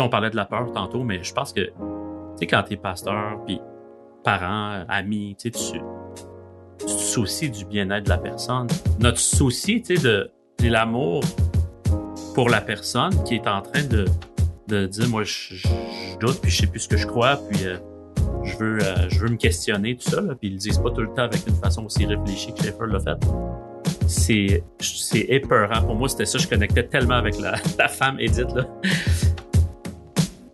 on 0.00 0.08
parlait 0.08 0.30
de 0.30 0.36
la 0.36 0.44
peur 0.44 0.72
tantôt, 0.72 1.02
mais 1.02 1.22
je 1.22 1.32
pense 1.32 1.52
que, 1.52 1.60
tu 1.60 1.72
sais, 2.36 2.46
quand 2.46 2.62
t'es 2.62 2.76
pasteur, 2.76 3.38
puis 3.46 3.60
parents, 4.24 4.84
amis, 4.88 5.36
tu 5.38 5.50
sais, 5.52 5.80
tu, 6.78 6.88
soucies 6.88 7.50
du 7.50 7.64
bien-être 7.64 8.04
de 8.04 8.08
la 8.08 8.18
personne. 8.18 8.66
Notre 8.98 9.18
souci, 9.18 9.82
tu 9.82 9.96
sais, 9.96 10.02
de, 10.02 10.30
l'amour 10.62 11.22
pour 12.34 12.48
la 12.48 12.60
personne 12.60 13.22
qui 13.24 13.34
est 13.34 13.48
en 13.48 13.62
train 13.62 13.82
de, 13.82 14.06
de 14.68 14.86
dire, 14.86 15.08
moi, 15.08 15.24
je, 15.24 15.66
doute, 16.20 16.40
puis 16.40 16.50
je 16.50 16.62
sais 16.62 16.66
plus 16.68 16.80
ce 16.80 16.88
que 16.88 16.96
je 16.96 17.06
crois, 17.06 17.36
puis 17.50 17.66
euh, 17.66 17.78
je 18.44 18.56
veux, 18.56 18.78
euh, 18.80 19.08
je 19.08 19.18
veux 19.18 19.28
me 19.28 19.36
questionner, 19.36 19.96
tout 19.96 20.08
ça, 20.08 20.20
là, 20.20 20.34
puis 20.34 20.48
ils 20.48 20.52
le 20.52 20.58
disent 20.58 20.78
pas 20.78 20.90
tout 20.90 21.00
le 21.00 21.08
temps 21.08 21.22
avec 21.22 21.46
une 21.46 21.56
façon 21.56 21.84
aussi 21.84 22.06
réfléchie 22.06 22.54
que 22.54 22.62
Schaeffer 22.62 22.86
l'a 22.86 23.00
fait. 23.00 23.18
C'est 24.06 24.62
épeurant. 25.28 25.82
Pour 25.82 25.94
moi, 25.94 26.08
c'était 26.08 26.26
ça. 26.26 26.38
Je 26.38 26.46
connectais 26.46 26.84
tellement 26.84 27.14
avec 27.14 27.38
la, 27.38 27.54
la 27.78 27.88
femme 27.88 28.18
Edith, 28.20 28.52
là. 28.54 28.66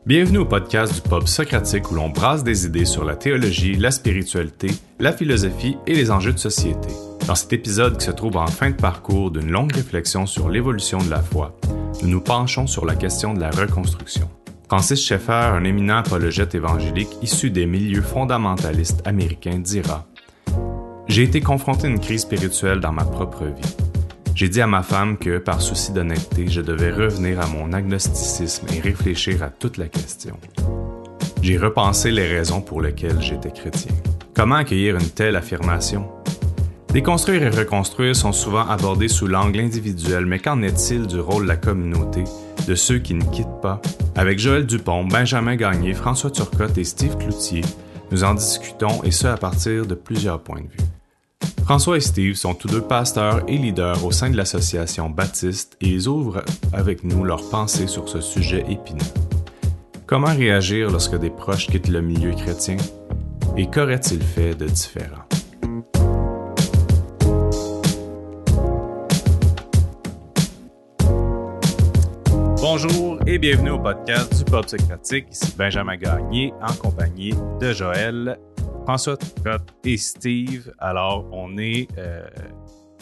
Bienvenue 0.08 0.38
au 0.38 0.46
podcast 0.46 0.94
du 0.94 1.02
Pop 1.02 1.28
Socratique 1.28 1.90
où 1.90 1.94
l'on 1.94 2.08
brasse 2.08 2.42
des 2.42 2.64
idées 2.64 2.86
sur 2.86 3.04
la 3.04 3.14
théologie, 3.14 3.74
la 3.74 3.90
spiritualité, 3.90 4.68
la 4.98 5.12
philosophie 5.12 5.76
et 5.86 5.92
les 5.92 6.10
enjeux 6.10 6.32
de 6.32 6.38
société. 6.38 6.88
Dans 7.26 7.34
cet 7.34 7.52
épisode 7.52 7.98
qui 7.98 8.06
se 8.06 8.10
trouve 8.12 8.38
en 8.38 8.46
fin 8.46 8.70
de 8.70 8.74
parcours 8.74 9.30
d'une 9.30 9.50
longue 9.50 9.70
réflexion 9.74 10.24
sur 10.24 10.48
l'évolution 10.48 10.96
de 10.96 11.10
la 11.10 11.20
foi, 11.20 11.54
nous 12.00 12.08
nous 12.08 12.22
penchons 12.22 12.66
sur 12.66 12.86
la 12.86 12.94
question 12.94 13.34
de 13.34 13.40
la 13.40 13.50
reconstruction. 13.50 14.30
Francis 14.66 15.04
Schaeffer, 15.04 15.52
un 15.52 15.64
éminent 15.64 15.98
apologète 15.98 16.54
évangélique 16.54 17.18
issu 17.20 17.50
des 17.50 17.66
milieux 17.66 18.00
fondamentalistes 18.00 19.06
américains, 19.06 19.58
dira 19.58 20.06
J'ai 21.06 21.24
été 21.24 21.42
confronté 21.42 21.86
à 21.86 21.90
une 21.90 22.00
crise 22.00 22.22
spirituelle 22.22 22.80
dans 22.80 22.92
ma 22.92 23.04
propre 23.04 23.44
vie. 23.44 23.76
J'ai 24.38 24.48
dit 24.48 24.60
à 24.60 24.68
ma 24.68 24.84
femme 24.84 25.18
que, 25.18 25.38
par 25.38 25.60
souci 25.60 25.90
d'honnêteté, 25.90 26.46
je 26.46 26.60
devais 26.60 26.92
revenir 26.92 27.40
à 27.40 27.48
mon 27.48 27.72
agnosticisme 27.72 28.68
et 28.72 28.78
réfléchir 28.78 29.42
à 29.42 29.50
toute 29.50 29.78
la 29.78 29.88
question. 29.88 30.36
J'ai 31.42 31.58
repensé 31.58 32.12
les 32.12 32.28
raisons 32.28 32.60
pour 32.60 32.80
lesquelles 32.80 33.20
j'étais 33.20 33.50
chrétien. 33.50 33.90
Comment 34.36 34.54
accueillir 34.54 34.94
une 34.94 35.10
telle 35.10 35.34
affirmation? 35.34 36.06
Déconstruire 36.92 37.42
et 37.42 37.50
reconstruire 37.50 38.14
sont 38.14 38.30
souvent 38.30 38.64
abordés 38.64 39.08
sous 39.08 39.26
l'angle 39.26 39.58
individuel, 39.58 40.24
mais 40.24 40.38
qu'en 40.38 40.62
est-il 40.62 41.08
du 41.08 41.18
rôle 41.18 41.42
de 41.42 41.48
la 41.48 41.56
communauté, 41.56 42.22
de 42.68 42.76
ceux 42.76 43.00
qui 43.00 43.14
ne 43.14 43.24
quittent 43.24 43.60
pas? 43.60 43.82
Avec 44.14 44.38
Joël 44.38 44.66
Dupont, 44.66 45.02
Benjamin 45.02 45.56
Gagné, 45.56 45.94
François 45.94 46.30
Turcotte 46.30 46.78
et 46.78 46.84
Steve 46.84 47.16
Cloutier, 47.16 47.62
nous 48.12 48.22
en 48.22 48.34
discutons 48.34 49.02
et 49.02 49.10
ce 49.10 49.26
à 49.26 49.36
partir 49.36 49.84
de 49.84 49.96
plusieurs 49.96 50.40
points 50.40 50.60
de 50.60 50.68
vue. 50.68 50.88
François 51.68 51.98
et 51.98 52.00
Steve 52.00 52.34
sont 52.34 52.54
tous 52.54 52.68
deux 52.68 52.80
pasteurs 52.80 53.42
et 53.46 53.58
leaders 53.58 54.02
au 54.02 54.10
sein 54.10 54.30
de 54.30 54.38
l'association 54.38 55.10
Baptiste 55.10 55.76
et 55.82 55.88
ils 55.88 56.08
ouvrent 56.08 56.42
avec 56.72 57.04
nous 57.04 57.24
leurs 57.24 57.46
pensées 57.50 57.86
sur 57.86 58.08
ce 58.08 58.22
sujet 58.22 58.64
épineux. 58.70 59.04
Comment 60.06 60.34
réagir 60.34 60.90
lorsque 60.90 61.18
des 61.18 61.28
proches 61.28 61.66
quittent 61.66 61.88
le 61.90 62.00
milieu 62.00 62.32
chrétien 62.32 62.78
et 63.58 63.66
qu'aurait-il 63.66 64.22
fait 64.22 64.54
de 64.54 64.66
différent? 64.66 65.24
Bonjour 72.62 73.18
et 73.26 73.38
bienvenue 73.38 73.70
au 73.70 73.78
podcast 73.78 74.38
du 74.38 74.44
Pop 74.50 74.68
Socratique. 74.68 75.26
Ici 75.30 75.54
Benjamin 75.58 75.96
Gagné 75.96 76.54
en 76.62 76.72
compagnie 76.72 77.34
de 77.60 77.72
Joël, 77.74 78.38
François 78.88 79.18
Turcotte 79.18 79.74
et 79.84 79.98
Steve. 79.98 80.72
Alors, 80.78 81.28
on 81.30 81.58
est 81.58 81.88
euh, 81.98 82.26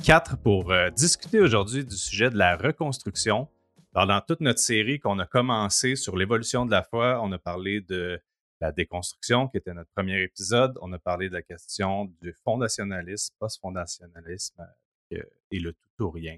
quatre 0.02 0.36
pour 0.36 0.72
euh, 0.72 0.90
discuter 0.90 1.38
aujourd'hui 1.38 1.84
du 1.84 1.96
sujet 1.96 2.28
de 2.28 2.36
la 2.36 2.56
reconstruction. 2.56 3.46
Alors, 3.94 4.08
dans 4.08 4.20
toute 4.20 4.40
notre 4.40 4.58
série 4.58 4.98
qu'on 4.98 5.20
a 5.20 5.26
commencé 5.26 5.94
sur 5.94 6.16
l'évolution 6.16 6.66
de 6.66 6.72
la 6.72 6.82
foi, 6.82 7.20
on 7.22 7.30
a 7.30 7.38
parlé 7.38 7.82
de 7.82 8.20
la 8.60 8.72
déconstruction, 8.72 9.46
qui 9.46 9.58
était 9.58 9.74
notre 9.74 9.92
premier 9.94 10.20
épisode. 10.22 10.76
On 10.82 10.92
a 10.92 10.98
parlé 10.98 11.28
de 11.28 11.34
la 11.34 11.42
question 11.42 12.06
du 12.20 12.34
fondationalisme, 12.42 13.36
post-fondationalisme 13.38 14.66
euh, 15.12 15.22
et 15.52 15.60
le 15.60 15.72
tout 15.72 16.06
ou 16.06 16.10
rien. 16.10 16.36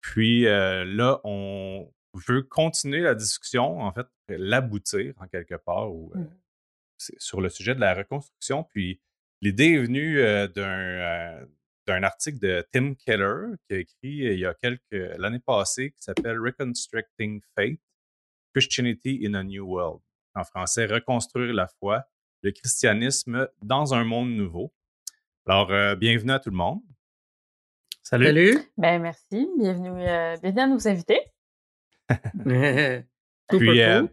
Puis 0.00 0.44
là, 0.44 1.20
on 1.24 1.90
veut 2.28 2.42
continuer 2.44 3.00
la 3.00 3.16
discussion, 3.16 3.80
en 3.80 3.92
fait, 3.92 4.06
l'aboutir 4.28 5.14
en 5.18 5.26
quelque 5.26 5.56
part 5.56 5.90
c'est 5.90 6.43
sur 7.18 7.40
le 7.40 7.48
sujet 7.48 7.74
de 7.74 7.80
la 7.80 7.94
reconstruction. 7.94 8.64
Puis 8.64 9.00
l'idée 9.40 9.72
est 9.74 9.82
venue 9.82 10.20
euh, 10.20 10.48
d'un 10.48 10.62
euh, 10.64 11.46
d'un 11.86 12.02
article 12.02 12.38
de 12.38 12.66
Tim 12.72 12.94
Keller 12.94 13.56
qui 13.66 13.74
a 13.74 13.78
écrit 13.78 14.26
euh, 14.26 14.32
il 14.32 14.38
y 14.40 14.46
a 14.46 14.54
quelques 14.54 14.80
l'année 15.18 15.40
passée 15.40 15.90
qui 15.90 16.02
s'appelle 16.02 16.38
Reconstructing 16.38 17.40
Faith, 17.54 17.80
Christianity 18.54 19.26
in 19.26 19.34
a 19.34 19.42
New 19.42 19.66
World. 19.66 20.00
En 20.34 20.44
français, 20.44 20.86
reconstruire 20.86 21.52
la 21.52 21.68
foi, 21.68 22.04
le 22.42 22.50
christianisme 22.52 23.48
dans 23.62 23.94
un 23.94 24.04
monde 24.04 24.30
nouveau. 24.30 24.72
Alors, 25.46 25.70
euh, 25.70 25.94
bienvenue 25.94 26.32
à 26.32 26.38
tout 26.38 26.50
le 26.50 26.56
monde. 26.56 26.80
Salut. 28.02 28.26
Salut. 28.26 28.58
Ben 28.76 29.00
merci, 29.00 29.48
bienvenue, 29.58 29.90
euh, 29.90 30.36
bienvenue 30.38 30.60
à 30.60 30.66
nos 30.66 30.88
invités. 30.88 31.20
Super 32.08 33.04
Puis, 33.48 33.82
euh, 33.82 34.00
cool. 34.00 34.10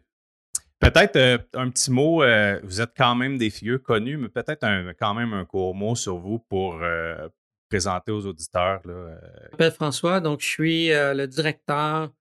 Peut-être 0.81 1.15
euh, 1.15 1.37
un 1.53 1.69
petit 1.69 1.91
mot, 1.91 2.23
euh, 2.23 2.59
vous 2.63 2.81
êtes 2.81 2.91
quand 2.97 3.15
même 3.15 3.37
des 3.37 3.49
figures 3.49 3.81
connues, 3.81 4.17
mais 4.17 4.29
peut-être 4.29 4.63
un- 4.63 4.93
quand 4.93 5.13
même 5.13 5.33
un 5.33 5.45
court 5.45 5.73
mot 5.75 5.95
sur 5.95 6.17
vous 6.17 6.39
pour 6.39 6.81
euh, 6.81 7.29
présenter 7.69 8.11
aux 8.11 8.25
auditeurs. 8.25 8.81
Là, 8.85 8.93
euh, 8.93 9.19
Je 9.45 9.51
m'appelle 9.51 9.71
François, 9.71 10.19
donc 10.19 10.41
je 10.41 10.47
suis 10.47 10.91
euh, 10.91 11.13
le 11.13 11.27
directeur 11.27 12.11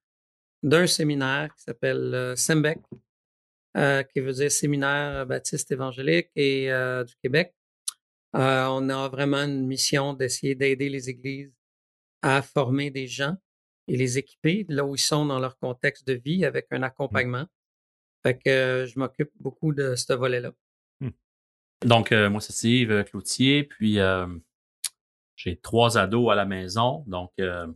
d'un 0.63 0.87
séminaire 0.87 1.55
qui 1.57 1.63
s'appelle 1.63 2.35
SEMBEC, 2.37 2.79
euh, 3.77 4.03
qui 4.05 4.21
veut 4.21 4.33
dire 4.33 4.51
Séminaire 4.53 5.27
Baptiste 5.27 5.71
Évangélique 5.73 6.31
et 6.37 6.71
euh, 6.71 7.03
du 7.05 7.15
Québec. 7.23 7.55
Euh, 8.37 8.67
on 8.67 8.89
a 8.91 9.09
vraiment 9.09 9.39
une 9.43 9.67
mission 9.67 10.13
d'essayer 10.15 10.55
d'aider 10.55 10.89
les 10.89 11.09
églises 11.09 11.53
à 12.23 12.43
former 12.43 12.91
des 12.91 13.07
gens 13.09 13.37
et 13.89 13.97
les 13.97 14.19
équiper 14.19 14.67
là 14.69 14.85
où 14.85 14.95
ils 14.95 14.99
sont 15.01 15.25
dans 15.25 15.41
leur 15.41 15.59
contexte 15.59 16.07
de 16.07 16.13
vie 16.13 16.45
avec 16.45 16.67
un 16.71 16.83
accompagnement. 16.83 17.47
Fait 18.23 18.39
que 18.39 18.51
euh, 18.51 18.87
je 18.87 18.99
m'occupe 18.99 19.31
beaucoup 19.41 19.73
de 19.73 19.95
ce 19.95 20.13
volet-là. 20.13 20.53
Donc, 21.87 22.13
euh, 22.13 22.29
moi, 22.29 22.43
c'est 22.43 22.53
Steve 22.53 23.05
Cloutier, 23.05 23.65
puis 23.65 23.99
euh, 24.01 24.27
j'ai 25.37 25.57
trois 25.57 25.97
ados 25.97 26.31
à 26.31 26.35
la 26.35 26.45
maison. 26.45 27.05
Donc, 27.07 27.33
euh, 27.41 27.67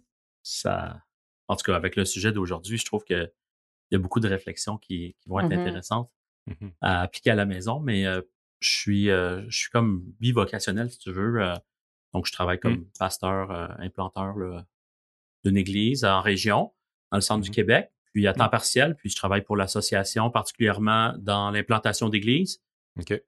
ça, 0.43 1.03
en 1.49 1.57
tout 1.57 1.65
cas, 1.65 1.75
avec 1.75 1.97
le 1.97 2.05
sujet 2.05 2.31
d'aujourd'hui, 2.31 2.77
je 2.77 2.85
trouve 2.85 3.03
que 3.05 3.33
il 3.91 3.95
y 3.95 3.97
a 3.97 3.99
beaucoup 3.99 4.21
de 4.21 4.29
réflexions 4.29 4.77
qui, 4.77 5.17
qui 5.21 5.29
vont 5.31 5.41
être 5.41 5.49
Mhm. 5.51 5.59
intéressantes 5.61 6.11
mhm. 6.47 6.73
à 6.83 7.01
appliquer 7.01 7.31
à 7.31 7.35
la 7.35 7.47
maison, 7.47 7.81
mais 7.81 8.05
euh, 8.07 8.21
je 8.61 8.71
suis 8.77 9.09
euh, 9.09 9.43
je 9.49 9.57
suis 9.57 9.71
comme 9.71 10.03
bivocationnel, 10.21 10.91
si 10.91 10.99
tu 10.99 11.11
veux. 11.11 11.41
euh, 11.41 11.55
donc, 12.13 12.27
je 12.27 12.33
travaille 12.33 12.61
comme 12.61 12.85
pasteur, 12.99 13.51
euh, 13.53 13.69
implanteur 13.79 14.37
là, 14.37 14.67
d'une 15.45 15.57
église 15.57 16.05
en 16.05 16.21
région, 16.21 16.75
dans 17.11 17.17
le 17.17 17.23
centre 17.23 17.41
du 17.43 17.49
Mhm. 17.49 17.55
Québec, 17.55 17.93
puis 18.15 18.29
à 18.29 18.33
temps 18.33 18.49
partiel, 18.49 18.95
puis 18.95 19.11
je 19.11 19.17
travaille 19.17 19.43
pour 19.43 19.57
l'association, 19.57 20.31
particulièrement 20.31 21.15
dans 21.19 21.51
l'implantation 21.51 22.09
d'églises 22.09 22.63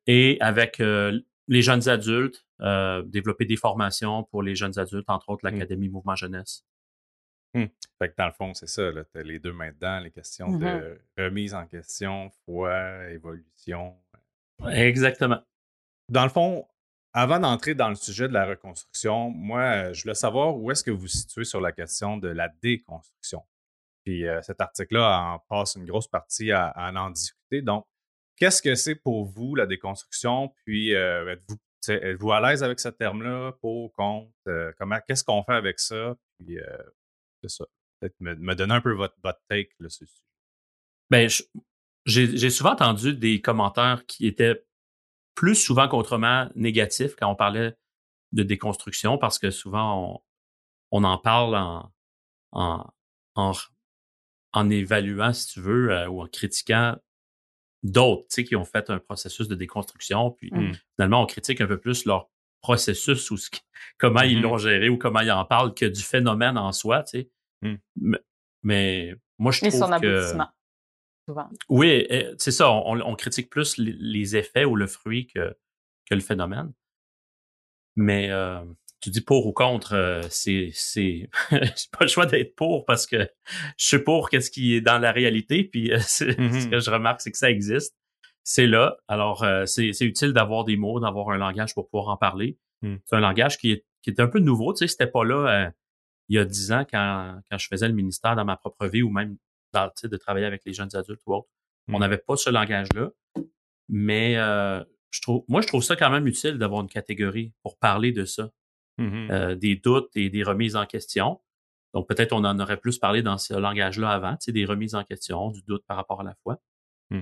et 0.07 0.39
avec 0.41 0.79
euh, 0.81 1.21
les 1.49 1.61
jeunes 1.61 1.89
adultes, 1.89 2.47
euh, 2.61 3.03
développer 3.03 3.45
des 3.45 3.57
formations 3.57 4.23
pour 4.23 4.45
les 4.45 4.55
jeunes 4.55 4.79
adultes, 4.79 5.11
entre 5.11 5.29
autres 5.31 5.45
l'Académie 5.45 5.89
Mouvement 5.89 6.15
Jeunesse. 6.15 6.65
Fait 7.99 8.11
que 8.11 8.15
dans 8.17 8.27
le 8.27 8.33
fond, 8.33 8.55
c'est 8.55 8.69
ça, 8.69 8.93
tu 8.93 9.19
as 9.19 9.23
les 9.23 9.39
deux 9.39 9.53
mains 9.53 9.73
dedans, 9.73 9.99
les 9.99 10.11
questions 10.11 10.57
de 10.57 11.01
remise 11.19 11.53
en 11.55 11.67
question, 11.67 12.31
foi, 12.45 13.09
évolution. 13.11 13.97
Exactement. 14.69 15.41
Dans 16.09 16.25
le 16.25 16.31
fond, 16.31 16.67
avant 17.13 17.41
d'entrer 17.41 17.75
dans 17.75 17.89
le 17.89 17.95
sujet 17.95 18.29
de 18.29 18.35
la 18.35 18.47
reconstruction, 18.47 19.31
moi, 19.31 19.93
je 19.93 20.03
voulais 20.03 20.15
savoir 20.15 20.57
où 20.57 20.71
est-ce 20.71 20.85
que 20.85 20.91
vous 20.91 21.01
vous 21.01 21.09
situez 21.09 21.45
sur 21.45 21.61
la 21.61 21.73
question 21.73 22.19
de 22.19 22.29
la 22.29 22.49
déconstruction? 22.63 23.43
Puis 24.07 24.27
euh, 24.27 24.41
cet 24.41 24.61
article-là 24.61 25.35
en 25.35 25.39
passe 25.49 25.75
une 25.75 25.85
grosse 25.85 26.07
partie 26.07 26.53
à, 26.53 26.69
à 26.69 26.93
en 26.93 27.11
discuter. 27.11 27.61
Donc, 27.61 27.85
qu'est-ce 28.37 28.63
que 28.63 28.77
c'est 28.77 28.95
pour 28.95 29.27
vous 29.27 29.57
la 29.57 29.67
déconstruction? 29.67 30.55
Puis 30.65 30.95
euh, 30.95 31.33
êtes-vous 31.33 31.57
êtes-vous 31.89 32.33
à 32.33 32.41
l'aise 32.41 32.63
avec 32.63 32.81
ce 32.81 32.89
terme-là, 32.89 33.53
pour, 33.61 33.93
contre? 33.93 34.31
euh, 34.49 34.73
comment, 34.79 34.99
qu'est-ce 35.07 35.25
qu'on 35.25 35.43
fait 35.43 35.55
avec 35.55 35.79
ça? 35.81 36.17
Puis 36.39 36.59
euh, 36.59 36.79
c'est 37.43 37.51
ça. 37.51 37.65
Peut-être 38.01 38.15
me, 38.21 38.35
me 38.37 38.55
donner 38.55 38.75
un 38.75 38.81
peu 38.81 38.93
votre, 38.93 39.17
votre 39.23 39.41
take 39.49 39.71
là, 39.81 39.89
sur 39.89 40.07
j'ai 42.07 42.37
j'ai 42.37 42.51
souvent 42.51 42.73
entendu 42.73 43.15
des 43.15 43.41
commentaires 43.41 44.07
qui 44.07 44.27
étaient 44.27 44.65
plus 45.35 45.57
souvent 45.57 45.89
qu'autrement 45.89 46.49
négatifs 46.55 47.17
quand 47.17 47.29
on 47.29 47.35
parlait 47.35 47.75
de 48.33 48.43
déconstruction, 48.43 49.19
parce 49.19 49.39
que 49.39 49.51
souvent 49.51 50.15
on, 50.15 50.21
on 50.93 51.05
en 51.05 51.19
parle 51.19 51.57
en, 51.57 51.93
en, 52.53 52.87
en, 53.35 53.53
en 54.57 54.71
évaluant, 54.71 55.33
si 55.33 55.47
tu 55.53 55.61
veux, 55.61 55.91
euh, 55.93 56.09
ou 56.09 56.23
en 56.23 56.27
critiquant 56.27 56.97
d'autres, 57.83 58.23
tu 58.29 58.35
sais, 58.37 58.45
qui 58.45 58.57
ont 58.57 58.65
fait 58.65 58.89
un 58.91 58.99
processus 58.99 59.49
de 59.49 59.55
déconstruction, 59.55 60.31
puis 60.31 60.51
Mm. 60.53 60.73
finalement 60.97 61.23
on 61.23 61.27
critique 61.27 61.61
un 61.61 61.67
peu 61.67 61.79
plus 61.79 62.07
leur 62.07 62.31
processus 62.63 63.31
ou 63.31 63.37
ce 63.37 63.51
qui- 63.51 63.61
comment 63.99 64.23
ils 64.23 64.39
Mhm. 64.39 64.43
l'ont 64.43 64.57
géré 64.59 64.89
ou 64.89 64.97
comment 64.99 65.21
ils 65.21 65.31
en 65.31 65.45
parlent 65.45 65.75
que 65.75 65.85
du 65.85 66.03
phénomène 66.03 66.57
en 66.59 66.73
soi, 66.73 67.03
tu 67.05 67.11
sais. 67.21 67.31
Mm. 67.63 67.75
Mais, 67.97 68.19
mais 68.63 69.15
moi 69.39 69.53
je 69.53 69.65
Et 69.65 69.69
trouve 69.69 69.81
son 69.81 69.89
que 70.01 70.07
aboutissement. 70.07 70.49
souvent. 71.29 71.51
Oui, 71.69 72.07
c'est 72.39 72.51
ça. 72.51 72.71
On, 72.73 73.15
critique 73.15 73.51
plus 73.51 73.77
les, 73.77 74.37
effets 74.37 74.65
ou 74.65 74.75
le 74.75 74.87
fruit 74.87 75.27
que, 75.27 75.55
que 76.09 76.15
le 76.15 76.21
phénomène. 76.21 76.73
Mais 77.97 78.31
euh, 78.31 78.65
tu 79.01 79.11
dis 79.11 79.21
pour 79.21 79.47
ou 79.47 79.53
contre, 79.53 79.95
euh, 79.95 80.23
c'est 80.31 80.71
c'est 80.73 81.29
pas 81.51 82.01
le 82.03 82.09
choix 82.09 82.27
d'être 82.27 82.55
pour 82.55 82.85
parce 82.85 83.07
que 83.07 83.29
je 83.77 83.87
suis 83.87 83.99
pour 83.99 84.31
qu'est-ce 84.31 84.51
qui 84.51 84.75
est 84.75 84.81
dans 84.81 84.99
la 84.99 85.13
réalité. 85.13 85.65
Puis 85.65 85.93
euh, 85.93 85.99
ce 86.01 86.25
mm-hmm. 86.25 86.71
que 86.71 86.81
je 86.81 86.91
remarque, 86.91 87.21
c'est 87.21 87.31
que 87.31 87.39
ça 87.39 87.51
existe. 87.51 87.97
C'est 88.43 88.67
là. 88.67 88.97
Alors 89.09 89.45
c'est 89.67 90.01
utile 90.03 90.33
d'avoir 90.33 90.65
des 90.65 90.77
mots, 90.77 91.01
d'avoir 91.01 91.31
un 91.31 91.39
langage 91.39 91.75
pour 91.75 91.89
pouvoir 91.89 92.09
en 92.09 92.17
parler. 92.17 92.59
Mm. 92.83 92.97
C'est 93.05 93.17
un 93.17 93.21
langage 93.21 93.59
qui 93.59 93.73
est 93.73 93.85
qui 94.03 94.11
est 94.11 94.21
un 94.21 94.29
peu 94.29 94.39
nouveau. 94.39 94.73
Tu 94.73 94.79
sais, 94.79 94.89
c'était 94.89 95.11
pas 95.11 95.25
là 95.25 95.73
il 96.29 96.37
y 96.37 96.39
a 96.39 96.45
dix 96.45 96.71
ans 96.73 96.85
quand 96.89 97.41
quand 97.51 97.59
je 97.59 97.67
faisais 97.67 97.89
le 97.89 97.95
ministère 97.95 98.37
dans 98.37 98.45
ma 98.45 98.57
propre 98.57 98.87
vie 98.87 99.03
ou 99.03 99.11
même 99.11 99.37
dans 99.73 99.91
de 100.03 100.17
travailler 100.17 100.47
avec 100.47 100.63
les 100.65 100.73
jeunes 100.73 100.95
adultes 100.95 101.23
ou 101.27 101.35
autres. 101.35 101.49
On 101.89 101.99
Mm. 101.99 102.01
n'avait 102.01 102.19
pas 102.19 102.37
ce 102.37 102.51
langage-là. 102.51 103.11
Mais 103.89 104.37
je 105.17 105.21
trouve, 105.23 105.45
moi, 105.49 105.61
je 105.61 105.67
trouve 105.67 105.83
ça 105.83 105.97
quand 105.97 106.11
même 106.11 106.27
utile 106.27 106.59
d'avoir 106.59 106.83
une 106.83 106.89
catégorie 106.89 107.53
pour 107.63 107.79
parler 107.79 108.13
de 108.13 108.25
ça, 108.25 108.51
Mm-hmm. 108.99 109.31
euh, 109.31 109.55
des 109.55 109.77
doutes 109.77 110.11
et 110.17 110.31
des 110.31 110.43
remises 110.43 110.75
en 110.77 110.87
question. 110.87 111.41
Donc, 111.93 112.09
peut-être 112.09 112.33
on 112.33 112.45
en 112.45 112.59
aurait 112.61 112.77
plus 112.79 112.99
parlé 112.99 113.23
dans 113.23 113.39
ce 113.39 113.55
langage-là 113.55 114.11
avant, 114.11 114.33
tu 114.33 114.45
sais, 114.47 114.53
des 114.53 114.65
remises 114.65 114.95
en 114.95 115.05
question, 115.05 115.51
du 115.51 115.63
doute 115.63 115.85
par 115.87 115.97
rapport 115.97 116.21
à 116.21 116.25
la 116.25 116.35
foi. 116.43 116.59
Mm. 117.11 117.21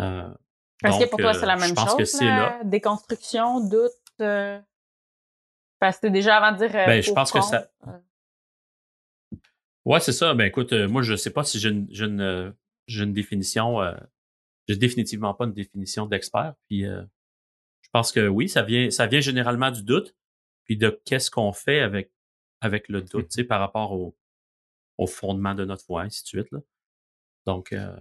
Euh, 0.00 0.28
Est-ce 0.84 0.98
que 0.98 1.02
donc, 1.02 1.10
pour 1.10 1.18
toi, 1.20 1.30
euh, 1.30 1.32
c'est 1.34 1.46
la 1.46 1.56
même 1.56 1.68
je 1.68 1.74
pense 1.74 1.90
chose? 1.90 1.98
que 1.98 2.04
c'est 2.04 2.24
là. 2.26 2.60
Déconstruction, 2.64 3.60
doute. 3.68 3.92
euh, 4.20 4.60
Parce 5.78 5.96
que 5.96 6.00
c'était 6.02 6.12
déjà 6.12 6.36
avant 6.36 6.52
de 6.56 6.66
dire. 6.66 6.74
euh, 6.76 6.86
Ben, 6.86 7.02
je 7.02 7.12
pense 7.12 7.30
que 7.32 7.40
ça- 7.40 7.68
euh, 7.86 7.98
Ouais, 9.84 10.00
c'est 10.00 10.12
ça. 10.12 10.32
Ben, 10.34 10.46
écoute, 10.46 10.72
euh, 10.72 10.88
moi, 10.88 11.02
je 11.02 11.14
sais 11.14 11.30
pas 11.30 11.44
si 11.44 11.58
j'ai 11.58 11.68
une, 11.68 11.86
j'ai 11.90 12.06
une, 12.06 12.20
euh, 12.20 12.50
j'ai 12.86 13.04
une 13.04 13.12
définition. 13.12 13.82
Euh, 13.82 13.94
j'ai 14.66 14.76
définitivement 14.76 15.34
pas 15.34 15.44
une 15.44 15.52
définition 15.52 16.06
d'expert. 16.06 16.54
Puis, 16.68 16.86
euh, 16.86 17.02
je 17.82 17.88
pense 17.92 18.10
que 18.10 18.26
oui, 18.26 18.48
ça 18.48 18.62
vient, 18.62 18.90
ça 18.90 19.06
vient 19.06 19.20
généralement 19.20 19.70
du 19.70 19.82
doute, 19.82 20.16
puis 20.64 20.76
de 20.76 20.90
qu'est-ce 21.04 21.30
qu'on 21.30 21.52
fait 21.52 21.80
avec 21.80 22.10
avec 22.60 22.88
le 22.88 23.02
doute, 23.02 23.28
tu 23.28 23.34
sais, 23.34 23.44
par 23.44 23.60
rapport 23.60 23.92
au, 23.92 24.16
au 24.96 25.06
fondement 25.06 25.54
de 25.54 25.64
notre 25.66 25.84
foi, 25.84 26.02
ainsi 26.02 26.22
de 26.22 26.28
suite. 26.28 26.50
Là. 26.50 26.60
Donc, 27.46 27.72
euh, 27.74 27.94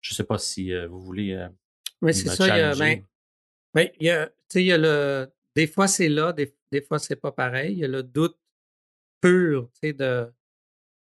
je 0.00 0.14
sais 0.14 0.24
pas 0.24 0.38
si 0.38 0.72
euh, 0.72 0.88
vous 0.88 1.00
voulez. 1.00 1.32
euh, 1.34 1.48
Mais 2.02 2.12
c'est 2.12 2.28
ça, 2.28 2.46
il 2.48 2.58
y 2.58 2.62
a, 2.62 2.74
ben, 2.74 3.04
ben, 3.74 3.88
il 4.00 4.06
y 4.06 4.10
a, 4.10 4.28
il 4.56 4.62
y 4.62 4.72
a 4.72 4.78
le, 4.78 5.30
des 5.54 5.68
fois 5.68 5.86
c'est 5.86 6.08
là, 6.08 6.32
des, 6.32 6.56
des 6.72 6.82
fois 6.82 6.98
c'est 6.98 7.16
pas 7.16 7.30
pareil. 7.32 7.72
Il 7.74 7.78
y 7.78 7.84
a 7.84 7.88
le 7.88 8.02
doute 8.02 8.36
pur, 9.20 9.70
tu 9.74 9.80
sais, 9.88 9.92
de, 9.92 10.32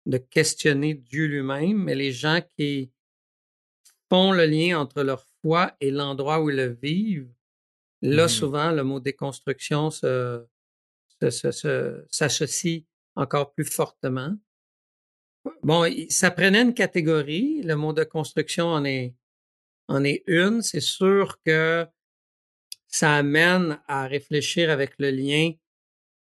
de 0.06 0.18
questionner 0.18 0.94
Dieu 0.94 1.26
lui-même, 1.26 1.76
mais 1.84 1.94
les 1.94 2.10
gens 2.12 2.40
qui 2.56 2.90
font 4.08 4.32
le 4.32 4.46
lien 4.46 4.80
entre 4.80 5.02
leur 5.02 5.22
foi 5.42 5.76
et 5.80 5.90
l'endroit 5.90 6.40
où 6.42 6.50
ils 6.50 6.56
le 6.56 6.66
vivent, 6.82 7.32
là, 8.02 8.24
Mhm. 8.24 8.28
souvent, 8.28 8.70
le 8.72 8.82
mot 8.82 8.98
déconstruction 9.00 9.90
se- 9.90 10.44
s'associe 11.20 12.84
encore 13.14 13.52
plus 13.52 13.64
fortement. 13.64 14.36
Bon, 15.62 15.84
ça 16.10 16.30
prenait 16.30 16.62
une 16.62 16.74
catégorie. 16.74 17.62
Le 17.62 17.76
mot 17.76 17.92
de 17.92 18.04
construction 18.04 18.66
en 18.66 18.84
est, 18.84 19.14
en 19.88 20.04
est 20.04 20.22
une. 20.26 20.62
C'est 20.62 20.80
sûr 20.80 21.40
que 21.44 21.86
ça 22.88 23.14
amène 23.14 23.78
à 23.86 24.06
réfléchir 24.06 24.70
avec 24.70 24.94
le 24.98 25.10
lien 25.10 25.52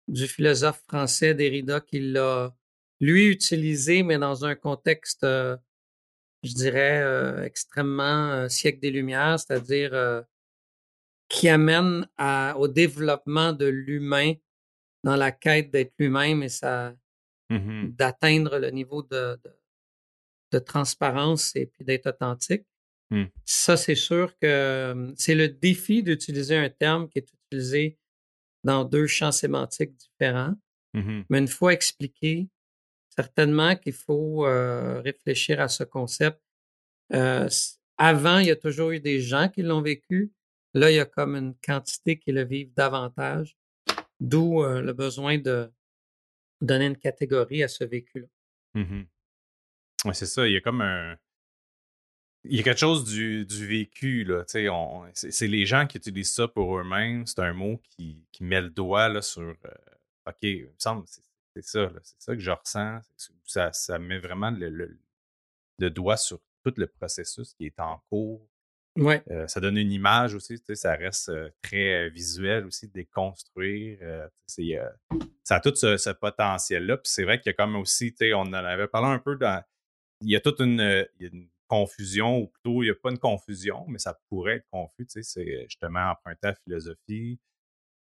du 0.09 0.27
philosophe 0.27 0.83
français 0.89 1.35
Derrida 1.35 1.81
qui 1.81 2.01
l'a, 2.01 2.55
lui, 3.01 3.27
utilisé, 3.27 4.03
mais 4.03 4.19
dans 4.19 4.45
un 4.45 4.55
contexte, 4.55 5.25
euh, 5.25 5.57
je 6.43 6.53
dirais, 6.53 7.01
euh, 7.03 7.45
extrêmement 7.45 8.31
euh, 8.31 8.49
siècle 8.49 8.81
des 8.81 8.91
Lumières, 8.91 9.41
c'est-à-dire 9.41 10.25
qui 11.29 11.49
amène 11.49 12.09
au 12.57 12.67
développement 12.67 13.53
de 13.53 13.67
l'humain 13.67 14.35
dans 15.05 15.17
la 15.17 15.33
quête 15.33 15.71
d'être 15.71 15.95
lui-même 15.99 16.43
et 16.43 16.49
ça, 16.49 16.95
Mhm. 17.51 17.95
d'atteindre 17.97 18.59
le 18.59 18.71
niveau 18.71 19.03
de, 19.03 19.39
de, 19.45 19.53
de 20.53 20.59
transparence 20.61 21.55
et 21.57 21.67
puis 21.67 21.85
d'être 21.85 22.09
authentique. 22.09 22.65
Hmm. 23.11 23.25
Ça, 23.45 23.77
c'est 23.77 23.97
sûr 23.97 24.39
que 24.39 24.47
euh, 24.47 25.13
c'est 25.17 25.35
le 25.35 25.49
défi 25.49 26.05
d'utiliser 26.05 26.57
un 26.57 26.71
terme 26.71 27.09
qui 27.09 27.19
est 27.19 27.29
utilisé 27.33 27.99
dans 28.63 28.85
deux 28.85 29.09
champs 29.09 29.33
sémantiques 29.33 29.97
différents. 29.97 30.55
Mhm. 30.95 31.25
Mais 31.29 31.39
une 31.39 31.49
fois 31.49 31.73
expliqué, 31.73 32.49
certainement 33.09 33.75
qu'il 33.75 33.95
faut 33.95 34.47
euh, 34.47 35.01
réfléchir 35.01 35.61
à 35.61 35.67
ce 35.67 35.83
concept. 35.83 36.41
Euh, 37.13 37.49
avant, 37.97 38.39
il 38.39 38.47
y 38.47 38.51
a 38.53 38.57
toujours 38.57 38.93
eu 38.93 39.01
des 39.01 39.21
gens 39.21 39.49
qui 39.49 39.63
l'ont 39.63 39.83
vécu. 39.83 40.31
Là, 40.75 40.93
il 40.93 40.97
y 40.97 41.01
a 41.01 41.05
comme 41.05 41.35
une 41.35 41.55
quantité 41.65 42.17
qui 42.17 42.31
le 42.31 42.45
vivent 42.45 42.73
davantage, 42.75 43.57
d'où 44.21 44.63
le 44.63 44.93
besoin 44.93 45.39
de 45.39 45.71
donner 46.61 46.87
une 46.87 46.97
catégorie 46.97 47.63
à 47.63 47.69
ce 47.69 47.85
vécu-là. 47.85 48.27
Ouais, 50.05 50.15
c'est 50.15 50.27
ça. 50.27 50.47
Il 50.47 50.53
y 50.53 50.57
a 50.57 50.61
comme 50.61 50.81
un. 50.81 51.17
Il 52.45 52.57
y 52.57 52.61
a 52.61 52.63
quelque 52.63 52.79
chose 52.79 53.05
du, 53.05 53.45
du 53.45 53.67
vécu, 53.67 54.25
là. 54.25 54.45
C'est 54.47 55.47
les 55.47 55.67
gens 55.67 55.87
qui 55.87 55.99
utilisent 55.99 56.33
ça 56.33 56.49
pour 56.49 56.79
eux-mêmes. 56.79 57.27
C'est 57.27 57.41
un 57.41 57.53
mot 57.53 57.81
qui, 57.91 58.25
met 58.41 58.63
le 58.63 58.71
doigt 58.71 59.21
sur. 59.21 59.55
OK, 60.27 60.37
il 60.43 60.65
me 60.65 60.75
semble 60.79 61.05
c'est 61.07 61.23
c'est 61.55 61.65
ça. 61.65 61.81
là, 61.81 61.99
C'est 62.03 62.23
ça 62.23 62.35
que 62.35 62.41
je 62.41 62.51
ressens. 62.51 63.01
Ça, 63.73 63.99
met 63.99 64.19
vraiment 64.19 64.51
le 64.51 65.91
doigt 65.91 66.17
sur 66.17 66.41
tout 66.65 66.75
le 66.77 66.87
processus 66.87 67.55
qui 67.55 67.67
est 67.67 67.81
en 67.81 67.99
cours. 68.09 68.47
Ouais. 68.97 69.23
Euh, 69.31 69.47
ça 69.47 69.61
donne 69.61 69.77
une 69.77 69.93
image 69.93 70.35
aussi, 70.35 70.59
tu 70.59 70.65
sais, 70.67 70.75
ça 70.75 70.95
reste 70.95 71.29
euh, 71.29 71.49
très 71.63 72.11
visuel 72.11 72.67
aussi, 72.67 72.89
déconstruire. 72.89 73.99
euh, 74.03 74.29
euh, 74.59 74.89
ça 75.45 75.57
a 75.57 75.61
tout 75.61 75.75
ce, 75.75 75.97
ce 75.97 76.11
potentiel-là. 76.11 76.97
Puis 76.97 77.11
c'est 77.13 77.25
vrai 77.25 77.39
qu'il 77.41 77.51
y 77.51 77.51
a 77.51 77.53
comme 77.55 77.77
aussi, 77.77 78.11
tu 78.13 78.19
sais, 78.27 78.35
on 78.35 78.41
en 78.41 78.53
avait 78.53 78.89
parlé 78.89 79.09
un 79.09 79.19
peu 79.19 79.37
dans. 79.37 79.63
Il 80.23 80.31
y 80.31 80.37
a 80.37 80.41
toute 80.41 80.61
une, 80.61 80.81
il 81.19 81.23
y 81.23 81.27
a 81.27 81.31
une 81.33 81.49
confusion, 81.69 82.39
ou 82.41 82.47
plutôt, 82.49 82.83
il 82.83 82.87
n'y 82.87 82.91
a 82.91 82.95
pas 82.95 83.11
une 83.11 83.19
confusion, 83.19 83.87
mais 83.89 83.99
ça 83.99 84.19
pourrait 84.29 84.57
être 84.57 84.67
confus, 84.71 85.07
tu 85.07 85.23
sais, 85.23 85.23
c'est 85.23 85.63
justement 85.65 86.11
emprunté 86.11 86.49
à 86.49 86.51
la 86.51 86.57
philosophie. 86.57 87.39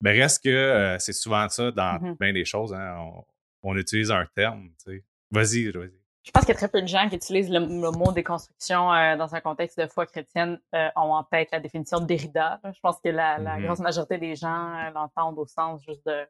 Mais 0.02 0.12
reste 0.12 0.44
que 0.44 0.96
c'est 1.00 1.12
souvent 1.14 1.50
ça 1.50 1.72
dans 1.72 2.00
Mhm. 2.00 2.16
bien 2.20 2.34
des 2.34 2.46
choses, 2.46 2.72
hein, 2.74 2.96
on, 3.00 3.26
on 3.72 3.76
utilise 3.78 4.12
un 4.12 4.28
terme, 4.36 4.70
tu 4.86 4.92
sais. 4.92 5.04
Vas-y, 5.32 5.72
vas-y. 5.72 5.92
Je 6.28 6.32
pense 6.34 6.44
qu'il 6.44 6.54
y 6.54 6.58
a 6.58 6.60
très 6.60 6.68
peu 6.68 6.82
de 6.82 6.88
gens 6.88 7.08
qui 7.08 7.16
utilisent 7.16 7.50
le, 7.50 7.60
le 7.60 7.92
mot 7.92 8.12
déconstruction 8.12 8.92
euh, 8.94 9.16
dans 9.16 9.34
un 9.34 9.40
contexte 9.40 9.80
de 9.80 9.88
foi 9.88 10.06
chrétienne 10.06 10.60
euh, 10.76 10.90
ont 10.98 11.14
en 11.14 11.24
tête 11.24 11.50
la 11.54 11.62
définition 11.62 12.02
de 12.02 12.06
Derrida. 12.06 12.60
Je 12.66 12.80
pense 12.82 13.00
que 13.00 13.08
la, 13.08 13.38
la 13.38 13.56
Mhm. 13.58 13.66
grosse 13.66 13.80
majorité 13.80 14.18
des 14.18 14.36
gens 14.36 14.76
euh, 14.76 14.90
l'entendent 14.90 15.40
au 15.40 15.46
sens 15.46 15.82
juste 15.86 16.06
de 16.06 16.28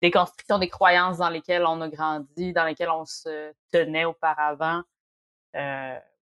déconstruction 0.00 0.58
des 0.58 0.68
croyances 0.70 1.18
dans 1.18 1.28
lesquelles 1.28 1.66
on 1.66 1.80
a 1.82 1.88
grandi, 1.90 2.54
dans 2.54 2.64
lesquelles 2.64 2.88
on 2.90 3.04
se 3.04 3.52
tenait 3.70 4.06
auparavant, 4.06 4.82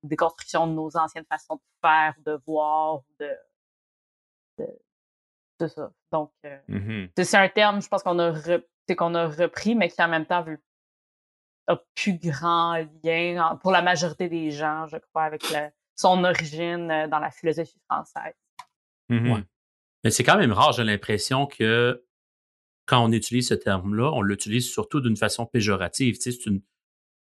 déconstruction 0.03 0.67
de 0.67 0.73
nos 0.73 0.97
anciennes 0.97 1.26
façons 1.26 1.55
de 1.57 1.61
faire, 1.81 2.14
de 2.26 2.41
voir, 2.47 3.03
de, 3.21 3.31
de, 4.59 4.67
de 5.61 5.67
ça. 5.69 5.93
Donc, 6.11 6.33
Mhm. 6.67 7.11
c'est 7.17 7.25
c'est 7.25 7.37
un 7.37 7.49
terme, 7.49 7.81
je 7.81 7.88
pense 7.88 8.03
qu'on 8.03 8.19
a, 8.19 8.33
c'est 8.88 8.97
qu'on 8.97 9.14
a 9.14 9.29
repris, 9.29 9.76
mais 9.76 9.88
qui 9.88 10.03
en 10.03 10.09
même 10.09 10.26
temps 10.26 10.43
veut 10.43 10.61
a 11.66 11.76
plus 11.94 12.18
grand 12.18 12.76
lien 13.02 13.42
en- 13.50 13.56
pour 13.56 13.71
la 13.73 13.83
majorité 13.83 14.28
des 14.28 14.50
gens, 14.50 14.87
je 14.87 14.97
crois, 14.99 15.23
avec 15.25 15.42
le- 15.50 15.71
son 15.97 16.25
origine 16.25 16.90
euh, 16.90 17.09
dans 17.09 17.18
la 17.21 17.30
philosophie 17.30 17.80
française. 17.88 18.35
Ouais. 19.11 19.44
Mais 20.02 20.11
c'est 20.11 20.25
quand 20.25 20.37
même 20.37 20.52
rare, 20.52 20.73
j'ai 20.73 20.85
l'impression 20.85 21.47
que 21.47 22.04
quand 22.87 23.02
on 23.04 23.12
utilise 23.12 23.49
ce 23.49 23.54
terme-là, 23.54 24.11
on 24.12 24.21
l'utilise 24.23 24.71
surtout 24.71 25.00
d'une 25.00 25.16
façon 25.16 25.47
péjorative. 25.47 26.16
Tu 26.16 26.23
sais, 26.23 26.33
c'est 26.33 26.47
une, 26.50 26.61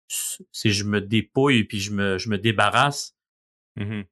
c'est 0.08 0.70
je 0.70 0.84
me 0.84 1.00
dépouille 1.00 1.64
puis 1.64 1.80
je 1.80 1.92
me, 1.92 2.18
je 2.18 2.28
me 2.28 2.38
débarrasse 2.38 3.16
Mhm. 3.76 4.04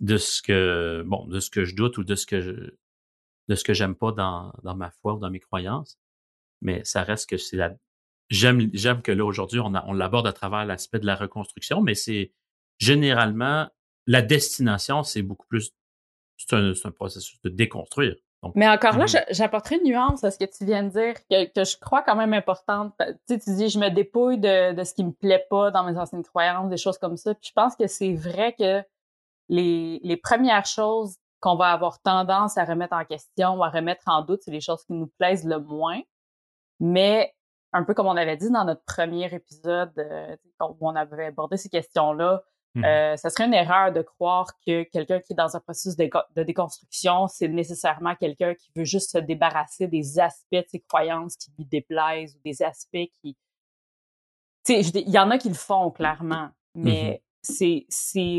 de 0.00 0.16
ce 0.16 0.42
que, 0.42 1.02
bon, 1.06 1.26
de 1.26 1.38
ce 1.40 1.50
que 1.50 1.64
je 1.64 1.74
doute 1.74 1.98
ou 1.98 2.04
de 2.04 2.14
ce 2.14 2.24
que 2.26 2.40
je, 2.40 2.52
de 3.48 3.54
ce 3.54 3.64
que 3.64 3.74
j'aime 3.74 3.94
pas 3.96 4.12
dans, 4.12 4.52
dans 4.62 4.74
ma 4.76 4.90
foi 4.90 5.14
ou 5.14 5.18
dans 5.18 5.30
mes 5.30 5.40
croyances. 5.40 5.98
Mais 6.62 6.84
ça 6.84 7.02
reste 7.02 7.28
que 7.30 7.36
c'est 7.36 7.56
la, 7.56 7.72
j'aime, 8.30 8.68
j'aime 8.72 9.02
que 9.02 9.12
là, 9.12 9.24
aujourd'hui, 9.24 9.60
on, 9.60 9.74
a- 9.74 9.84
on 9.86 9.92
l'aborde 9.92 10.26
à 10.26 10.32
travers 10.32 10.64
l'aspect 10.64 10.98
de 10.98 11.06
la 11.06 11.14
reconstruction, 11.16 11.80
mais 11.80 11.94
c'est 11.94 12.32
généralement, 12.78 13.68
la 14.06 14.22
destination, 14.22 15.02
c'est 15.02 15.22
beaucoup 15.22 15.46
plus, 15.46 15.72
c'est 16.36 16.54
un, 16.54 16.74
c'est 16.74 16.86
un 16.88 16.92
processus 16.92 17.40
de 17.42 17.48
déconstruire. 17.50 18.16
Donc, 18.42 18.52
Mais 18.54 18.68
encore 18.68 18.96
là, 18.96 19.06
je- 19.06 19.16
j'apporterai 19.34 19.76
une 19.78 19.90
nuance 19.90 20.22
à 20.22 20.30
ce 20.30 20.38
que 20.38 20.44
tu 20.44 20.64
viens 20.64 20.84
de 20.84 20.90
dire, 20.90 21.14
que, 21.28 21.46
que 21.52 21.64
je 21.64 21.76
crois 21.76 22.02
quand 22.02 22.14
même 22.14 22.32
importante. 22.32 22.94
Tu 22.98 23.04
sais, 23.28 23.38
tu 23.40 23.54
dis, 23.56 23.68
je 23.68 23.80
me 23.80 23.88
dépouille 23.90 24.38
de, 24.38 24.74
de 24.74 24.84
ce 24.84 24.94
qui 24.94 25.02
me 25.04 25.10
plaît 25.12 25.44
pas 25.50 25.72
dans 25.72 25.82
mes 25.84 25.98
anciennes 25.98 26.22
croyances, 26.22 26.70
des 26.70 26.76
choses 26.76 26.98
comme 26.98 27.16
ça. 27.16 27.34
Puis 27.34 27.48
je 27.48 27.52
pense 27.52 27.74
que 27.74 27.88
c'est 27.88 28.14
vrai 28.14 28.54
que 28.56 28.82
les, 29.48 29.98
les 30.04 30.16
premières 30.16 30.66
choses 30.66 31.16
qu'on 31.40 31.56
va 31.56 31.72
avoir 31.72 32.00
tendance 32.00 32.56
à 32.58 32.64
remettre 32.64 32.94
en 32.94 33.04
question 33.04 33.56
ou 33.56 33.64
à 33.64 33.70
remettre 33.70 34.02
en 34.06 34.22
doute, 34.22 34.40
c'est 34.44 34.50
les 34.52 34.60
choses 34.60 34.84
qui 34.84 34.92
nous 34.92 35.10
plaisent 35.18 35.44
le 35.44 35.58
moins. 35.58 36.00
Mais 36.80 37.34
un 37.72 37.84
peu 37.84 37.94
comme 37.94 38.06
on 38.06 38.16
avait 38.16 38.36
dit 38.36 38.50
dans 38.50 38.64
notre 38.64 38.84
premier 38.84 39.32
épisode 39.32 39.92
euh, 39.98 40.36
où 40.60 40.88
on 40.88 40.96
avait 40.96 41.26
abordé 41.26 41.56
ces 41.56 41.68
questions-là, 41.68 42.42
Mmh. 42.74 42.84
Euh, 42.84 43.16
ça 43.16 43.30
serait 43.30 43.46
une 43.46 43.54
erreur 43.54 43.92
de 43.92 44.02
croire 44.02 44.46
que 44.66 44.84
quelqu'un 44.84 45.20
qui 45.20 45.32
est 45.32 45.36
dans 45.36 45.56
un 45.56 45.60
processus 45.60 45.96
de, 45.96 46.42
déconstruction, 46.42 47.26
c'est 47.26 47.48
nécessairement 47.48 48.14
quelqu'un 48.14 48.54
qui 48.54 48.70
veut 48.76 48.84
juste 48.84 49.10
se 49.10 49.18
débarrasser 49.18 49.88
des 49.88 50.18
aspects 50.18 50.52
de 50.52 50.64
ses 50.68 50.80
croyances 50.80 51.36
qui 51.36 51.50
lui 51.58 51.64
déplaisent 51.64 52.36
ou 52.36 52.40
des 52.44 52.62
aspects 52.62 53.08
qui... 53.20 53.36
Tu 54.64 54.82
sais, 54.82 55.00
il 55.00 55.10
y 55.10 55.18
en 55.18 55.30
a 55.30 55.38
qui 55.38 55.48
le 55.48 55.54
font 55.54 55.90
clairement, 55.90 56.50
mais 56.74 57.22
mmh 57.22 57.24
c'est, 57.40 57.86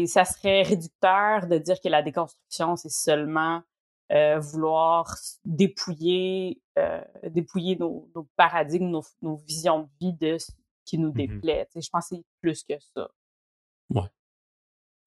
ça 0.05 0.23
serait 0.23 0.61
réducteur 0.61 1.47
de 1.47 1.57
dire 1.57 1.79
que 1.81 1.87
la 1.87 2.03
déconstruction, 2.03 2.75
c'est 2.75 2.91
seulement 2.91 3.63
euh, 4.11 4.39
vouloir 4.39 5.15
dépouiller, 5.45 6.61
euh, 6.77 7.01
dépouiller 7.29 7.75
nos, 7.75 8.09
paradigmes, 8.35 8.99
nos, 9.21 9.35
visions 9.47 9.83
de 9.83 9.89
vie 10.01 10.13
de 10.13 10.37
ce 10.37 10.51
qui 10.85 10.97
nous 10.97 11.09
mmh 11.09 11.13
déplaît. 11.13 11.67
Je 11.75 11.89
pense 11.91 12.09
que 12.09 12.15
c'est 12.15 12.23
plus 12.41 12.63
que 12.63 12.73
ça. 12.95 13.09
Ouais. 13.89 14.07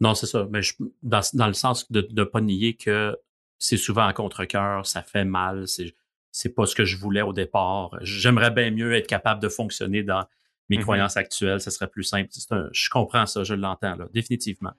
Non, 0.00 0.14
c'est 0.14 0.26
ça. 0.26 0.46
Mais 0.50 0.62
je, 0.62 0.74
dans, 1.02 1.20
dans, 1.34 1.46
le 1.46 1.52
sens 1.52 1.90
de 1.90 2.06
ne 2.10 2.24
pas 2.24 2.40
nier 2.40 2.74
que 2.74 3.18
c'est 3.58 3.76
souvent 3.76 4.06
à 4.06 4.12
contre-cœur, 4.12 4.86
ça 4.86 5.02
fait 5.02 5.24
mal, 5.24 5.66
c'est 5.66 6.54
pas 6.54 6.66
ce 6.66 6.74
que 6.74 6.84
je 6.84 6.96
voulais 6.96 7.22
au 7.22 7.32
départ. 7.32 7.96
J'aimerais 8.02 8.50
bien 8.50 8.70
mieux 8.70 8.94
être 8.94 9.06
capable 9.06 9.40
de 9.40 9.48
fonctionner 9.48 10.02
dans 10.02 10.24
mes 10.68 10.78
mm-hmm. 10.78 10.82
croyances 10.82 11.16
actuelles, 11.16 11.60
ça 11.60 11.70
serait 11.70 11.88
plus 11.88 12.04
simple. 12.04 12.28
je 12.72 12.90
comprends 12.90 13.26
ça, 13.26 13.44
je 13.44 13.54
l'entends 13.54 13.96
là, 13.96 14.06
définitivement. 14.12 14.72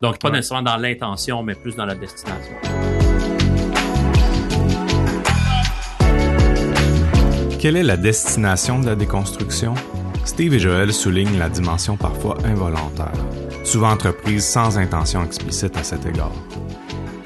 Donc 0.00 0.20
pas 0.20 0.30
nécessairement 0.30 0.70
dans 0.70 0.76
l'intention, 0.76 1.42
mais 1.42 1.54
plus 1.54 1.76
dans 1.76 1.86
la 1.86 1.94
destination. 1.94 2.54
Quelle 7.58 7.76
est 7.76 7.82
la 7.82 7.96
destination 7.96 8.78
de 8.78 8.86
la 8.86 8.94
déconstruction? 8.94 9.74
Steve 10.24 10.54
et 10.54 10.58
Joël 10.58 10.92
soulignent 10.92 11.38
la 11.38 11.48
dimension 11.48 11.96
parfois 11.96 12.36
involontaire 12.44 13.12
souvent 13.68 13.90
entreprise 13.90 14.46
sans 14.46 14.78
intention 14.78 15.22
explicite 15.22 15.76
à 15.76 15.84
cet 15.84 16.06
égard. 16.06 16.32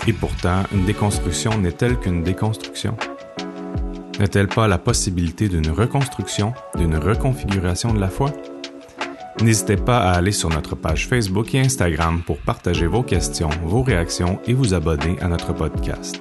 Et 0.08 0.12
pourtant, 0.12 0.64
une 0.72 0.84
déconstruction 0.84 1.56
n'est-elle 1.58 1.96
qu'une 1.96 2.24
déconstruction? 2.24 2.96
N'est-elle 4.18 4.48
pas 4.48 4.66
la 4.66 4.78
possibilité 4.78 5.48
d'une 5.48 5.70
reconstruction, 5.70 6.52
d'une 6.76 6.96
reconfiguration 6.96 7.94
de 7.94 8.00
la 8.00 8.08
foi? 8.08 8.32
N'hésitez 9.40 9.76
pas 9.76 9.98
à 9.98 10.14
aller 10.14 10.32
sur 10.32 10.48
notre 10.48 10.74
page 10.74 11.06
Facebook 11.06 11.54
et 11.54 11.60
Instagram 11.60 12.22
pour 12.26 12.38
partager 12.38 12.86
vos 12.86 13.02
questions, 13.02 13.50
vos 13.64 13.82
réactions 13.82 14.40
et 14.46 14.54
vous 14.54 14.74
abonner 14.74 15.16
à 15.20 15.28
notre 15.28 15.52
podcast. 15.52 16.20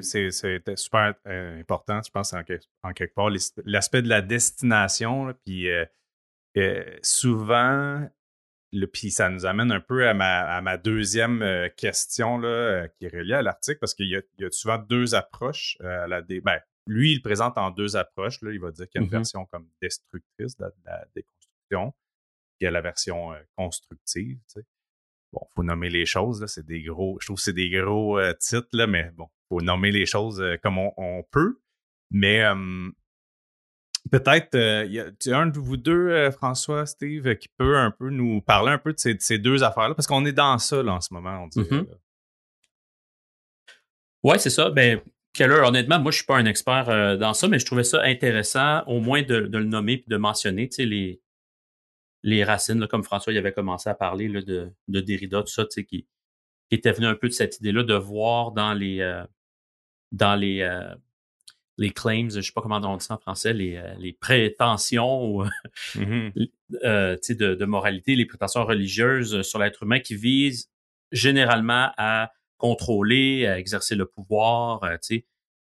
Euh, 0.00 0.30
c'est 0.30 0.76
super 0.76 1.14
euh, 1.26 1.60
important, 1.60 2.00
je 2.02 2.10
pense, 2.10 2.32
en, 2.32 2.42
quelque 2.44 3.14
part, 3.14 3.30
l'aspect 3.64 4.02
de 4.02 4.08
la 4.08 4.22
destination. 4.22 5.34
puis 5.44 5.68
euh, 5.68 6.98
souvent, 7.02 8.08
le, 8.72 8.86
puis 8.86 9.10
ça 9.10 9.28
nous 9.28 9.46
amène 9.46 9.72
un 9.72 9.80
peu 9.80 10.08
à 10.08 10.14
ma, 10.14 10.76
deuxième 10.76 11.70
question 11.76 12.38
là, 12.38 12.88
qui 12.88 13.06
est 13.06 13.14
reliée 13.14 13.34
à 13.34 13.42
l'article, 13.42 13.78
parce 13.78 13.94
qu'il 13.94 14.06
y, 14.06 14.44
a 14.44 14.50
souvent 14.50 14.78
deux 14.78 15.14
approches 15.14 15.76
à 15.80 16.06
la 16.06 16.22
ben, 16.22 16.60
lui, 16.86 17.12
il 17.12 17.22
présente 17.22 17.56
en 17.58 17.70
deux 17.70 17.96
approches. 17.96 18.40
Là, 18.42 18.52
il 18.52 18.60
va 18.60 18.70
dire 18.72 18.88
qu'il 18.88 19.00
y 19.00 19.04
a 19.04 19.04
une 19.04 19.10
mm-hmm. 19.10 19.12
version 19.12 19.46
comme 19.46 19.68
destructrice 19.80 20.56
de 20.56 20.64
la, 20.84 21.04
déconstruction, 21.14 21.92
puis 21.92 22.60
il 22.60 22.64
y 22.64 22.66
a 22.66 22.70
la 22.70 22.80
version 22.80 23.32
constructive. 23.56 24.38
Tu 24.48 24.60
sais. 24.60 24.66
Bon, 25.32 25.46
faut 25.54 25.62
nommer 25.62 25.90
les 25.90 26.06
choses, 26.06 26.40
là, 26.40 26.48
c'est 26.48 26.66
des 26.66 26.82
gros, 26.82 27.18
je 27.20 27.26
trouve 27.26 27.36
que 27.36 27.42
c'est 27.42 27.52
des 27.52 27.70
gros 27.70 28.18
titres, 28.40 28.68
là, 28.72 28.88
mais 28.88 29.12
bon, 29.12 29.28
faut 29.50 29.60
nommer 29.60 29.90
les 29.90 30.06
choses 30.06 30.40
euh, 30.40 30.56
comme 30.62 30.78
on, 30.78 31.22
peut. 31.30 31.60
Mais 32.10 32.42
peut-être, 34.10 34.54
euh, 34.54 34.86
y 34.88 35.32
a 35.32 35.38
un 35.38 35.46
de 35.46 35.58
vous 35.58 35.76
deux, 35.76 36.08
euh, 36.08 36.30
François, 36.30 36.86
Steve, 36.86 37.36
qui 37.36 37.48
peut 37.56 37.76
un 37.76 37.90
peu 37.90 38.10
nous 38.10 38.40
parler 38.40 38.72
un 38.72 38.78
peu 38.78 38.92
de 38.92 38.98
ces, 38.98 39.38
deux 39.38 39.62
affaires-là, 39.62 39.94
parce 39.94 40.06
qu'on 40.06 40.24
est 40.24 40.32
dans 40.32 40.58
ça 40.58 40.82
là, 40.82 40.94
en 40.94 41.00
ce 41.00 41.12
moment, 41.12 41.44
on 41.44 41.48
dirait. 41.48 41.82
Mm-hmm. 41.82 41.98
Oui, 44.22 44.38
c'est 44.38 44.50
ça. 44.50 44.70
Ben, 44.70 45.00
Keller, 45.32 45.62
honnêtement, 45.64 46.00
moi, 46.00 46.10
je 46.10 46.18
suis 46.18 46.26
pas 46.26 46.36
un 46.36 46.46
expert 46.46 47.18
dans 47.18 47.34
ça, 47.34 47.48
mais 47.48 47.58
je 47.58 47.66
trouvais 47.66 47.84
ça 47.84 48.02
intéressant, 48.02 48.82
au 48.86 49.00
moins 49.00 49.22
de, 49.22 49.34
le 49.34 49.64
nommer 49.64 49.92
et 49.92 50.04
de 50.06 50.16
mentionner, 50.16 50.68
tu 50.68 50.76
sais, 50.76 50.84
les, 50.84 51.22
les 52.22 52.44
racines, 52.44 52.86
comme 52.88 53.04
François 53.04 53.32
y 53.32 53.38
avait 53.38 53.52
commencé 53.52 53.88
à 53.88 53.94
parler 53.94 54.28
là, 54.28 54.42
de, 54.42 54.70
de 54.88 55.00
Derrida, 55.00 55.40
tout 55.42 55.52
ça, 55.52 55.64
tu 55.64 55.70
sais, 55.70 55.84
qui, 55.84 56.06
qui 56.68 56.74
était 56.74 56.92
venu 56.92 57.06
un 57.06 57.14
peu 57.14 57.28
de 57.28 57.32
cette 57.32 57.58
idée-là 57.60 57.84
de 57.84 57.94
voir 57.94 58.52
dans 58.52 58.74
les, 58.74 59.00
dans 60.12 60.34
les, 60.34 60.60
euh, 60.62 60.94
les 61.78 61.90
claims, 61.90 62.30
je 62.30 62.40
sais 62.40 62.52
pas 62.52 62.62
comment 62.62 62.80
on 62.82 62.96
dit 62.96 63.04
ça 63.04 63.14
en 63.14 63.18
français, 63.18 63.52
les, 63.52 63.76
euh, 63.76 63.94
les 63.98 64.12
prétentions 64.12 65.44
mm-hmm. 65.94 66.50
euh, 66.84 67.16
de, 67.28 67.54
de, 67.54 67.64
moralité, 67.64 68.16
les 68.16 68.26
prétentions 68.26 68.64
religieuses 68.64 69.42
sur 69.42 69.58
l'être 69.58 69.82
humain 69.82 70.00
qui 70.00 70.14
visent 70.14 70.70
généralement 71.12 71.90
à 71.96 72.32
contrôler, 72.58 73.46
à 73.46 73.58
exercer 73.58 73.94
le 73.94 74.06
pouvoir. 74.06 74.80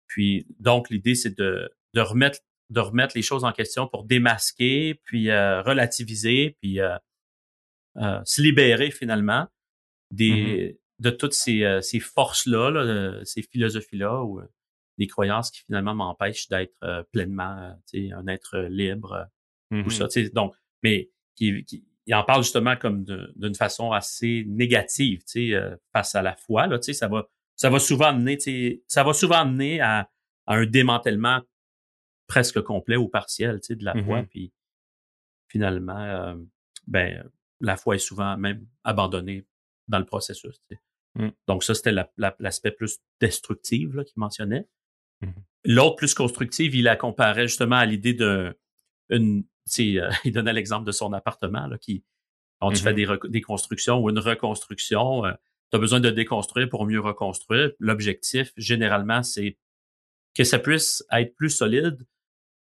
puis 0.08 0.48
donc 0.60 0.90
l'idée 0.90 1.16
c'est 1.16 1.38
de, 1.38 1.70
de 1.94 2.02
remettre 2.02 2.40
de 2.72 2.80
remettre 2.80 3.16
les 3.16 3.22
choses 3.22 3.44
en 3.44 3.52
question 3.52 3.88
pour 3.88 4.06
démasquer, 4.06 4.96
puis 5.04 5.30
relativiser, 5.30 6.58
puis 6.62 6.80
se 7.96 8.42
libérer 8.42 8.90
finalement 8.90 9.48
des, 10.10 10.72
mm-hmm 10.74 10.78
de 11.00 11.10
toutes 11.10 11.34
ces, 11.34 11.64
euh, 11.64 11.82
ces 11.82 12.00
forces-là, 12.00 12.72
là, 12.72 13.26
ces 13.26 13.42
philosophies-là, 13.42 14.24
ou 14.24 14.40
euh, 14.40 14.46
des 14.98 15.08
croyances 15.08 15.52
qui 15.52 15.62
finalement 15.62 15.94
m'empêchent 15.94 16.48
d'être 16.48 16.76
euh, 16.84 17.04
pleinement 17.12 17.78
un 17.94 18.28
être 18.28 18.58
libre 18.70 19.28
ou 19.72 19.90
ça. 19.90 20.06
Mm-hmm. 20.06 20.34
Donc, 20.34 20.56
mais 20.84 21.10
qui, 21.36 21.66
qui, 21.66 21.86
il 22.06 22.16
en 22.16 22.24
parle 22.24 22.44
justement 22.44 22.78
comme 22.78 23.04
d'une 23.04 23.56
façon 23.56 23.92
assez 23.92 24.46
négative, 24.48 25.24
face 25.92 26.16
à 26.16 26.22
la 26.22 26.36
foi. 26.36 26.68
Là, 26.68 26.80
ça 26.82 27.08
va, 27.08 27.28
ça 27.56 27.70
va 27.70 27.80
souvent 27.80 28.06
amener, 28.06 28.38
ça 28.88 29.04
va 29.04 29.14
souvent 29.14 29.40
amener 29.40 29.82
à, 29.82 30.10
à, 30.46 30.56
un 30.56 30.66
démantèlement 30.66 31.42
presque 32.28 32.62
complet 32.62 32.96
ou 32.96 33.10
partiel, 33.10 33.60
de 33.68 33.84
la 33.84 33.94
foi. 34.04 34.22
Mm-hmm. 34.22 34.28
Puis 34.28 34.54
finalement, 35.50 36.38
ben, 36.88 37.30
la 37.60 37.76
foi 37.76 37.96
est 37.96 38.00
souvent 38.00 38.38
même 38.38 38.66
abandonnée 38.84 39.46
dans 39.88 40.00
le 40.00 40.06
processus. 40.06 40.62
Mmh. 41.16 41.30
Donc 41.48 41.64
ça, 41.64 41.74
c'était 41.74 41.94
l'aspect 42.40 42.72
plus 42.72 43.00
destructif 43.22 43.90
qu'il 43.92 44.18
mentionnait. 44.18 44.68
Mmh 45.22 45.30
L'autre 45.68 45.96
plus 45.96 46.14
constructive, 46.14 46.76
il 46.76 46.84
la 46.84 46.96
comparait 46.96 47.48
justement 47.48 47.78
à 47.78 47.86
l'idée 47.88 48.14
d'un... 48.14 48.54
Une, 49.10 49.46
euh, 49.80 50.12
il 50.24 50.32
donnait 50.32 50.54
l'exemple 50.54 50.86
de 50.86 50.92
son 50.92 51.12
appartement 51.12 51.66
là, 51.66 51.80
qui, 51.80 52.04
quand 52.62 52.72
tu 52.72 52.84
fais 52.84 52.94
mmh 52.94 52.96
des, 52.96 53.30
des, 53.30 53.42
constructions 53.42 54.00
ou 54.00 54.12
une 54.12 54.20
reconstruction, 54.20 55.26
euh, 55.26 55.32
tu 55.72 55.78
as 55.78 55.80
besoin 55.80 56.00
de 56.00 56.12
déconstruire 56.12 56.70
pour 56.70 56.86
mieux 56.86 57.00
reconstruire. 57.00 57.72
L'objectif, 57.80 58.52
généralement, 58.58 59.24
c'est 59.24 59.58
que 60.36 60.44
ça 60.44 60.60
puisse 60.60 61.04
être 61.12 61.36
plus 61.36 61.50
solide, 61.50 62.06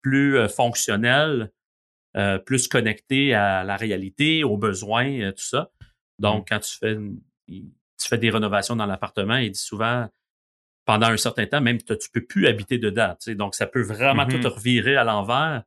plus 0.02 0.38
euh, 0.38 0.48
fonctionnel, 0.48 1.52
plus 2.46 2.70
connecté 2.70 3.34
à 3.34 3.66
la 3.66 3.76
réalité, 3.76 4.46
aux 4.46 4.56
besoins, 4.56 5.34
tout 5.34 5.44
ça. 5.44 5.70
Donc, 6.18 6.48
quand 6.48 6.60
tu 6.60 6.78
fais 6.78 6.98
tu 8.06 8.10
fais 8.10 8.20
des 8.20 8.30
rénovations 8.30 8.76
dans 8.76 8.86
l'appartement, 8.86 9.38
il 9.38 9.52
dit 9.52 9.60
souvent 9.60 10.08
pendant 10.86 11.08
un 11.08 11.18
certain 11.18 11.48
temps, 11.48 11.60
même 11.60 11.82
tu 11.82 12.10
peux 12.14 12.24
plus 12.24 12.46
habiter 12.46 12.78
dedans. 12.78 13.16
Tu 13.20 13.36
Donc, 13.36 13.56
ça 13.56 13.66
peut 13.66 13.82
vraiment 13.82 14.28
tout 14.28 14.38
mm-hmm. 14.38 14.48
revirer 14.48 14.96
à 14.96 15.04
l'envers 15.04 15.64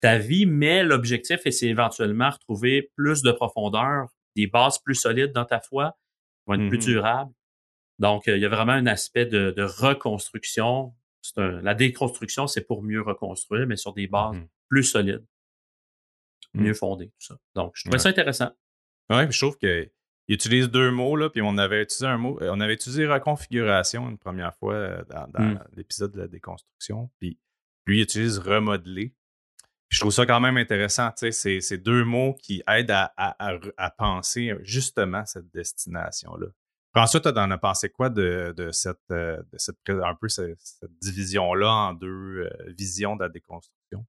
ta 0.00 0.18
vie, 0.18 0.44
mais 0.44 0.82
l'objectif, 0.82 1.40
c'est 1.50 1.66
éventuellement 1.66 2.28
retrouver 2.28 2.90
plus 2.96 3.22
de 3.22 3.32
profondeur, 3.32 4.08
des 4.36 4.46
bases 4.46 4.78
plus 4.78 4.94
solides 4.94 5.32
dans 5.32 5.46
ta 5.46 5.60
foi, 5.60 5.96
vont 6.46 6.54
être 6.54 6.68
plus 6.68 6.78
mm-hmm. 6.78 6.84
durables. 6.84 7.32
Donc, 7.98 8.28
euh, 8.28 8.36
il 8.36 8.42
y 8.42 8.46
a 8.46 8.50
vraiment 8.50 8.72
un 8.72 8.86
aspect 8.86 9.24
de, 9.24 9.62
reconstruction. 9.62 10.94
la 11.36 11.74
déconstruction, 11.74 12.46
c'est 12.46 12.66
pour 12.66 12.82
mieux 12.82 13.00
reconstruire, 13.00 13.66
mais 13.66 13.76
sur 13.76 13.94
des 13.94 14.06
bases 14.06 14.36
mm-hmm. 14.36 14.48
plus 14.68 14.84
solides, 14.84 15.24
mieux 16.52 16.74
fondées, 16.74 17.08
tout 17.08 17.26
ça. 17.26 17.38
Donc, 17.54 17.72
je 17.74 17.84
trouvais 17.84 17.98
ça 17.98 18.10
intéressant. 18.10 18.50
Oui, 19.08 19.22
je 19.30 19.38
trouve 19.38 19.56
qu'il 20.30 20.34
utilise 20.36 20.70
deux 20.70 20.92
mots, 20.92 21.16
là, 21.16 21.28
puis 21.28 21.42
on 21.42 21.58
avait 21.58 21.82
utilisé 21.82 22.06
un 22.06 22.16
mot, 22.16 22.38
on 22.40 22.60
avait 22.60 22.74
utilisé 22.74 23.04
reconfiguration 23.06 24.08
une 24.08 24.18
première 24.18 24.54
fois 24.54 24.74
euh, 24.74 25.02
dans, 25.08 25.44
hmm. 25.44 25.58
l'épisode 25.76 26.12
de 26.12 26.20
la 26.20 26.28
déconstruction, 26.28 27.10
puis 27.18 27.38
lui 27.86 27.98
il 27.98 28.02
utilise 28.02 28.38
remodeler. 28.38 29.12
je 29.88 29.98
trouve 29.98 30.12
ça 30.12 30.26
quand 30.26 30.38
même 30.38 30.56
intéressant, 30.56 31.10
tu 31.10 31.32
sais, 31.32 31.60
c'est 31.60 31.78
deux 31.78 32.04
mots 32.04 32.34
qui 32.34 32.62
aident 32.68 32.92
à, 32.92 33.90
penser 33.98 34.54
justement 34.62 35.26
cette 35.26 35.50
destination-là. 35.50 36.46
François, 36.94 37.20
tu 37.20 37.28
en 37.28 37.50
as 37.50 37.58
pensé 37.58 37.88
quoi 37.88 38.08
de, 38.08 38.54
cette, 38.72 38.98
euh, 39.10 39.36
de 39.52 39.58
cette, 39.58 39.78
un 39.88 40.14
peu 40.14 40.28
cette, 40.28 40.58
division-là 41.02 41.72
en 41.72 41.92
deux 41.94 42.06
euh, 42.06 42.50
visions 42.76 43.16
de 43.16 43.22
la 43.22 43.28
déconstruction? 43.28 44.06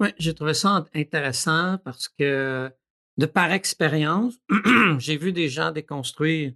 Oui, 0.00 0.08
j'ai 0.18 0.34
trouvé 0.34 0.54
ça 0.54 0.84
intéressant 0.94 1.78
parce 1.78 2.08
que 2.08 2.72
de 3.18 3.26
par 3.26 3.52
expérience, 3.52 4.34
j'ai 4.98 5.16
vu 5.16 5.32
des 5.32 5.48
gens 5.48 5.70
déconstruire 5.70 6.52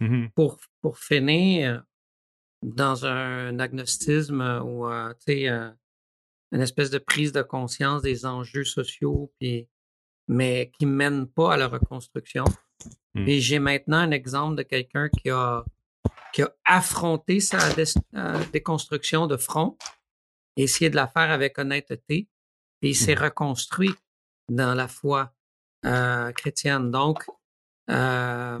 mmh 0.00 0.28
pour, 0.34 0.58
pour 0.80 0.98
finir 0.98 1.84
dans 2.62 3.06
un 3.06 3.58
agnostisme 3.58 4.40
ou 4.64 4.86
euh, 4.88 5.12
une 6.52 6.60
espèce 6.60 6.90
de 6.90 6.98
prise 6.98 7.32
de 7.32 7.42
conscience 7.42 8.02
des 8.02 8.26
enjeux 8.26 8.64
sociaux, 8.64 9.32
puis, 9.38 9.68
mais 10.26 10.72
qui 10.76 10.86
ne 10.86 10.92
mène 10.92 11.26
pas 11.26 11.54
à 11.54 11.56
la 11.56 11.68
reconstruction. 11.68 12.44
Et 13.14 13.40
j'ai 13.40 13.60
maintenant 13.60 13.98
un 13.98 14.10
exemple 14.10 14.56
de 14.56 14.62
quelqu'un 14.64 15.08
qui 15.08 15.30
a, 15.30 15.64
qui 16.32 16.42
a 16.42 16.52
affronté 16.64 17.38
sa 17.38 17.58
déconstruction 18.52 19.28
de 19.28 19.36
front 19.36 19.76
essayé 20.56 20.90
de 20.90 20.96
la 20.96 21.06
faire 21.06 21.30
avec 21.30 21.58
honnêteté. 21.58 22.28
Et 22.82 22.90
il 22.90 22.96
s'est 22.96 23.14
reconstruit 23.14 23.94
dans 24.48 24.74
la 24.74 24.88
foi 24.88 25.20
euh, 25.22 25.43
chrétienne. 26.32 26.90
Donc, 26.90 27.24
euh, 27.90 28.58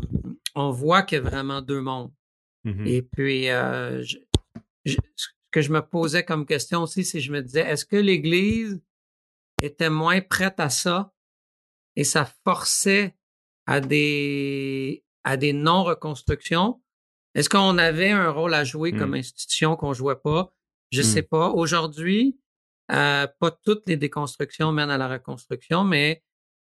on 0.54 0.70
voit 0.70 1.02
qu'il 1.02 1.16
y 1.16 1.20
a 1.20 1.24
vraiment 1.28 1.62
deux 1.62 1.80
mondes. 1.80 2.12
Mhm. 2.64 2.86
Et 2.86 3.02
puis, 3.02 3.48
euh, 3.50 4.02
je, 4.04 4.18
ce 4.84 5.28
que 5.50 5.60
je 5.62 5.72
me 5.72 5.80
posais 5.80 6.24
comme 6.24 6.46
question 6.46 6.82
aussi, 6.82 7.04
c'est 7.04 7.20
je 7.20 7.32
me 7.32 7.42
disais, 7.42 7.60
est-ce 7.60 7.84
que 7.84 7.96
l'Église 7.96 8.80
était 9.62 9.90
moins 9.90 10.20
prête 10.20 10.58
à 10.60 10.68
ça 10.68 11.12
et 11.96 12.04
ça 12.04 12.24
forçait 12.44 13.14
à 13.66 13.80
des, 13.80 15.04
à 15.24 15.36
des 15.36 15.52
non-reconstructions? 15.52 16.80
Est-ce 17.34 17.48
qu'on 17.48 17.78
avait 17.78 18.10
un 18.10 18.30
rôle 18.30 18.54
à 18.54 18.64
jouer 18.64 18.92
comme 18.92 19.10
Mm. 19.12 19.14
institution 19.14 19.76
qu'on 19.76 19.92
jouait 19.92 20.16
pas? 20.16 20.52
Je 20.92 21.00
Mm. 21.00 21.04
sais 21.04 21.22
pas. 21.22 21.48
Aujourd'hui, 21.50 22.38
euh, 22.92 23.26
pas 23.40 23.50
toutes 23.50 23.88
les 23.88 23.96
déconstructions 23.96 24.70
mènent 24.72 24.90
à 24.90 24.98
la 24.98 25.08
reconstruction, 25.08 25.82
mais 25.84 26.22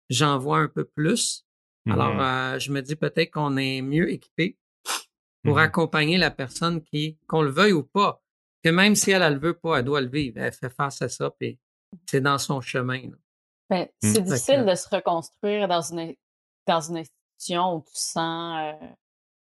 j'en 0.10 0.38
vois 0.38 0.60
un 0.60 0.68
peu 0.68 0.86
plus. 0.86 1.46
Alors, 1.90 2.14
Mhm. 2.16 2.20
euh, 2.22 2.60
je 2.60 2.72
me 2.72 2.82
dis 2.82 2.96
peut-être 2.96 3.32
qu'on 3.32 3.58
est 3.58 3.82
mieux 3.82 4.12
équipé 4.12 4.58
pour 5.44 5.56
Mhm. 5.58 5.62
accompagner 5.64 6.18
la 6.18 6.32
personne 6.32 6.82
qui, 6.82 7.18
qu'on 7.28 7.42
le 7.44 7.52
veuille 7.52 7.74
ou 7.74 7.84
pas, 7.84 8.22
que 8.64 8.70
même 8.70 8.96
si 8.96 9.12
elle, 9.12 9.22
elle 9.22 9.34
le 9.36 9.40
veut 9.40 9.54
pas, 9.58 9.78
elle 9.80 9.86
doit 9.86 10.02
le 10.02 10.10
vivre. 10.10 10.40
Elle 10.40 10.52
fait 10.52 10.70
face 10.72 11.02
à 11.04 11.10
ça, 11.10 11.30
puis 11.30 11.60
c'est 12.10 12.22
dans 12.22 12.38
son 12.40 12.62
chemin. 12.62 13.02
là. 13.04 13.18
Ben, 13.70 13.88
Mm. 14.04 14.14
c'est 14.14 14.22
difficile 14.22 14.64
que- 14.66 14.72
de 14.72 14.76
se 14.76 14.90
reconstruire 14.90 15.68
dans 15.68 15.82
une, 15.82 16.16
dans 16.68 16.82
une 16.82 16.98
institution 16.98 17.76
où 17.76 17.82
tu 17.82 17.92
sens, 17.94 18.58
euh, 18.82 18.88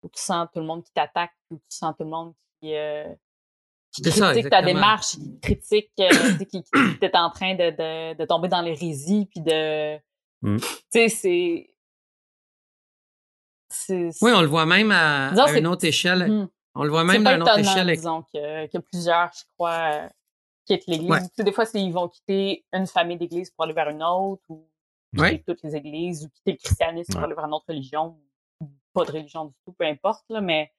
où 0.02 0.08
tu 0.08 0.20
sens 0.22 0.48
tout 0.52 0.60
le 0.60 0.66
monde 0.66 0.82
qui 0.84 0.92
t'attaque, 0.92 1.32
où 1.50 1.56
tu 1.56 1.64
sens 1.76 1.94
tout 1.96 2.04
le 2.04 2.10
monde 2.10 2.34
qui, 2.60 2.74
euh, 2.74 3.12
qui 3.92 4.02
C'est 4.02 4.10
ça, 4.10 4.32
critique 4.32 4.50
ta 4.50 4.62
démarche, 4.62 5.12
qui 5.12 5.40
critique, 5.40 5.90
euh, 6.00 6.08
tu 6.10 6.16
sais, 6.38 6.46
qui, 6.46 6.62
qui, 6.64 6.70
qui 6.98 7.04
est 7.04 7.16
en 7.16 7.30
train 7.30 7.54
de, 7.54 7.70
de, 7.70 8.14
de 8.18 8.24
tomber 8.24 8.48
dans 8.48 8.60
l'hérésie, 8.62 9.26
puis 9.30 9.40
de... 9.40 9.96
Mm. 10.44 10.58
Tu 10.58 10.66
sais, 10.90 11.08
c'est... 11.08 11.70
c'est- 13.68 14.10
Oui, 14.22 14.30
on 14.34 14.40
le 14.42 14.46
voit 14.46 14.66
même 14.66 14.90
à, 14.92 15.30
Disons, 15.30 15.42
à 15.44 15.58
une 15.58 15.66
autre 15.66 15.84
échelle. 15.84 16.30
Mm. 16.30 16.48
On 16.76 16.84
le 16.84 16.90
voit 16.90 17.04
même 17.04 17.26
à 17.26 17.34
une 17.34 17.42
autre 17.42 17.58
échelle. 17.58 17.86
disons, 17.88 18.22
que, 18.32 18.66
que 18.66 18.78
plusieurs, 18.78 19.30
je 19.32 19.42
crois, 19.54 20.08
quittent 20.66 20.86
l'Église. 20.86 21.10
Ouais. 21.10 21.20
Tu 21.22 21.28
sais, 21.36 21.44
des 21.44 21.52
fois, 21.52 21.64
c'est- 21.66 21.80
ils 21.82 21.92
vont 21.92 22.08
quitter 22.08 22.64
une 22.72 22.86
famille 22.86 23.16
d'Église 23.16 23.50
pour 23.50 23.64
aller 23.64 23.72
vers 23.74 23.88
une 23.88 24.02
autre, 24.02 24.42
ou 24.48 24.68
Ouais. 25.16 25.38
quitter 25.38 25.44
toutes 25.54 25.62
les 25.62 25.76
Églises, 25.76 26.24
ou 26.24 26.28
quitter 26.30 26.52
le 26.52 26.56
christianisme 26.58 27.12
pour 27.12 27.20
Ouais. 27.20 27.26
aller 27.26 27.34
vers 27.34 27.44
une 27.46 27.54
autre 27.54 27.66
religion, 27.68 28.18
ou 28.60 28.68
pas 28.92 29.04
de 29.04 29.12
religion 29.12 29.46
du 29.46 29.54
tout, 29.64 29.72
peu 29.72 29.84
importe, 29.86 30.24
là, 30.28 30.40
mais 30.40 30.72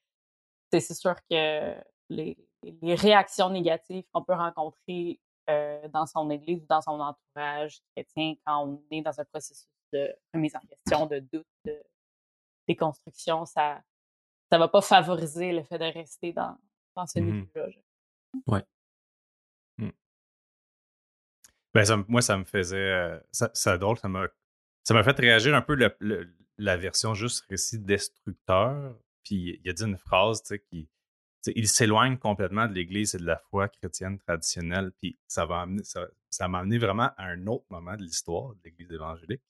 c'est 0.71 0.79
c'est 0.81 0.93
sûr 0.93 1.15
que 1.29 1.73
les, 2.09 2.37
les 2.81 2.95
réactions 2.95 3.49
négatives 3.49 4.03
qu'on 4.11 4.23
peut 4.23 4.33
rencontrer 4.33 5.19
euh, 5.49 5.87
dans 5.89 6.05
son 6.05 6.29
Église 6.29 6.61
ou 6.63 6.65
dans 6.67 6.81
son 6.81 6.99
entourage 6.99 7.81
chrétien 7.95 8.35
quand 8.45 8.65
on 8.67 8.83
est 8.91 9.01
dans 9.01 9.19
un 9.19 9.25
processus 9.25 9.67
de 9.93 10.13
remise 10.33 10.55
en 10.55 10.59
question, 10.61 11.05
de 11.05 11.19
doute, 11.19 11.45
de 11.65 11.81
déconstruction, 12.67 13.45
ça 13.45 13.81
ça 14.51 14.59
va 14.59 14.67
pas 14.67 14.81
favoriser 14.81 15.51
le 15.51 15.63
fait 15.63 15.79
de 15.79 15.85
rester 15.85 16.31
dans, 16.33 16.55
dans 16.95 17.07
ce 17.07 17.19
Mhm. 17.19 17.25
milieu-là. 17.55 17.69
je- 17.69 17.79
Ben, 21.73 21.83
ça 21.83 21.97
me- 21.97 22.05
moi, 22.07 22.21
ça 22.21 22.37
me 22.37 22.45
faisait. 22.45 22.77
euh, 22.77 23.19
ça, 23.31 23.49
ça 23.53 23.77
drôle, 23.77 23.97
ça 23.97 24.07
m'a, 24.07 24.27
ça 24.83 24.93
m'a 24.93 25.03
fait 25.03 25.17
réagir 25.19 25.53
un 25.55 25.61
peu 25.61 25.75
le- 25.75 25.93
le- 25.99 26.33
la 26.57 26.77
version 26.77 27.13
juste 27.13 27.43
récit 27.49 27.79
destructeur. 27.79 28.95
Puis 29.23 29.59
il 29.63 29.69
a 29.69 29.73
dit 29.73 29.83
une 29.83 29.97
phrase, 29.97 30.41
tu 30.41 30.47
sais, 30.49 30.59
qui. 30.59 30.87
Il 31.55 31.67
s'éloigne 31.67 32.17
complètement 32.17 32.67
de 32.67 32.73
l'Église 32.73 33.15
et 33.15 33.17
de 33.17 33.25
la 33.25 33.37
foi 33.49 33.67
chrétienne 33.67 34.17
traditionnelle. 34.19 34.91
Puis 35.01 35.17
ça 35.27 35.45
va 35.45 35.61
amener, 35.61 35.83
ça, 35.83 36.07
ça 36.29 36.47
m'a 36.47 36.59
amené 36.59 36.77
vraiment 36.77 37.11
à 37.17 37.25
un 37.25 37.47
autre 37.47 37.65
moment 37.69 37.95
de 37.95 38.03
l'histoire 38.03 38.53
de 38.55 38.59
l'Église 38.63 38.91
évangélique. 38.91 39.41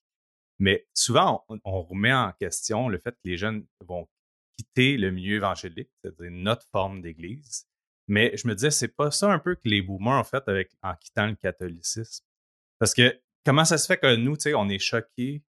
Mais 0.60 0.88
souvent, 0.94 1.46
on, 1.50 1.82
remet 1.82 2.14
en 2.14 2.32
question 2.32 2.88
le 2.88 2.98
fait 2.98 3.12
que 3.12 3.28
les 3.28 3.38
jeunes 3.38 3.66
vont 3.82 4.08
quitter 4.58 4.98
le 4.98 5.12
milieu 5.12 5.36
évangélique, 5.36 5.90
c'est-à-dire 6.02 6.32
notre 6.32 6.66
forme 6.72 7.02
d'Église. 7.02 7.68
Mais 8.08 8.36
je 8.38 8.48
me 8.48 8.56
disais, 8.56 8.72
c'est 8.72 8.96
pas 8.96 9.12
ça 9.12 9.32
un 9.32 9.40
peu 9.40 9.56
que 9.56 9.68
les 9.68 9.82
boomers 9.82 10.20
ont 10.20 10.24
fait 10.24 10.48
avec, 10.48 10.72
en 10.82 10.96
quittant 10.96 11.28
le 11.28 11.36
catholicisme? 11.36 12.24
Parce 12.80 12.94
que 12.94 13.20
comment 13.46 13.66
ça 13.66 13.78
se 13.78 13.86
fait 13.88 13.98
que 13.98 14.16
nous, 14.16 14.38
on 14.56 14.70
est 14.70 14.80
choqués 14.80 15.44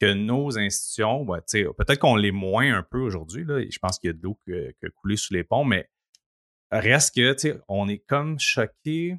que 0.00 0.12
nos 0.12 0.58
institutions, 0.58 1.22
ouais, 1.22 1.40
peut-être 1.42 1.98
qu'on 1.98 2.16
l'est 2.16 2.32
moins 2.32 2.76
un 2.76 2.82
peu 2.82 2.98
aujourd'hui, 2.98 3.44
je 3.70 3.78
pense 3.78 3.98
qu'il 3.98 4.08
y 4.08 4.10
a 4.10 4.14
de 4.14 4.22
l'eau 4.22 4.38
qui 4.44 4.52
a 4.52 4.90
coulé 4.96 5.16
sous 5.16 5.32
les 5.32 5.44
ponts, 5.44 5.64
mais 5.64 5.88
reste 6.80 7.14
que, 7.14 7.32
tu 7.32 7.38
sais, 7.50 7.60
on 7.68 7.88
est 7.88 7.98
comme 7.98 8.38
choqués 8.38 9.16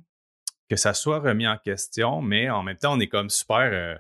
que 0.70 0.76
ça 0.76 0.94
soit 0.94 1.20
remis 1.20 1.48
en 1.48 1.58
question, 1.58 2.22
mais 2.22 2.50
en 2.50 2.64
même 2.64 2.78
temps, 2.78 2.94
on 2.96 3.00
est 3.00 3.08
comme 3.08 3.30
super, 3.30 3.70
euh, 3.72 3.96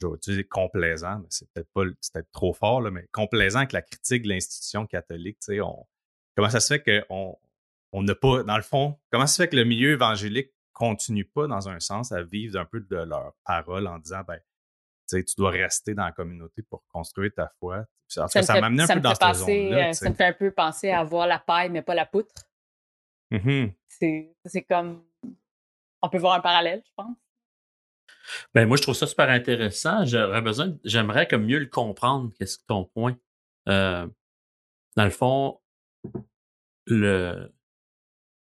je 0.00 0.06
vais 0.06 0.14
utiliser 0.14 0.44
complaisant, 0.44 1.18
mais 1.18 1.26
c'est 1.30 1.48
peut-être 1.52 1.70
pas, 1.74 1.82
c'est 2.00 2.12
peut-être 2.12 2.30
trop 2.32 2.52
fort, 2.52 2.80
là, 2.80 2.90
mais 2.90 3.06
complaisant 3.12 3.58
avec 3.60 3.72
la 3.72 3.82
critique 3.82 4.22
de 4.22 4.28
l'institution 4.28 4.86
catholique, 4.86 5.38
tu 5.40 5.54
sais, 5.54 5.60
on, 5.60 5.86
comment 6.34 6.48
ça 6.50 6.60
se 6.60 6.74
fait 6.74 7.04
qu'on 7.08 7.38
on 7.92 8.02
n'a 8.02 8.14
pas, 8.14 8.42
dans 8.44 8.56
le 8.56 8.62
fond, 8.62 8.98
comment 9.10 9.26
ça 9.26 9.34
se 9.34 9.42
fait 9.42 9.48
que 9.48 9.56
le 9.56 9.64
milieu 9.64 9.92
évangélique 9.92 10.52
continue 10.72 11.24
pas, 11.24 11.46
dans 11.46 11.68
un 11.68 11.80
sens, 11.80 12.12
à 12.12 12.22
vivre 12.22 12.58
un 12.60 12.66
peu 12.66 12.80
de 12.80 12.96
leur 12.96 13.34
parole 13.44 13.86
en 13.86 13.98
disant, 13.98 14.22
ben, 14.26 14.38
tu 15.08 15.22
dois 15.36 15.50
rester 15.50 15.94
dans 15.94 16.04
la 16.04 16.12
communauté 16.12 16.62
pour 16.62 16.84
construire 16.88 17.32
ta 17.34 17.50
foi? 17.58 17.84
Ça, 18.08 18.26
m'a 18.60 18.66
amené 18.66 18.82
un 18.82 18.86
peu 18.86 19.00
dans 19.00 19.10
cette 19.10 19.20
penser, 19.20 19.68
zone-là. 19.70 19.88
euh, 19.88 19.92
Ça 19.92 20.08
me 20.10 20.14
fait 20.14 20.24
un 20.26 20.32
peu 20.32 20.50
penser 20.50 20.90
à 20.90 21.02
voir 21.02 21.26
la 21.26 21.38
paille, 21.38 21.70
mais 21.70 21.82
pas 21.82 21.94
la 21.94 22.06
poutre. 22.06 22.32
Mhm. 23.30 23.72
C'est 23.88 24.34
c'est 24.44 24.62
comme... 24.62 25.04
On 26.02 26.08
peut 26.08 26.18
voir 26.18 26.34
un 26.34 26.40
parallèle, 26.40 26.82
je 26.86 26.92
pense. 26.96 27.16
Ben, 28.54 28.66
moi, 28.66 28.76
je 28.76 28.82
trouve 28.82 28.94
ça 28.94 29.06
super 29.06 29.28
intéressant. 29.28 30.04
J'aurais 30.04 30.42
besoin, 30.42 30.76
j'aimerais 30.84 31.26
comme 31.26 31.44
mieux 31.46 31.58
le 31.58 31.66
comprendre. 31.66 32.32
Qu'est-ce 32.38 32.58
que 32.58 32.64
ton 32.66 32.84
point? 32.84 33.16
Euh, 33.68 34.06
dans 34.96 35.04
le 35.04 35.10
fond, 35.10 35.60
le, 36.86 37.52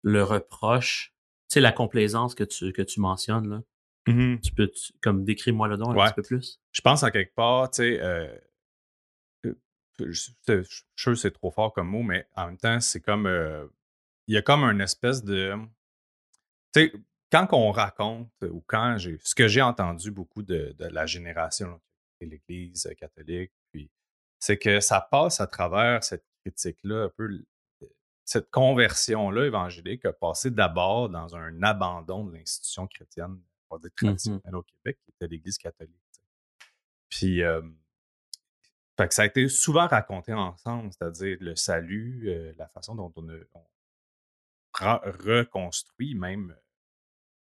le 0.02 0.22
reproche, 0.22 1.14
tu 1.48 1.54
sais, 1.54 1.60
la 1.60 1.72
complaisance 1.72 2.34
que 2.34 2.44
tu, 2.44 2.72
que 2.72 2.82
tu 2.82 3.00
mentionnes, 3.00 3.48
là. 3.48 3.62
Mhm. 4.06 4.40
Tu 4.40 4.52
peux, 4.52 4.68
tu- 4.68 4.92
comme, 5.02 5.24
décris-moi 5.24 5.66
le 5.68 5.76
don 5.78 5.90
un 5.90 5.96
Ouais. 5.96 6.06
petit 6.08 6.14
peu 6.14 6.22
plus? 6.22 6.60
je 6.72 6.80
pense 6.82 7.02
en 7.02 7.10
quelque 7.10 7.34
part, 7.34 7.70
tu 7.70 7.76
sais, 7.76 8.00
euh, 8.02 8.26
euh, 9.46 9.54
je, 9.98 10.04
je- 10.10 10.30
je 10.46 10.62
suis 10.62 10.84
sûr 10.96 11.12
que 11.12 11.18
c'est 11.18 11.30
trop 11.30 11.50
fort 11.50 11.72
comme 11.72 11.88
mot, 11.88 12.02
mais 12.02 12.26
en 12.36 12.46
même 12.48 12.58
temps, 12.58 12.80
c'est 12.80 13.00
comme, 13.00 13.26
euh, 13.26 13.66
il 14.26 14.34
y 14.34 14.38
a 14.38 14.42
comme 14.42 14.64
une 14.64 14.80
espèce 14.80 15.22
de, 15.22 15.54
tu 16.72 16.80
sais, 16.80 16.92
quand 17.30 17.48
on 17.52 17.70
raconte 17.70 18.30
ou 18.42 18.62
quand 18.66 18.96
j'ai, 18.98 19.18
ce 19.22 19.34
que 19.34 19.48
j'ai 19.48 19.62
entendu 19.62 20.10
beaucoup 20.10 20.42
de, 20.42 20.74
de 20.78 20.84
la 20.86 21.06
génération 21.06 21.80
de 22.20 22.26
l'Église 22.26 22.88
catholique, 22.98 23.52
puis 23.72 23.90
c'est 24.38 24.58
que 24.58 24.80
ça 24.80 25.00
passe 25.00 25.40
à 25.40 25.46
travers 25.46 26.04
cette 26.04 26.24
critique-là, 26.42 27.04
un 27.04 27.08
peu 27.08 27.44
cette 28.24 28.50
conversion-là 28.50 29.46
évangélique 29.46 30.04
a 30.06 30.12
passé 30.12 30.50
d'abord 30.50 31.10
dans 31.10 31.36
un 31.36 31.62
abandon 31.62 32.24
de 32.24 32.34
l'institution 32.34 32.86
chrétienne, 32.86 33.38
on 33.68 33.76
va 33.76 33.80
dire 33.80 33.90
traditionnelle 33.94 34.54
au 34.54 34.62
Québec, 34.62 34.98
qui 35.04 35.10
était 35.10 35.26
l'Église 35.26 35.58
catholique. 35.58 36.00
tu 36.12 36.20
sais. 36.20 36.26
Puis, 37.10 37.42
euh, 37.42 37.62
fait 38.96 39.08
que 39.08 39.14
ça 39.14 39.22
a 39.22 39.26
été 39.26 39.48
souvent 39.48 39.86
raconté 39.86 40.32
ensemble, 40.32 40.90
c'est-à-dire 40.92 41.36
le 41.40 41.56
salut, 41.56 42.24
euh, 42.28 42.52
la 42.56 42.68
façon 42.68 42.94
dont 42.94 43.12
on, 43.16 43.28
a, 43.28 43.34
on 43.54 43.60
reconstruit 44.80 46.14
même 46.14 46.50
euh, 46.50 46.60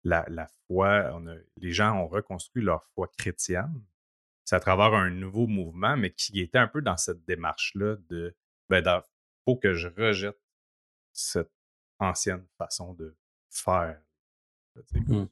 la, 0.04 0.24
la 0.28 0.48
foi. 0.66 1.10
On 1.14 1.26
a, 1.26 1.34
les 1.56 1.72
gens 1.72 1.96
ont 1.96 2.08
reconstruit 2.08 2.62
leur 2.62 2.84
foi 2.94 3.08
chrétienne. 3.18 3.82
C'est 4.44 4.56
à 4.56 4.60
travers 4.60 4.94
un 4.94 5.10
nouveau 5.10 5.46
mouvement, 5.46 5.96
mais 5.96 6.10
qui 6.12 6.40
était 6.40 6.58
un 6.58 6.68
peu 6.68 6.80
dans 6.80 6.96
cette 6.96 7.24
démarche-là 7.26 7.96
de, 8.08 8.34
ben, 8.70 8.80
dans- 8.82 9.02
faut 9.44 9.56
que 9.56 9.74
je 9.74 9.88
rejette 9.88 10.38
cette 11.12 11.50
ancienne 11.98 12.46
façon 12.56 12.94
de 12.94 13.14
faire. 13.50 14.00
Tu 14.74 14.82
sais, 14.98 15.04
comme- 15.04 15.22
Mm. 15.24 15.28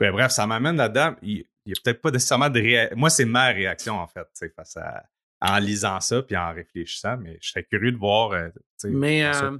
ben, 0.00 0.12
bref, 0.12 0.30
ça 0.30 0.46
m'amène 0.46 0.76
là-dedans. 0.76 1.16
Il 1.22 1.44
n'y 1.66 1.72
a 1.72 1.80
peut-être 1.82 2.00
pas 2.00 2.10
nécessairement 2.10 2.48
de 2.50 2.60
réaction. 2.60 2.96
Moi, 2.96 3.10
c'est 3.10 3.24
ma 3.24 3.46
réaction, 3.48 3.94
en 3.98 4.06
fait, 4.06 4.28
face 4.54 4.76
à, 4.76 5.04
en 5.40 5.58
lisant 5.58 6.00
ça 6.00 6.22
puis 6.22 6.36
en 6.36 6.54
réfléchissant, 6.54 7.16
mais 7.18 7.38
je 7.42 7.48
serais 7.50 7.64
curieux 7.64 7.92
de 7.92 7.96
voir. 7.98 8.30
euh, 8.32 8.48
Mais 8.84 9.24
euh, 9.24 9.58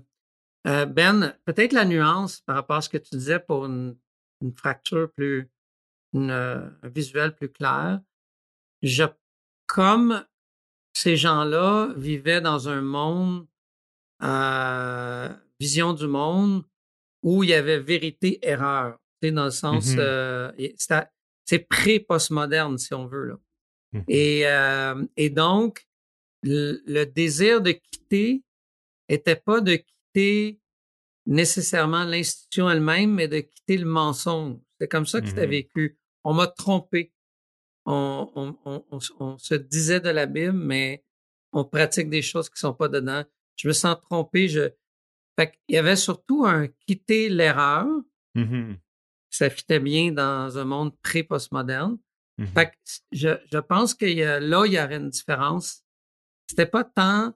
euh, 0.66 0.86
Ben, 0.86 1.34
peut-être 1.44 1.72
la 1.72 1.84
nuance 1.84 2.40
par 2.40 2.56
rapport 2.56 2.76
à 2.76 2.82
ce 2.82 2.88
que 2.88 2.98
tu 2.98 3.16
disais 3.16 3.40
pour 3.40 3.66
une, 3.66 3.96
une 4.42 4.52
fracture 4.52 5.10
plus, 5.12 5.48
une, 6.12 6.30
euh, 6.30 6.68
un 6.82 6.88
visuel 6.88 7.34
plus 7.34 7.50
clair. 7.50 8.00
Je, 8.82 9.04
comme 9.66 10.24
ces 10.94 11.16
gens-là 11.16 11.92
vivaient 11.96 12.40
dans 12.40 12.68
un 12.68 12.80
monde 12.82 13.46
euh, 14.22 15.28
vision 15.60 15.92
du 15.92 16.06
monde 16.06 16.64
où 17.22 17.42
il 17.44 17.50
y 17.50 17.54
avait 17.54 17.78
vérité-erreur. 17.80 18.98
Dans 19.22 19.46
le 19.46 19.50
sens, 19.50 19.88
Mhm. 19.94 19.96
euh, 19.98 20.52
et 20.56 20.74
c'est- 20.78 21.58
pré-postmoderne, 21.68 22.78
si 22.78 22.94
on 22.94 23.06
veut. 23.06 23.24
Là. 23.24 23.34
Mhm. 23.92 24.04
Et, 24.08 24.46
euh, 24.46 25.04
et 25.16 25.30
donc, 25.30 25.86
le, 26.44 26.80
le 26.86 27.04
désir 27.06 27.60
de 27.60 27.72
quitter 27.72 28.44
était 29.08 29.34
pas 29.36 29.60
de 29.60 29.82
quitter 30.16 30.60
nécessairement 31.26 32.04
l'institution 32.04 32.70
elle-même, 32.70 33.12
mais 33.14 33.28
de 33.28 33.40
quitter 33.40 33.76
le 33.78 33.86
mensonge. 33.86 34.58
C'est 34.80 34.88
comme 34.88 35.06
ça 35.06 35.20
que 35.20 35.26
c'était 35.28 35.44
Mhm. 35.46 35.50
vécu. 35.50 35.98
On 36.24 36.34
m'a 36.34 36.46
trompé. 36.46 37.12
On, 37.84 38.56
on, 38.64 38.84
on, 39.20 39.38
se 39.38 39.54
disait 39.54 40.00
de 40.00 40.08
la 40.08 40.26
Bible, 40.26 40.52
mais 40.52 41.04
on 41.52 41.64
pratique 41.64 42.10
des 42.10 42.22
choses 42.22 42.48
qui 42.50 42.58
sont 42.58 42.74
pas 42.74 42.88
dedans. 42.88 43.24
Je 43.56 43.68
me 43.68 43.72
sens 43.72 43.96
trompé. 44.10 44.48
Je... 44.48 44.70
Fait 45.38 45.50
qu'il 45.52 45.74
y 45.76 45.78
avait 45.78 45.96
surtout 45.96 46.44
un 46.46 46.66
quitter 46.86 47.28
l'erreur. 47.28 47.86
Mhm. 48.34 48.78
Ça 49.30 49.50
fitait 49.50 49.80
bien 49.80 50.12
dans 50.12 50.56
un 50.58 50.64
monde 50.64 50.96
pré-postmoderne. 51.02 51.98
Fait 52.54 52.66
que 52.70 52.76
je, 53.12 53.30
je 53.50 53.58
pense 53.58 53.94
que 53.94 54.04
là, 54.04 54.66
il 54.66 54.72
y 54.72 54.78
aurait 54.78 54.96
une 54.96 55.08
différence. 55.10 55.82
C'était 56.48 56.66
pas 56.66 56.84
tant 56.84 57.34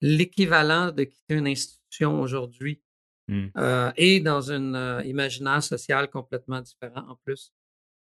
l'équivalent 0.00 0.90
de 0.92 1.04
quitter 1.04 1.34
une 1.34 1.46
institution 1.48 2.20
aujourd'hui 2.20 2.82
Mm. 3.30 3.48
euh, 3.58 3.92
et 3.98 4.20
dans 4.20 4.50
un 4.50 4.74
euh, 4.74 5.02
imaginaire 5.04 5.62
social 5.62 6.08
complètement 6.08 6.62
différent 6.62 7.06
en 7.10 7.16
plus. 7.16 7.52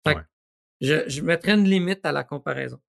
Fait 0.04 0.16
que 0.16 0.20
Ouais. 0.20 0.26
je, 0.82 1.08
je 1.10 1.22
mettrais 1.22 1.52
une 1.54 1.66
limite 1.70 2.04
à 2.08 2.12
la 2.12 2.24
comparaison. 2.24 2.82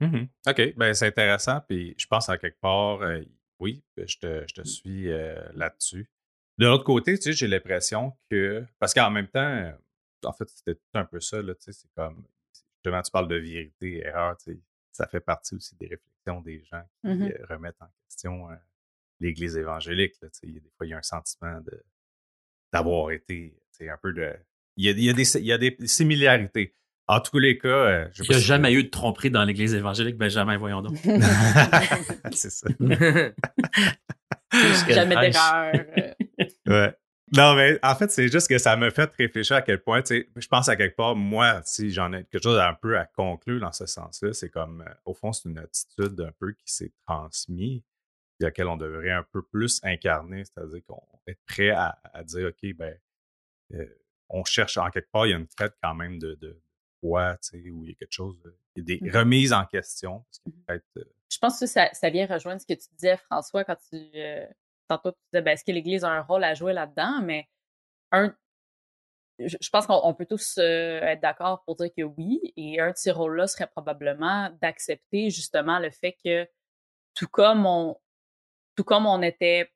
Mhm. 0.00 0.28
OK, 0.46 0.74
ben 0.76 0.92
c'est 0.92 1.06
intéressant. 1.06 1.62
Puis 1.66 1.94
je 1.96 2.06
pense 2.06 2.28
à 2.28 2.36
quelque 2.36 2.60
part, 2.60 3.00
euh, 3.00 3.22
oui, 3.58 3.82
je 3.96 4.18
te, 4.18 4.44
je 4.46 4.54
te 4.60 4.68
suis 4.68 5.10
euh, 5.10 5.40
là-dessus. 5.54 6.10
De 6.58 6.66
l'autre 6.66 6.84
côté, 6.84 7.16
tu 7.16 7.22
sais, 7.22 7.32
j'ai 7.32 7.48
l'impression 7.48 8.12
que. 8.30 8.66
Parce 8.78 8.92
qu'en 8.92 9.10
même 9.10 9.28
temps, 9.28 9.72
en 10.24 10.32
fait, 10.34 10.48
c'était 10.50 10.74
tout 10.74 10.90
un 10.92 11.06
peu 11.06 11.20
ça, 11.20 11.40
là, 11.40 11.54
tu 11.54 11.62
sais, 11.62 11.72
c'est 11.72 11.88
comme. 11.96 12.22
Justement, 12.76 13.00
tu 13.00 13.10
parles 13.10 13.28
de 13.28 13.36
vérité, 13.36 14.04
erreur, 14.06 14.36
tu 14.36 14.52
sais. 14.52 14.60
Ça 14.98 15.06
fait 15.06 15.20
partie 15.20 15.54
aussi 15.54 15.76
des 15.76 15.86
réflexions 15.86 16.40
des 16.40 16.64
gens 16.64 16.82
qui 17.02 17.08
Mhm. 17.08 17.22
euh, 17.30 17.46
remettent 17.48 17.80
en 17.80 17.86
question 18.08 18.50
euh, 18.50 18.54
l'Église 19.20 19.56
évangélique, 19.56 20.14
là, 20.20 20.28
tu 20.28 20.40
sais. 20.40 20.46
Il 20.48 20.54
y 20.54 20.56
a 20.56 20.60
Des 20.60 20.70
fois, 20.76 20.86
il 20.86 20.90
y 20.90 20.92
a 20.92 20.98
un 20.98 21.02
sentiment 21.02 21.60
de 21.60 21.84
d'avoir 22.72 23.12
été, 23.12 23.54
un 23.80 23.96
peu 24.02 24.12
de. 24.12 24.34
Il 24.76 24.86
y 24.86 24.88
a, 24.88 24.92
il 24.92 25.04
y 25.04 25.10
a 25.10 25.12
des, 25.12 25.36
il 25.38 25.44
y 25.46 25.52
a 25.52 25.58
des 25.58 25.76
similarités. 25.86 26.74
En 27.06 27.20
tous 27.20 27.38
les 27.38 27.56
cas, 27.58 27.68
euh, 27.68 28.08
je 28.12 28.22
sais 28.22 28.24
Il 28.24 28.30
n'y 28.30 28.36
a 28.36 28.38
si- 28.40 28.44
jamais 28.44 28.72
eu 28.72 28.82
de 28.84 28.88
tromperie 28.90 29.30
dans 29.30 29.44
l'Église 29.44 29.72
évangélique, 29.74 30.16
Benjamin, 30.18 30.58
voyons 30.58 30.82
donc. 30.82 30.96
c'est 32.32 32.50
ça. 32.50 32.68
Jamais 34.88 35.16
d'erreur. 35.16 35.72
euh. 35.74 36.14
Ouais. 36.66 36.94
Non, 37.36 37.54
mais 37.54 37.78
en 37.82 37.94
fait, 37.94 38.10
c'est 38.10 38.28
juste 38.28 38.48
que 38.48 38.58
ça 38.58 38.76
me 38.76 38.90
fait 38.90 39.10
réfléchir 39.18 39.56
à 39.56 39.62
quel 39.62 39.82
point, 39.82 40.00
tu 40.02 40.18
sais, 40.22 40.28
je 40.36 40.46
pense 40.48 40.68
à 40.68 40.76
quelque 40.76 40.96
part, 40.96 41.14
moi, 41.14 41.60
si 41.64 41.90
j'en 41.90 42.12
ai 42.12 42.24
quelque 42.24 42.42
chose 42.42 42.58
un 42.58 42.74
peu 42.74 42.98
à 42.98 43.04
conclure 43.06 43.60
dans 43.60 43.72
ce 43.72 43.86
sens-là, 43.86 44.32
c'est 44.32 44.48
comme, 44.50 44.82
euh, 44.82 44.94
au 45.04 45.14
fond, 45.14 45.32
c'est 45.32 45.48
une 45.48 45.58
attitude 45.58 46.20
un 46.20 46.32
peu 46.38 46.52
qui 46.52 46.72
s'est 46.72 46.92
transmise, 47.06 47.82
à 48.40 48.44
laquelle 48.44 48.68
on 48.68 48.76
devrait 48.76 49.10
un 49.10 49.24
peu 49.32 49.42
plus 49.42 49.80
incarner, 49.82 50.44
c'est-à-dire 50.44 50.80
qu'on 50.86 51.02
est 51.26 51.38
prêt 51.46 51.70
à, 51.70 51.98
à 52.14 52.22
dire, 52.24 52.48
OK, 52.48 52.74
ben, 52.74 52.96
euh, 53.74 53.86
on 54.30 54.44
cherche 54.44 54.78
en 54.78 54.90
quelque 54.90 55.10
part, 55.10 55.26
il 55.26 55.30
y 55.30 55.34
a 55.34 55.38
une 55.38 55.48
traite 55.48 55.74
quand 55.82 55.94
même 55.94 56.18
de, 56.18 56.34
de 56.36 56.60
foi, 57.00 57.36
tu 57.42 57.60
sais, 57.62 57.70
où 57.70 57.84
il 57.84 57.90
y 57.90 57.92
a 57.92 57.94
quelque 57.96 58.12
chose, 58.12 58.40
de- 58.42 58.56
il 58.76 58.80
y 58.80 58.82
a 58.82 58.98
des 58.98 59.06
Mhm. 59.10 59.16
remises 59.16 59.52
en 59.52 59.66
question, 59.66 60.20
parce 60.20 60.40
peut-être, 60.66 60.86
euh, 60.98 61.04
Je 61.30 61.38
pense 61.38 61.60
que 61.60 61.66
ça, 61.66 61.90
ça 61.92 62.08
vient 62.10 62.26
rejoindre 62.26 62.60
ce 62.60 62.66
que 62.66 62.72
tu 62.78 62.88
disais, 62.94 63.16
François, 63.18 63.64
quand 63.64 63.76
tu. 63.90 63.96
euh, 64.14 64.46
tantôt, 64.88 65.12
tu 65.12 65.18
disais, 65.32 65.42
ben, 65.42 65.52
est-ce 65.52 65.64
que 65.64 65.72
l'Église 65.72 66.04
a 66.04 66.10
un 66.10 66.22
rôle 66.22 66.44
à 66.44 66.54
jouer 66.54 66.72
là-dedans? 66.72 67.20
Mais 67.22 67.48
un. 68.12 68.34
Je 69.38 69.68
pense 69.70 69.86
qu'on 69.86 70.00
on 70.02 70.14
peut 70.14 70.26
tous 70.26 70.58
euh, 70.58 71.00
être 71.02 71.20
d'accord 71.20 71.62
pour 71.64 71.76
dire 71.76 71.90
que 71.96 72.02
oui. 72.02 72.52
Et 72.56 72.80
un 72.80 72.90
de 72.90 72.96
ces 72.96 73.12
rôles-là 73.12 73.46
serait 73.46 73.68
probablement 73.68 74.50
d'accepter 74.60 75.30
justement 75.30 75.78
le 75.78 75.90
fait 75.90 76.16
que 76.24 76.48
tout 77.14 77.28
comme 77.28 77.64
on, 77.66 77.96
tout 78.76 78.84
comme 78.84 79.06
on 79.06 79.22
était, 79.22 79.66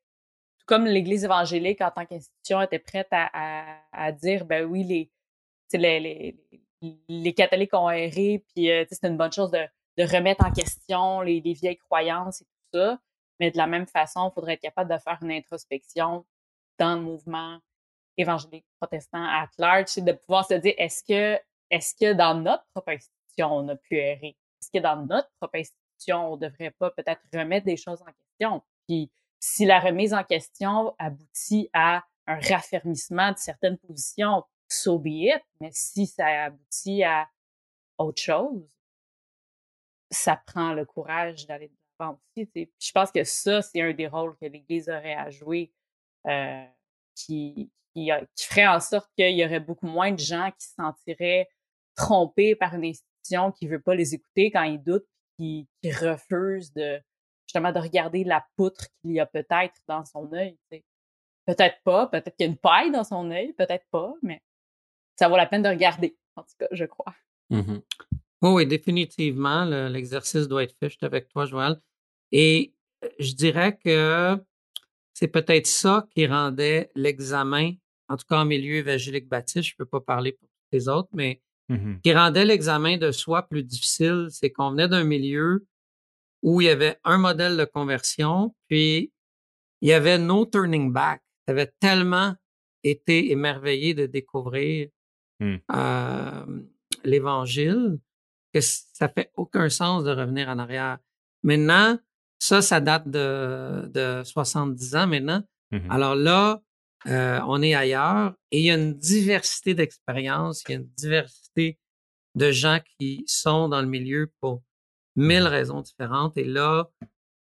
tout 0.59 0.67
comme 0.67 0.87
l'Église 0.87 1.25
évangélique 1.25 1.81
en 1.81 1.91
tant 1.91 2.07
qu'institution 2.07 2.61
était 2.61 2.79
prête 2.81 3.09
à, 3.13 3.81
à, 3.93 4.13
dire, 4.13 4.45
ben 4.45 4.65
oui, 4.65 4.85
les, 4.85 5.11
les, 5.73 6.01
les, 6.01 6.99
les 7.09 7.35
catholiques 7.35 7.75
ont 7.75 7.91
erré, 7.91 8.45
puis 8.55 8.71
euh, 8.71 8.85
c'est 8.91 9.07
une 9.07 9.17
bonne 9.17 9.33
chose 9.33 9.51
de, 9.51 9.65
de 9.99 10.05
remettre 10.05 10.45
en 10.45 10.53
question 10.53 11.21
les, 11.21 11.41
les 11.41 11.53
vieilles 11.53 11.79
croyances 11.79 12.43
et 12.43 12.45
tout 12.45 12.79
ça. 12.79 12.99
Mais 13.41 13.51
de 13.51 13.57
la 13.57 13.67
même 13.67 13.87
façon, 13.87 14.29
il 14.31 14.35
faudrait 14.35 14.55
être 14.55 14.61
capable 14.61 14.93
de 14.93 14.99
faire 14.99 15.19
une 15.23 15.33
introspection 15.33 16.25
dans 16.79 16.95
le 16.95 17.03
mouvement 17.03 17.59
évangélique 18.17 18.67
protestant 18.79 19.23
à 19.25 19.49
large, 19.59 19.97
de 19.97 20.13
pouvoir 20.13 20.47
se 20.47 20.55
dire 20.55 20.75
est-ce 20.77 21.03
que 21.05 21.41
est-ce 21.71 21.95
que 21.95 22.13
dans 22.13 22.35
notre 22.35 22.65
propre 22.75 22.91
institution 22.91 23.57
on 23.57 23.69
a 23.69 23.77
pu 23.77 23.97
errer? 23.97 24.37
Est-ce 24.61 24.71
que 24.71 24.83
dans 24.83 24.97
notre 25.07 25.31
propre 25.41 25.57
institution 25.57 26.33
on 26.33 26.37
devrait 26.37 26.73
pas 26.73 26.91
peut-être 26.91 27.23
remettre 27.33 27.67
des 27.67 27.77
choses 27.77 28.03
en 28.03 28.13
question? 28.13 28.63
Puis 28.87 29.11
si 29.41 29.65
la 29.65 29.81
remise 29.81 30.15
en 30.15 30.25
question 30.25 30.95
aboutit 30.99 31.71
à 31.73 32.05
un 32.27 32.39
raffermissement 32.39 33.33
de 33.33 33.39
certaines 33.39 33.79
positions, 33.79 34.45
so 34.69 34.99
be 34.99 35.09
it. 35.09 35.43
Mais 35.61 35.71
si 35.73 36.07
ça 36.07 36.45
aboutit 36.45 37.03
à 37.03 37.29
autre 37.99 38.23
chose, 38.23 38.69
ça 40.11 40.37
prend 40.37 40.75
le 40.75 40.85
courage 40.85 41.47
d'aller 41.47 41.73
Je 41.99 42.93
pense 42.93 43.11
que 43.11 43.25
ça, 43.25 43.63
c'est 43.63 43.81
un 43.81 43.93
des 43.93 44.07
rôles 44.07 44.37
que 44.41 44.47
l'Église 44.47 44.89
aurait 44.89 45.15
à 45.15 45.31
jouer, 45.31 45.73
euh, 46.27 46.65
qui, 47.15 47.71
qui, 47.95 48.11
ferait 48.37 48.67
en 48.67 48.81
sorte 48.81 49.11
qu'il 49.17 49.37
y 49.37 49.45
aurait 49.45 49.61
beaucoup 49.61 49.87
moins 49.87 50.13
de 50.13 50.19
gens 50.19 50.51
qui 50.51 50.67
se 50.67 50.75
sentiraient 50.75 51.49
trompés 51.95 52.55
par 52.55 52.75
une 52.75 52.85
institution 52.85 53.53
qui 53.53 53.67
veut 53.67 53.81
pas 53.81 53.95
les 53.95 54.15
écouter 54.15 54.51
quand 54.51 54.63
ils 54.63 54.83
doutent, 54.83 55.07
qui, 55.37 55.69
qui 55.83 55.93
refuse 55.93 56.73
de 56.73 57.01
justement 57.47 57.73
de 57.73 57.79
regarder 57.79 58.25
la 58.25 58.45
poutre 58.57 58.87
qu'il 59.01 59.13
y 59.13 59.21
a 59.21 59.27
peut-être 59.27 59.75
dans 59.87 60.05
son 60.05 60.33
œil. 60.33 60.59
Peut-être 61.45 61.83
pas, 61.85 62.07
peut-être 62.07 62.37
qu'il 62.37 62.47
y 62.47 62.49
a 62.49 62.53
une 62.53 62.59
paille 62.59 62.91
dans 62.91 63.05
son 63.05 63.31
œil, 63.31 63.53
peut-être 63.53 63.85
pas, 63.91 64.15
mais 64.23 64.41
ça 65.17 65.29
vaut 65.29 65.37
la 65.37 65.47
peine 65.47 65.63
de 65.63 65.69
regarder, 65.69 66.17
en 66.37 66.43
tout 66.43 66.55
cas, 66.59 66.69
je 66.71 66.85
crois. 66.85 67.15
Mhm. 67.51 67.83
Oui, 68.43 68.51
oui, 68.51 68.67
définitivement, 68.67 69.65
le- 69.65 69.89
l'exercice 69.89 70.49
doit 70.49 70.65
être 70.65 70.75
fait. 70.79 70.89
Je 70.91 70.97
suis 70.97 71.07
avec 71.07 71.29
toi, 71.29 71.47
Joël. 71.47 71.81
Et 72.33 72.75
euh, 73.05 73.09
je 73.19 73.33
dirais 73.35 73.77
que 73.77 74.37
c'est 75.15 75.29
peut-être 75.29 75.67
ça 75.67 76.07
qui 76.15 76.27
rendait 76.27 76.91
l'examen, 76.95 77.73
en 78.09 78.17
tout 78.17 78.27
cas 78.29 78.41
en 78.41 78.45
milieu 78.45 78.77
évangélique 78.77 79.29
baptiste, 79.29 79.69
je 79.69 79.75
ne 79.75 79.85
peux 79.85 79.89
pas 79.89 80.01
parler 80.01 80.33
pour 80.33 80.49
les 80.73 80.89
autres, 80.89 81.11
mais 81.13 81.41
mhm. 81.69 82.01
qui 82.03 82.13
rendait 82.15 82.45
l'examen 82.45 82.97
de 82.97 83.13
soi 83.13 83.43
plus 83.43 83.63
difficile, 83.63 84.27
c'est 84.31 84.51
qu'on 84.51 84.71
venait 84.71 84.89
d'un 84.89 85.05
milieu 85.05 85.65
où 86.43 86.61
il 86.61 86.65
y 86.65 86.71
avait 86.71 86.99
un 87.05 87.19
modèle 87.19 87.57
de 87.57 87.65
conversion, 87.65 88.55
puis 88.69 89.13
il 89.81 89.89
y 89.89 89.93
avait 89.93 90.19
no 90.19 90.47
turning 90.47 90.93
back. 90.93 91.23
Tu 91.47 91.53
avais 91.53 91.71
tellement 91.79 92.35
été 92.83 93.31
émerveillé 93.31 93.95
de 93.95 94.07
découvrir 94.07 94.89
Hmm. 95.41 95.57
euh, 95.75 96.63
l'Évangile 97.05 97.99
que 98.53 98.61
ça 98.61 99.09
fait 99.09 99.31
aucun 99.37 99.69
sens 99.69 100.05
de 100.05 100.11
revenir 100.11 100.49
en 100.49 100.59
arrière. 100.59 100.99
Maintenant, 101.43 101.99
ça, 102.39 102.63
ça 102.63 102.81
date 102.81 103.09
de, 103.09 103.89
de 103.89 104.23
70 104.25 104.97
ans 104.97 105.07
maintenant. 105.07 105.43
Mhm. 105.71 105.91
Alors 105.91 106.15
là, 106.15 106.61
euh, 107.07 107.41
on 107.47 107.63
est 107.63 107.75
ailleurs 107.75 108.35
et 108.51 108.61
il 108.61 108.67
y 108.67 108.71
a 108.71 108.75
une 108.75 108.95
diversité 108.95 109.75
d'expériences, 109.75 110.63
il 110.69 110.73
y 110.73 110.75
a 110.75 110.79
une 110.79 110.89
diversité 110.89 111.79
de 112.35 112.51
gens 112.51 112.79
qui 112.99 113.25
sont 113.27 113.69
dans 113.69 113.81
le 113.81 113.89
milieu 113.89 114.31
pour 114.41 114.63
mille 115.17 115.47
raisons 115.47 115.81
différentes. 115.81 116.37
Et 116.37 116.45
là, 116.45 116.91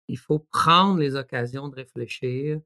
il 0.08 0.18
faut 0.18 0.40
prendre 0.40 1.00
les 1.00 1.16
occasions 1.16 1.70
de 1.70 1.76
réfléchir 1.76 2.60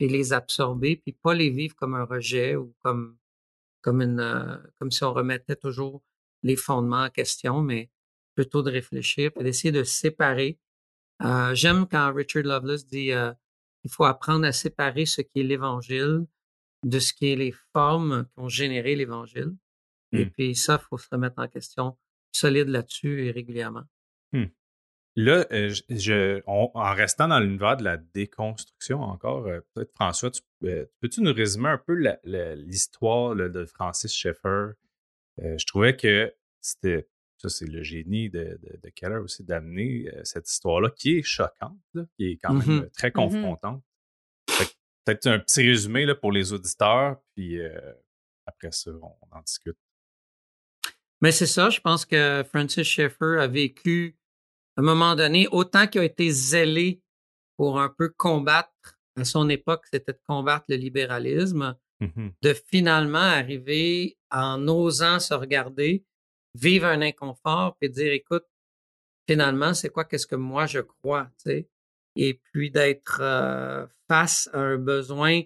et 0.00 0.08
les 0.08 0.32
absorber, 0.32 0.96
puis 0.96 1.12
pas 1.12 1.34
les 1.34 1.50
vivre 1.50 1.74
comme 1.76 1.94
un 1.94 2.04
rejet 2.04 2.56
ou 2.56 2.74
comme 2.82 3.16
comme 3.80 4.00
une 4.00 4.20
euh, 4.20 4.56
comme 4.78 4.90
si 4.90 5.04
on 5.04 5.12
remettait 5.12 5.56
toujours 5.56 6.02
les 6.44 6.54
fondements 6.56 7.02
en 7.04 7.10
question, 7.10 7.60
mais 7.62 7.90
plutôt 8.36 8.62
de 8.62 8.70
réfléchir 8.70 9.32
et 9.38 9.42
d'essayer 9.42 9.72
de 9.72 9.82
séparer. 9.82 10.58
Euh, 11.24 11.54
J'aime 11.54 11.86
quand 11.90 12.12
Richard 12.14 12.44
Lovelace 12.44 12.86
dit 12.86 13.10
euh, 13.12 13.32
il 13.82 13.90
faut 13.90 14.04
apprendre 14.04 14.46
à 14.46 14.52
séparer 14.52 15.06
ce 15.06 15.20
qui 15.22 15.40
est 15.40 15.42
l'Évangile 15.42 16.26
de 16.84 16.98
ce 16.98 17.12
qui 17.12 17.32
est 17.32 17.36
les 17.36 17.54
formes 17.72 18.26
qui 18.34 18.40
ont 18.40 18.48
généré 18.48 18.94
l'Évangile. 18.94 19.52
Et 20.12 20.26
Mm. 20.26 20.30
puis 20.30 20.54
ça, 20.54 20.78
il 20.80 20.84
faut 20.86 20.98
se 20.98 21.08
remettre 21.10 21.38
en 21.38 21.48
question 21.48 21.96
solide 22.32 22.68
là-dessus 22.68 23.26
et 23.26 23.30
régulièrement. 23.30 23.84
Là, 25.16 25.46
euh, 25.52 25.68
je, 25.68 25.82
je- 25.90 26.42
on- 26.48 26.72
en 26.74 26.92
restant 26.92 27.28
dans 27.28 27.38
l'univers 27.38 27.76
de 27.76 27.84
la 27.84 27.96
déconstruction 27.96 29.00
encore, 29.00 29.44
peut-être 29.72 29.92
François, 29.94 30.28
tu, 30.32 30.42
peux-tu 30.60 31.20
nous 31.22 31.32
résumer 31.32 31.68
un 31.68 31.78
peu 31.78 31.94
l'histoire 32.56 33.36
de 33.36 33.64
Francis 33.64 34.12
Schaeffer? 34.12 34.72
Euh, 35.42 35.56
je 35.58 35.66
trouvais 35.66 35.96
que 35.96 36.32
c'était, 36.60 37.08
ça 37.38 37.48
c'est 37.48 37.66
le 37.66 37.82
génie 37.82 38.30
de, 38.30 38.58
de, 38.62 38.80
de 38.82 38.88
Keller 38.90 39.16
aussi, 39.18 39.42
d'amener 39.44 40.08
euh, 40.14 40.20
cette 40.24 40.48
histoire-là 40.48 40.90
qui 40.90 41.18
est 41.18 41.22
choquante, 41.22 41.78
là, 41.94 42.04
qui 42.16 42.26
est 42.32 42.36
quand 42.36 42.54
même 42.54 42.68
Mhm. 42.68 42.82
euh, 42.84 42.90
très 42.96 43.10
confrontante. 43.12 43.82
Fait 44.50 44.66
que 44.66 44.70
peut-être 45.04 45.26
un 45.26 45.38
petit 45.40 45.66
résumé 45.66 46.06
là, 46.06 46.14
pour 46.14 46.32
les 46.32 46.52
auditeurs, 46.52 47.20
puis 47.34 47.58
après 48.46 48.70
ça, 48.72 48.90
on 48.92 49.36
en 49.36 49.40
discute. 49.42 49.76
Mais 51.20 51.32
c'est 51.32 51.46
ça, 51.46 51.70
je 51.70 51.80
pense 51.80 52.04
que 52.04 52.44
Francis 52.48 52.86
Schaeffer 52.86 53.38
a 53.40 53.46
vécu, 53.46 54.16
à 54.76 54.80
un 54.80 54.84
moment 54.84 55.14
donné, 55.14 55.48
autant 55.50 55.86
qu'il 55.86 56.00
a 56.02 56.04
été 56.04 56.30
zélé 56.30 57.02
pour 57.56 57.80
un 57.80 57.88
peu 57.88 58.10
combattre, 58.10 58.70
à 59.16 59.24
son 59.24 59.48
époque, 59.48 59.86
c'était 59.92 60.12
de 60.12 60.20
combattre 60.26 60.66
le 60.68 60.76
libéralisme, 60.76 61.76
mmh 62.14 62.28
de 62.42 62.54
finalement 62.54 63.18
arriver 63.18 64.18
en 64.30 64.66
osant 64.68 65.20
se 65.20 65.34
regarder, 65.34 66.04
vivre 66.54 66.86
un 66.86 67.02
inconfort, 67.02 67.76
puis 67.78 67.90
dire, 67.90 68.12
écoute, 68.12 68.44
finalement, 69.28 69.74
c'est 69.74 69.90
quoi, 69.90 70.04
qu'est-ce 70.04 70.26
que 70.26 70.36
moi 70.36 70.66
je 70.66 70.80
crois, 70.80 71.30
tu 71.38 71.50
sais? 71.50 71.68
Et 72.16 72.34
puis 72.34 72.70
d'être 72.70 73.18
euh, 73.20 73.86
face 74.08 74.48
à 74.52 74.60
un 74.60 74.78
besoin 74.78 75.42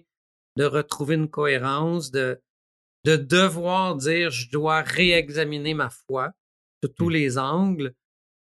de 0.55 0.65
retrouver 0.65 1.15
une 1.15 1.29
cohérence, 1.29 2.11
de, 2.11 2.41
de 3.05 3.15
devoir 3.15 3.95
dire 3.95 4.29
je 4.29 4.49
dois 4.51 4.81
réexaminer 4.81 5.73
ma 5.73 5.89
foi 5.89 6.31
de 6.83 6.87
tous 6.87 7.09
mmh. 7.09 7.13
les 7.13 7.37
angles. 7.37 7.93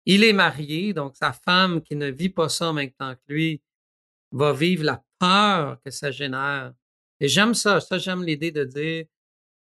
Il 0.04 0.24
est 0.24 0.32
marié, 0.32 0.92
donc 0.92 1.16
sa 1.16 1.32
femme 1.32 1.80
qui 1.82 1.96
ne 1.96 2.10
vit 2.10 2.28
pas 2.28 2.48
ça 2.48 2.70
en 2.70 2.72
même 2.72 2.92
temps 2.92 3.14
que 3.14 3.32
lui 3.32 3.62
va 4.32 4.52
vivre 4.52 4.84
la 4.84 5.02
peur 5.18 5.80
que 5.84 5.90
ça 5.90 6.10
génère. 6.10 6.72
Et 7.22 7.28
j'aime 7.28 7.54
ça, 7.54 7.80
ça 7.80 7.98
j'aime 7.98 8.24
l'idée 8.24 8.50
de 8.50 8.64
dire 8.64 9.04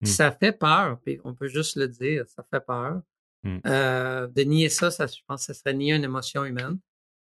mmh. 0.01 0.05
ça 0.05 0.31
fait 0.31 0.53
peur, 0.53 0.97
puis 1.01 1.19
on 1.25 1.35
peut 1.35 1.49
juste 1.49 1.75
le 1.75 1.89
dire, 1.89 2.25
ça 2.29 2.43
fait 2.49 2.65
peur. 2.65 3.01
Mmh. 3.43 3.57
Euh, 3.65 4.27
de 4.27 4.41
nier 4.43 4.69
ça, 4.69 4.89
ça, 4.89 5.05
je 5.05 5.19
pense 5.27 5.41
que 5.45 5.53
ça 5.53 5.59
serait 5.59 5.73
nier 5.73 5.93
une 5.93 6.05
émotion 6.05 6.45
humaine. 6.45 6.79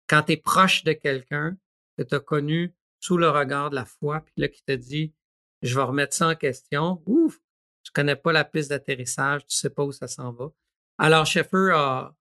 Quand 0.07 0.23
tu 0.23 0.31
es 0.31 0.37
proche 0.37 0.85
de 0.85 0.93
quelqu'un 0.93 1.57
que 1.97 2.03
tu 2.03 2.15
as 2.15 2.21
connu 2.21 2.73
sous 3.01 3.17
le 3.17 3.29
regard 3.29 3.71
de 3.71 3.75
la 3.75 3.83
foi, 3.83 4.21
puis 4.21 4.33
là 4.37 4.47
qui 4.47 4.63
te 4.63 4.71
dit 4.71 5.13
je 5.61 5.75
vais 5.75 5.83
remettre 5.83 6.13
ça 6.13 6.29
en 6.29 6.35
question. 6.35 7.03
Ouf, 7.05 7.37
tu 7.83 7.91
connais 7.91 8.15
pas 8.15 8.31
la 8.31 8.45
piste 8.45 8.69
d'atterrissage, 8.69 9.45
tu 9.47 9.55
sais 9.57 9.69
pas 9.69 9.83
où 9.83 9.91
ça 9.91 10.07
s'en 10.07 10.31
va. 10.31 10.51
Alors, 10.97 11.25
Schaeffer 11.25 11.71
a, 11.73 12.15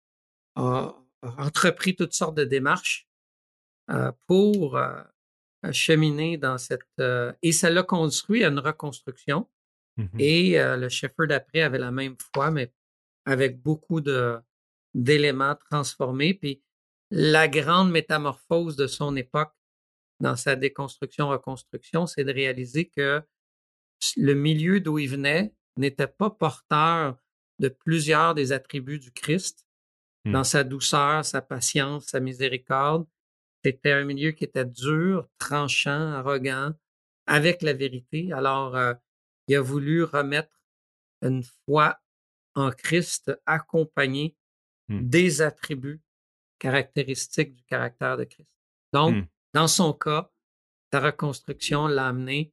entrepris 1.23 1.95
toutes 1.95 2.13
sortes 2.13 2.37
de 2.37 2.45
démarches 2.45 3.09
euh, 3.91 4.11
pour 4.27 4.77
euh, 4.77 5.01
cheminer 5.72 6.37
dans 6.37 6.59
cette... 6.59 6.83
Euh, 7.00 7.33
et 7.42 7.53
ça 7.53 7.70
l'a 7.70 7.83
construit 7.83 8.44
à 8.44 8.48
une 8.48 8.59
reconstruction. 8.59 9.48
Mmh 9.96 10.18
Et 10.18 10.59
le 10.59 10.88
Schaeffer 10.88 11.29
d'après 11.29 11.61
avait 11.61 11.79
la 11.79 11.92
même 11.92 12.16
foi, 12.35 12.50
mais 12.50 12.72
avec 13.27 13.62
beaucoup 13.62 14.00
de 14.00 14.40
d'éléments 14.94 15.57
transformés. 15.70 16.35
Puis 16.35 16.62
la 17.11 17.48
grande 17.48 17.90
métamorphose 17.90 18.77
de 18.77 18.87
son 18.87 19.16
époque 19.16 19.53
dans 20.20 20.37
sa 20.37 20.57
déconstruction-reconstruction, 20.57 22.07
c'est 22.07 22.24
de 22.24 22.33
réaliser 22.33 22.88
que 22.88 23.22
le 24.16 24.35
milieu 24.35 24.81
d'où 24.81 24.98
il 24.98 25.09
venait 25.09 25.55
n'était 25.77 26.07
pas 26.07 26.31
porteur 26.31 27.16
de 27.59 27.68
plusieurs 27.68 28.35
des 28.35 28.53
attributs 28.53 28.98
du 28.98 29.12
Christ 29.12 29.66
mmh. 30.24 30.33
dans 30.33 30.44
sa 30.44 30.64
douceur, 30.64 31.24
sa 31.24 31.42
patience, 31.42 32.07
sa 32.07 32.20
miséricorde. 32.20 33.07
C'était 33.64 33.92
un 33.92 34.05
milieu 34.05 34.33
qui 34.33 34.44
était 34.44 34.66
dur, 34.66 35.27
tranchant, 35.38 36.12
arrogant, 36.12 36.74
avec 37.27 37.62
la 37.62 37.72
vérité. 37.72 38.31
Alors, 38.33 38.77
euh, 38.77 38.92
il 39.48 39.57
a 39.57 39.62
voulu 39.62 40.05
remettre 40.05 40.61
une 41.22 41.42
foi 41.64 41.98
en 42.55 42.70
Christ 42.70 43.33
accompagnée 43.46 44.37
mmh. 44.88 45.09
des 45.09 45.40
attributs 45.40 46.03
caractéristiques 46.59 47.55
du 47.55 47.64
caractère 47.64 48.18
de 48.18 48.24
Christ. 48.24 48.50
Donc, 48.92 49.14
mmh. 49.14 49.27
dans 49.55 49.68
son 49.68 49.94
cas, 49.94 50.31
sa 50.92 51.00
reconstruction 51.00 51.87
l'a 51.87 52.09
amené, 52.09 52.53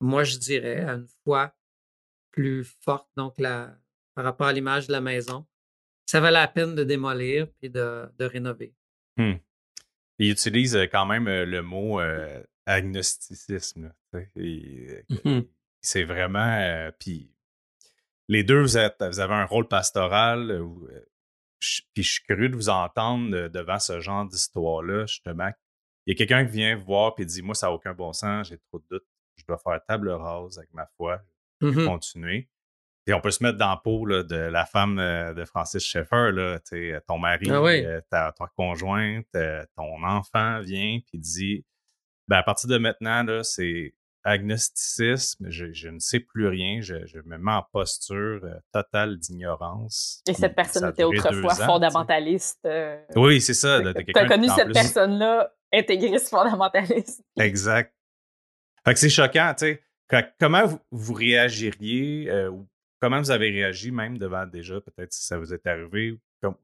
moi 0.00 0.24
je 0.24 0.38
dirais, 0.38 0.80
à 0.80 0.94
une 0.94 1.08
foi 1.24 1.54
plus 2.30 2.64
forte, 2.80 3.08
donc 3.16 3.38
la, 3.38 3.76
par 4.14 4.24
rapport 4.24 4.46
à 4.46 4.52
l'image 4.52 4.86
de 4.86 4.92
la 4.92 5.00
maison. 5.02 5.46
Ça 6.06 6.20
valait 6.20 6.40
la 6.40 6.48
peine 6.48 6.74
de 6.74 6.84
démolir 6.84 7.48
puis 7.52 7.70
de, 7.70 8.10
de 8.18 8.24
rénover. 8.24 8.74
Hmm. 9.16 9.34
Il 10.18 10.30
utilise 10.30 10.76
euh, 10.76 10.86
quand 10.86 11.06
même 11.06 11.26
euh, 11.28 11.44
le 11.44 11.62
mot 11.62 12.00
euh, 12.00 12.42
agnosticisme. 12.66 13.92
Mmh 14.12 15.40
C'est 15.80 16.04
vraiment. 16.04 16.90
puis 16.98 17.34
les 18.28 18.44
deux, 18.44 18.60
vous, 18.60 18.78
êtes, 18.78 19.02
vous, 19.02 19.20
avez 19.20 19.34
un 19.34 19.44
rôle 19.44 19.66
pastoral. 19.66 20.64
puis 21.58 22.02
je 22.02 22.12
suis 22.12 22.22
curieux 22.22 22.48
de 22.48 22.54
vous 22.54 22.68
entendre 22.68 23.48
devant 23.48 23.78
ce 23.78 24.00
genre 24.00 24.26
d'histoire-là, 24.26 25.06
justement. 25.06 25.50
Il 26.06 26.12
y 26.12 26.14
a 26.14 26.16
quelqu'un 26.16 26.44
qui 26.44 26.52
vient 26.52 26.76
voir 26.76 27.14
et 27.18 27.24
dit 27.24 27.42
Moi, 27.42 27.54
ça 27.54 27.66
n'a 27.66 27.72
aucun 27.72 27.94
bon 27.94 28.12
sens, 28.12 28.48
j'ai 28.48 28.58
trop 28.58 28.78
de 28.78 28.84
doutes, 28.90 29.06
je 29.36 29.44
dois 29.46 29.58
faire 29.58 29.80
table 29.84 30.10
rase 30.10 30.58
avec 30.58 30.72
ma 30.72 30.86
foi, 30.96 31.20
Mmh 31.62 31.84
continuer. 31.86 32.48
Et 33.06 33.14
on 33.14 33.20
peut 33.20 33.30
se 33.30 33.42
mettre 33.42 33.58
dans 33.58 33.72
le 33.72 33.82
peau 33.82 34.06
de 34.06 34.36
la 34.36 34.64
femme 34.64 34.98
euh, 34.98 35.34
de 35.34 35.44
Francis 35.44 35.84
Schaeffer, 35.84 36.30
là, 36.32 36.58
ton 37.06 37.18
mari, 37.18 37.48
ah 37.50 37.54
euh, 37.54 38.00
ta, 38.08 38.32
conjointe, 38.56 39.26
euh, 39.34 39.64
ton 39.76 40.04
enfant 40.04 40.60
vient 40.60 41.00
puis 41.06 41.18
dit 41.18 41.64
ben, 42.28 42.36
à 42.36 42.42
partir 42.44 42.68
de 42.68 42.78
maintenant, 42.78 43.24
là, 43.24 43.42
c'est 43.42 43.94
agnosticisme, 44.24 45.46
je, 45.50 45.88
ne 45.88 45.98
sais 45.98 46.20
plus 46.20 46.46
rien, 46.46 46.80
je, 46.80 46.94
me 47.24 47.38
mets 47.38 47.52
en 47.52 47.64
posture 47.72 48.40
totale 48.72 49.18
d'ignorance. 49.18 50.22
Et 50.28 50.32
cette 50.32 50.54
personne 50.54 50.88
était 50.88 51.02
autrefois 51.02 51.56
fondamentaliste. 51.56 52.68
oui, 53.16 53.40
c'est 53.40 53.54
ça. 53.54 53.80
Tu 53.82 54.12
as 54.14 54.28
connu 54.28 54.48
cette 54.48 54.72
personne-là 54.72 55.52
intégriste 55.72 56.28
fondamentaliste. 56.28 57.24
Exact. 57.36 57.92
Fait 58.84 58.94
que 58.94 59.00
c'est 59.00 59.10
choquant, 59.10 59.54
tu 59.58 59.66
sais 59.66 59.82
comment 60.38 60.64
vous, 60.90 61.14
réagiriez 61.14 62.30
euh, 62.30 62.50
ou 62.50 62.68
comment 63.02 63.18
vous 63.18 63.32
avez 63.32 63.50
réagi 63.50 63.90
même 63.90 64.16
devant 64.16 64.46
déjà, 64.46 64.80
peut-être 64.80 65.12
si 65.12 65.24
ça 65.24 65.36
vous 65.36 65.52
est 65.52 65.66
arrivé, 65.66 66.20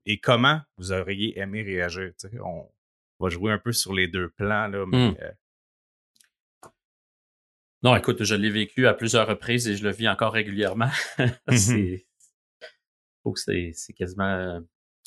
et 0.07 0.21
comment 0.21 0.61
vous 0.77 0.93
auriez 0.93 1.37
aimé 1.37 1.63
réagir? 1.63 2.13
On 2.45 2.71
va 3.19 3.29
jouer 3.29 3.51
un 3.51 3.59
peu 3.59 3.73
sur 3.73 3.93
les 3.93 4.07
deux 4.07 4.29
plans, 4.29 4.69
là, 4.69 4.87
mais, 4.87 5.11
mmh. 5.11 5.17
euh 5.21 5.33
Non, 7.83 7.97
écoute, 7.97 8.23
je 8.23 8.37
l'ai 8.37 8.51
vécu 8.51 8.87
à 8.87 8.95
plusieurs 8.95 9.27
reprises 9.27 9.67
et 9.67 9.77
je 9.77 9.83
le 9.83 9.91
vis 9.91 10.09
encore 10.09 10.33
régulièrement. 10.33 10.91
Mmh 13.25 13.35
c'est, 13.37 13.73
c'est, 13.75 13.93
quasiment, 13.93 14.63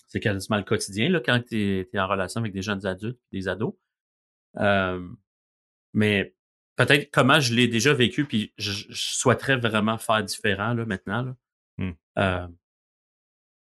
c'est 0.08 0.20
quasiment 0.20 0.58
le 0.58 0.64
quotidien 0.64 1.10
là, 1.10 1.22
quand 1.26 1.42
tu 1.42 1.88
es, 1.92 2.00
en 2.00 2.08
relation 2.08 2.40
avec 2.40 2.54
des 2.54 2.62
jeunes 2.62 2.86
adultes, 2.86 3.20
des 3.32 3.48
ados. 3.48 3.74
Euh, 4.58 5.04
mais 5.94 6.36
peut-être 6.76 7.12
comment 7.12 7.40
je 7.40 7.54
l'ai 7.54 7.68
déjà 7.68 7.94
vécu, 7.94 8.26
puis 8.26 8.54
je, 8.58 8.86
souhaiterais 8.94 9.58
vraiment 9.58 9.98
faire 9.98 10.24
différent 10.24 10.74
là, 10.74 10.86
maintenant. 10.86 11.24
Là. 11.24 11.36
Mmh. 11.78 11.92
Euh, 12.18 12.48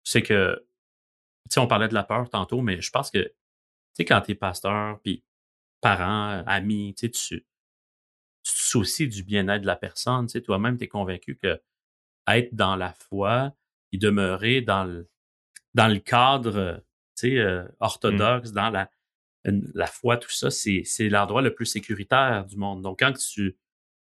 c'est 0.05 0.23
que, 0.23 0.57
tu 1.49 1.55
sais, 1.55 1.61
on 1.61 1.67
parlait 1.67 1.89
de 1.89 1.95
la 1.95 2.05
peur 2.05 2.29
tantôt, 2.31 2.61
mais 2.61 2.81
je 2.81 2.91
pense 2.91 3.11
que, 3.11 3.19
tu 3.19 3.33
sais, 3.95 4.05
quand 4.05 4.21
tu 4.21 4.33
es 4.33 4.35
pasteur, 4.35 5.01
puis 5.01 5.25
parents, 5.81 6.43
amis, 6.47 6.95
tu 6.97 7.07
sais, 7.07 7.11
tu, 7.11 7.41
te 7.41 7.47
soucies 8.43 9.09
du 9.09 9.23
bien-être 9.23 9.63
de 9.63 9.67
la 9.67 9.77
personne, 9.77 10.27
tu 10.27 10.33
sais, 10.33 10.41
toi-même, 10.43 10.79
tu 10.79 10.85
es 10.85 10.89
convaincu 10.89 11.37
que 11.37 11.61
être 12.27 12.55
dans 12.55 12.77
la 12.77 12.93
foi 12.93 13.55
et 13.93 13.99
demeurer 13.99 14.61
dans 14.61 14.85
le, 14.85 15.11
dans 15.75 15.89
le 15.89 15.99
cadre, 15.99 16.83
tu 17.17 17.29
sais, 17.29 17.39
euh, 17.39 17.67
orthodoxe, 17.81 18.53
dans 18.53 18.71
la, 18.71 18.91
la 19.45 19.87
foi, 19.87 20.17
tout 20.17 20.31
ça, 20.31 20.51
c'est, 20.51 20.85
l'endroit 21.09 21.43
le 21.43 21.55
plus 21.55 21.67
sécuritaire 21.67 22.45
du 22.47 22.57
monde. 22.57 22.83
Donc, 22.83 22.99
quand 23.01 23.13
tu 23.13 23.57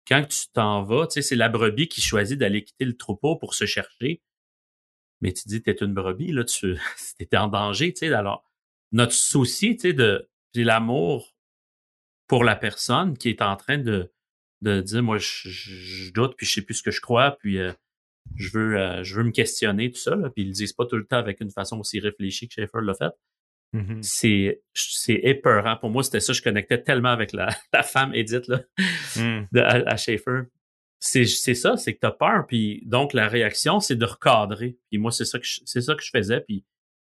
quand 0.08 0.26
tu 0.28 0.48
t'en 0.52 0.82
vas, 0.82 1.06
tu 1.08 1.14
sais, 1.14 1.22
c'est 1.22 1.36
la 1.36 1.48
brebis 1.48 1.88
qui 1.88 2.02
choisit 2.02 2.38
d'aller 2.38 2.64
quitter 2.64 2.86
le 2.86 2.98
troupeau 2.98 3.36
pour 3.36 3.54
se 3.54 3.66
chercher. 3.66 4.22
Mais 5.22 5.32
tu 5.32 5.48
dis, 5.48 5.62
t'es 5.62 5.74
une 5.74 5.94
brebis, 5.94 6.32
là, 6.32 6.44
tu 6.44 6.76
es 7.20 7.38
en 7.38 7.48
danger, 7.48 7.94
tu 7.94 8.00
sais. 8.00 8.14
Alors, 8.14 8.44
notre 8.92 9.14
souci, 9.14 9.76
tu 9.76 9.90
sais, 9.90 9.94
de, 9.94 10.28
l'amour 10.56 11.36
pour 12.28 12.44
la 12.44 12.56
personne 12.56 13.18
qui 13.18 13.30
est 13.30 13.42
en 13.42 13.56
train 13.56 13.78
de, 13.78 14.12
de 14.62 14.82
dire, 14.82 15.04
moi, 15.04 15.18
je, 15.20 16.12
doute, 16.12 16.36
puis 16.36 16.46
je 16.46 16.54
sais 16.54 16.62
plus 16.62 16.76
ce 16.76 16.84
que 16.84 16.92
je 16.92 17.02
crois, 17.02 17.38
puis 17.40 17.60
euh, 17.60 17.72
je 18.36 18.50
veux 18.58 18.78
euh, 18.78 19.04
je 19.04 19.16
veux 19.16 19.24
me 19.24 19.32
questionner, 19.32 19.92
tout 19.92 20.00
ça, 20.00 20.16
là, 20.16 20.30
puis 20.30 20.44
ils 20.44 20.48
le 20.48 20.54
disent 20.54 20.74
pas 20.74 20.86
tout 20.86 20.98
le 20.98 21.06
temps 21.06 21.18
avec 21.18 21.42
une 21.42 21.52
façon 21.52 21.80
aussi 21.80 22.00
réfléchie 22.00 22.48
que 22.48 22.56
Schaeffer 22.56 22.82
l'a 22.82 22.96
fait. 22.96 23.14
Mmh 23.74 24.02
c'est 24.02 24.62
c'est 24.74 25.20
épeurant. 25.24 25.78
Pour 25.78 25.90
moi, 25.90 26.04
c'était 26.04 26.20
ça. 26.20 26.34
Je 26.34 26.42
connectais 26.42 26.82
tellement 26.82 27.10
avec 27.12 27.32
la, 27.32 27.50
la 27.74 27.84
femme 27.84 28.14
Edith 28.14 28.48
là, 28.48 28.62
mmh. 29.16 29.48
de, 29.52 29.60
à, 29.62 29.96
Schaefer. 29.96 30.44
C'est 31.00 31.26
ça, 31.26 31.78
c'est 31.78 31.96
que 31.96 32.00
t'as 32.00 32.12
peur. 32.12 32.46
Puis 32.48 32.84
donc 32.86 33.14
la 33.14 33.28
réaction, 33.28 33.80
c'est 33.80 33.96
de 33.96 34.06
recadrer. 34.06 34.78
Puis 34.90 35.00
moi, 35.00 35.12
c'est 35.12 35.26
ça 35.26 35.40
que 35.40 35.46
c'est 35.66 35.82
ça 35.82 35.96
que 35.96 36.04
je 36.04 36.10
faisais. 36.14 36.42
Puis 36.42 36.66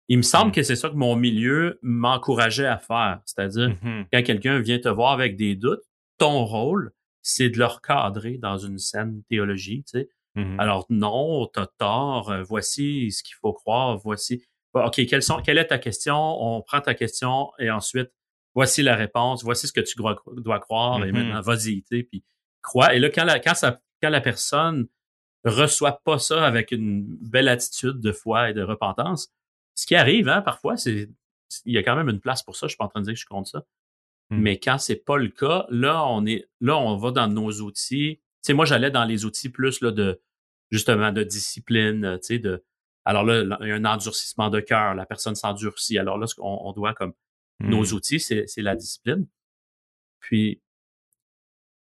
il 0.09 0.17
me 0.17 0.21
semble 0.21 0.49
mmh. 0.49 0.53
que 0.53 0.63
c'est 0.63 0.75
ça 0.75 0.89
que 0.89 0.95
mon 0.95 1.15
milieu 1.15 1.79
m'encourageait 1.81 2.67
à 2.67 2.77
faire. 2.77 3.21
C'est-à-dire 3.25 3.75
quand 4.11 4.23
quelqu'un 4.23 4.59
vient 4.59 4.79
te 4.79 4.89
voir 4.89 5.13
avec 5.13 5.37
des 5.37 5.55
doutes, 5.55 5.83
ton 6.17 6.43
rôle, 6.43 6.91
c'est 7.21 7.49
de 7.49 7.57
le 7.57 7.65
recadrer 7.65 8.37
dans 8.37 8.57
une 8.57 8.79
scène 8.79 9.23
théologie. 9.29 9.83
Tu 9.85 9.99
sais. 9.99 10.09
Alors 10.57 10.85
non, 10.89 11.47
t'as 11.47 11.67
tort. 11.77 12.33
Voici 12.43 13.11
ce 13.11 13.23
qu'il 13.23 13.35
faut 13.35 13.53
croire. 13.53 13.97
Voici 13.97 14.43
OK, 14.73 15.05
quelles 15.07 15.23
sont, 15.23 15.41
quelle 15.41 15.57
est 15.57 15.67
ta 15.67 15.79
question? 15.79 16.15
On 16.17 16.61
prend 16.61 16.81
ta 16.81 16.93
question 16.93 17.51
et 17.59 17.71
ensuite, 17.71 18.11
voici 18.53 18.83
la 18.83 18.95
réponse, 18.95 19.43
voici 19.43 19.67
ce 19.67 19.73
que 19.73 19.81
tu 19.81 19.95
dois, 19.97 20.21
dois 20.37 20.59
croire, 20.59 21.03
et 21.03 21.11
Mhm. 21.11 21.17
maintenant, 21.17 21.41
vas-y, 21.41 21.81
puis 21.81 22.23
crois. 22.61 22.93
Et 22.93 22.99
là, 22.99 23.09
quand 23.09 23.23
la, 23.25 23.39
quand 23.39 23.55
ça, 23.55 23.81
quand 24.01 24.09
la 24.09 24.21
personne 24.21 24.87
reçoit 25.45 26.01
pas 26.03 26.19
ça 26.19 26.45
avec 26.45 26.71
une 26.71 27.05
belle 27.21 27.47
attitude 27.47 27.99
de 27.99 28.11
foi 28.11 28.49
et 28.49 28.53
de 28.53 28.61
repentance, 28.61 29.31
ce 29.75 29.85
qui 29.87 29.95
arrive, 29.95 30.27
hein, 30.29 30.41
parfois, 30.41 30.75
c'est, 30.77 31.09
il 31.65 31.73
y 31.73 31.77
a 31.77 31.83
quand 31.83 31.95
même 31.95 32.09
une 32.09 32.19
place 32.19 32.43
pour 32.43 32.55
ça. 32.55 32.67
Je 32.67 32.71
suis 32.71 32.77
pas 32.77 32.85
en 32.85 32.89
train 32.89 32.99
de 32.99 33.05
dire 33.05 33.13
que 33.13 33.19
je 33.19 33.25
compte 33.25 33.47
ça. 33.47 33.63
Hmm. 34.29 34.39
Mais 34.41 34.59
quand 34.59 34.77
c'est 34.77 34.97
pas 35.03 35.17
le 35.17 35.29
cas, 35.29 35.65
là, 35.69 36.05
on 36.05 36.25
est, 36.25 36.47
là, 36.59 36.77
on 36.77 36.97
va 36.97 37.11
dans 37.11 37.27
nos 37.27 37.51
outils. 37.61 38.17
Tu 38.17 38.23
sais, 38.41 38.53
moi, 38.53 38.65
j'allais 38.65 38.91
dans 38.91 39.05
les 39.05 39.25
outils 39.25 39.49
plus, 39.49 39.81
là, 39.81 39.91
de, 39.91 40.21
justement, 40.69 41.11
de 41.11 41.23
discipline, 41.23 42.19
tu 42.21 42.27
sais, 42.27 42.39
de, 42.39 42.63
alors 43.05 43.23
là, 43.23 43.43
il 43.61 43.67
y 43.67 43.71
a 43.71 43.75
un 43.75 43.85
endurcissement 43.85 44.49
de 44.49 44.59
cœur, 44.59 44.93
la 44.95 45.05
personne 45.05 45.35
s'endurcit. 45.35 45.97
Alors 45.97 46.17
là, 46.17 46.27
ce 46.27 46.35
qu'on 46.35 46.59
on 46.63 46.71
doit 46.73 46.93
comme 46.93 47.13
Hmm. 47.61 47.71
nos 47.71 47.83
outils, 47.93 48.19
c'est 48.21 48.45
la 48.57 48.75
discipline. 48.77 49.27
Puis, 50.21 50.61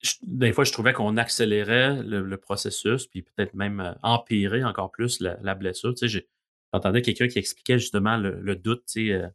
je- 0.02 0.14
des 0.22 0.52
fois, 0.52 0.64
je 0.64 0.72
trouvais 0.72 0.92
qu'on 0.94 1.16
accélérait 1.18 2.02
le, 2.02 2.22
le 2.24 2.36
processus, 2.38 3.06
puis 3.06 3.22
peut-être 3.22 3.52
même 3.54 3.80
euh, 3.80 3.92
empirer 4.02 4.64
encore 4.64 4.90
plus 4.90 5.20
la, 5.20 5.38
la 5.42 5.54
blessure. 5.54 5.92
Tu 5.94 5.98
sais, 5.98 6.08
j'ai- 6.08 6.28
j'entendais 6.72 7.02
quelqu'un 7.02 7.28
qui 7.28 7.38
expliquait 7.38 7.78
justement 7.78 8.16
le, 8.16 8.40
le 8.40 8.56
doute, 8.56 8.84
tu 8.86 9.08
sais, 9.08 9.12
euh, 9.12 9.28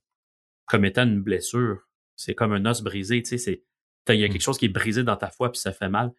comme 0.65 0.85
étant 0.85 1.03
une 1.03 1.21
blessure. 1.21 1.87
C'est 2.15 2.33
comme 2.33 2.53
un 2.53 2.65
os 2.65 2.81
brisé, 2.81 3.21
tu 3.21 3.29
sais, 3.29 3.37
c'est, 3.37 3.63
il 4.09 4.19
y 4.19 4.23
a 4.23 4.29
quelque 4.29 4.41
chose 4.41 4.57
qui 4.57 4.65
est 4.65 4.69
brisé 4.69 5.03
dans 5.03 5.17
ta 5.17 5.29
foi, 5.29 5.51
puis 5.51 5.59
ça 5.61 5.73
fait 5.73 5.89
mal. 5.89 6.11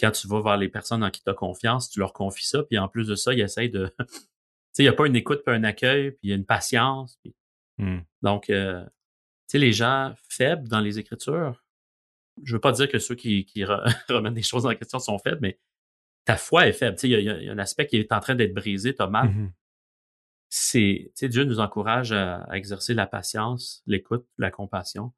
Quand 0.00 0.10
tu 0.10 0.26
vas 0.26 0.40
vers 0.40 0.56
les 0.56 0.68
personnes 0.70 1.04
en 1.04 1.10
qui 1.10 1.22
tu 1.22 1.28
as 1.30 1.34
confiance, 1.34 1.90
tu 1.90 1.98
leur 2.00 2.12
confies 2.14 2.46
ça, 2.46 2.62
puis 2.62 2.78
en 2.78 2.88
plus 2.88 3.06
de 3.08 3.14
ça, 3.14 3.34
ils 3.34 3.40
essayent 3.40 3.70
de... 3.70 3.94
tu 4.74 4.78
sais, 4.78 4.82
il 4.82 4.86
n'y 4.86 4.90
a 4.90 4.92
pas 4.92 5.06
une 5.06 5.16
écoute, 5.16 5.42
puis 5.46 5.54
un 5.54 5.62
accueil, 5.64 6.10
puis 6.12 6.18
il 6.24 6.30
y 6.30 6.32
a 6.32 6.36
une 6.36 6.44
patience. 6.46 7.16
puis- 7.22 7.34
Hmm. 7.78 8.00
donc, 8.22 8.50
euh, 8.50 8.84
tu 8.84 8.90
sais, 9.48 9.58
les 9.58 9.72
gens 9.72 10.14
faibles 10.28 10.68
dans 10.68 10.80
les 10.80 10.98
Écritures, 11.00 11.64
je 12.42 12.54
veux 12.54 12.60
pas 12.60 12.70
dire 12.72 12.88
que 12.88 12.98
ceux 13.00 13.14
qui, 13.16 13.44
qui 13.46 13.62
re- 13.64 13.82
remettent 14.08 14.34
des 14.34 14.42
choses 14.42 14.64
en 14.66 14.74
question 14.74 14.98
sont 15.00 15.18
faibles, 15.18 15.38
mais 15.42 15.58
ta 16.24 16.36
foi 16.36 16.66
est 16.68 16.72
faible. 16.72 16.96
Tu 16.96 17.02
sais, 17.02 17.08
il 17.08 17.20
y 17.20 17.24
y, 17.24 17.48
a- 17.48 17.52
un 17.52 17.58
aspect 17.58 17.86
qui 17.88 17.96
est 17.96 18.12
en 18.12 18.20
train 18.20 18.34
d'être 18.36 18.54
brisé, 18.54 18.94
t'as 18.94 19.08
mal. 19.08 19.28
Mhm. 19.30 19.52
C'est, 20.50 21.06
tu 21.06 21.12
sais, 21.14 21.28
Dieu 21.28 21.42
nous 21.44 21.58
encourage 21.60 22.12
à, 22.12 22.42
à 22.44 22.56
exercer 22.56 22.94
la 22.94 23.06
patience, 23.08 23.82
l'écoute, 23.86 24.26
la 24.38 24.50
compassion. 24.52 25.12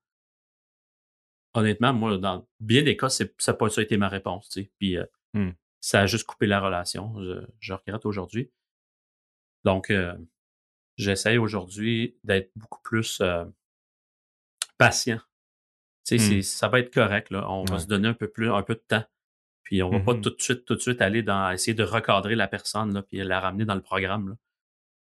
Honnêtement, 1.54 1.92
moi, 1.92 2.18
dans 2.18 2.46
bien 2.60 2.82
des 2.82 2.96
cas, 2.96 3.08
ça 3.08 3.24
n'a 3.24 3.54
pas 3.54 3.68
ça 3.70 3.80
a 3.80 3.84
été 3.84 3.96
ma 3.96 4.08
réponse, 4.08 4.48
tu 4.50 4.62
sais. 4.62 4.70
Puis, 4.78 4.96
euh, 4.96 5.04
Hmm. 5.34 5.50
ça 5.80 6.00
a 6.00 6.06
juste 6.06 6.24
coupé 6.24 6.46
la 6.46 6.60
relation. 6.60 7.14
Je, 7.22 7.44
je 7.60 7.72
regrette 7.74 8.06
aujourd'hui. 8.06 8.50
Donc, 9.66 9.90
euh, 9.90 10.16
j'essaye 10.96 11.36
aujourd'hui 11.38 12.16
d'être 12.24 12.50
beaucoup 12.56 12.80
plus 12.82 13.20
euh, 13.20 13.44
patient. 14.78 15.20
Tu 16.06 16.18
sais, 16.18 16.18
c'est- 16.18 16.42
ça 16.42 16.68
va 16.68 16.78
être 16.80 16.94
correct, 16.94 17.30
là. 17.30 17.50
On 17.50 17.64
va 17.64 17.78
se 17.80 17.86
donner 17.86 18.06
un 18.08 18.14
peu 18.14 18.28
plus, 18.28 18.50
un 18.50 18.62
peu 18.62 18.74
de 18.74 18.84
temps. 18.86 19.04
Puis 19.64 19.82
on 19.82 19.90
va 19.90 19.98
pas 19.98 20.14
Mhm. 20.14 20.20
tout 20.20 20.30
de 20.30 20.40
suite, 20.40 20.64
tout 20.64 20.76
de 20.76 20.80
suite 20.80 21.02
aller 21.02 21.24
dans 21.24 21.50
essayer 21.50 21.74
de 21.74 21.82
recadrer 21.82 22.36
la 22.36 22.46
personne, 22.46 22.94
là, 22.94 23.02
puis 23.02 23.16
la 23.18 23.40
ramener 23.40 23.64
dans 23.64 23.74
le 23.74 23.82
programme. 23.82 24.28
Là. 24.28 24.36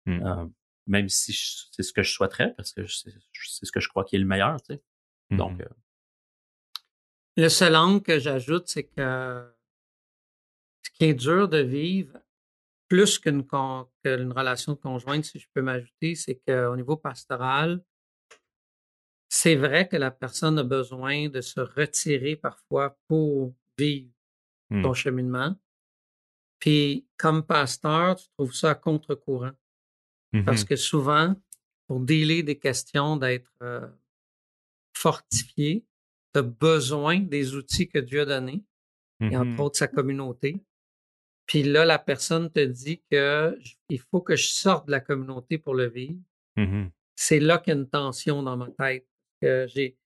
Hmm. 0.05 0.25
Euh, 0.25 0.45
même 0.87 1.09
si 1.09 1.33
c'est 1.71 1.83
ce 1.83 1.91
que 1.91 2.01
je 2.03 2.13
souhaiterais, 2.13 2.53
parce 2.55 2.71
que 2.71 2.85
c'est 2.87 3.11
ce 3.65 3.71
que 3.71 3.79
je 3.81 3.89
crois 3.89 4.05
qui 4.05 4.15
est 4.15 4.19
le 4.19 4.25
meilleur, 4.25 4.61
tu 4.61 4.75
sais. 4.75 4.81
Donc, 5.31 5.59
euh, 5.61 5.67
Le 7.37 7.49
seul 7.49 7.75
angle 7.75 8.01
que 8.01 8.17
j'ajoute, 8.19 8.69
c'est 8.69 8.85
que 8.85 9.53
ce 10.83 10.89
qui 10.91 11.03
est 11.05 11.13
dur 11.15 11.49
de 11.49 11.57
vivre, 11.57 12.17
plus 12.87 13.19
qu'une 13.19 13.43
relation 14.03 14.75
conjointe, 14.75 15.25
si 15.25 15.39
je 15.39 15.47
peux 15.53 15.61
m'ajouter, 15.61 16.15
c'est 16.15 16.41
qu'au 16.47 16.75
niveau 16.75 16.97
pastoral, 16.97 17.83
c'est 19.27 19.55
vrai 19.55 19.87
que 19.87 19.97
la 19.97 20.11
personne 20.11 20.59
a 20.59 20.63
besoin 20.63 21.29
de 21.29 21.41
se 21.41 21.59
retirer 21.59 22.35
parfois 22.35 22.97
pour 23.07 23.53
vivre 23.77 24.11
ton 24.83 24.93
cheminement. 24.93 25.55
Puis, 26.59 27.05
comme 27.17 27.43
pasteur, 27.45 28.15
tu 28.15 28.27
trouves 28.29 28.53
ça 28.53 28.71
à 28.71 28.75
contre-courant. 28.75 29.51
Mhm. 30.33 30.45
Parce 30.45 30.63
que 30.63 30.75
souvent, 30.75 31.35
pour 31.87 31.99
dealer 31.99 32.43
des 32.43 32.57
questions 32.57 33.17
d'être 33.17 33.51
euh, 33.61 33.87
fortifié, 34.95 35.85
tu 36.33 36.39
as 36.39 36.43
besoin 36.43 37.19
des 37.19 37.55
outils 37.55 37.87
que 37.87 37.99
Dieu 37.99 38.21
a 38.21 38.25
donnés, 38.25 38.63
et 39.21 39.37
entre 39.37 39.51
Mhm. 39.51 39.59
autres 39.59 39.77
sa 39.77 39.87
communauté. 39.87 40.61
Puis 41.45 41.63
là, 41.63 41.85
la 41.85 41.99
personne 41.99 42.51
te 42.51 42.59
dit 42.59 43.01
que 43.11 43.57
il 43.89 43.99
faut 43.99 44.21
que 44.21 44.35
je 44.35 44.47
sorte 44.47 44.87
de 44.87 44.91
la 44.91 44.99
communauté 44.99 45.57
pour 45.57 45.75
le 45.75 45.87
vivre. 45.87 46.19
Mhm. 46.57 46.89
C'est 47.15 47.39
là 47.39 47.59
qu'il 47.59 47.73
y 47.73 47.77
a 47.77 47.79
une 47.79 47.89
tension 47.89 48.41
dans 48.43 48.57
ma 48.57 48.69
tête. 48.71 49.07
Que 49.41 49.67
j'ai, 49.67 49.97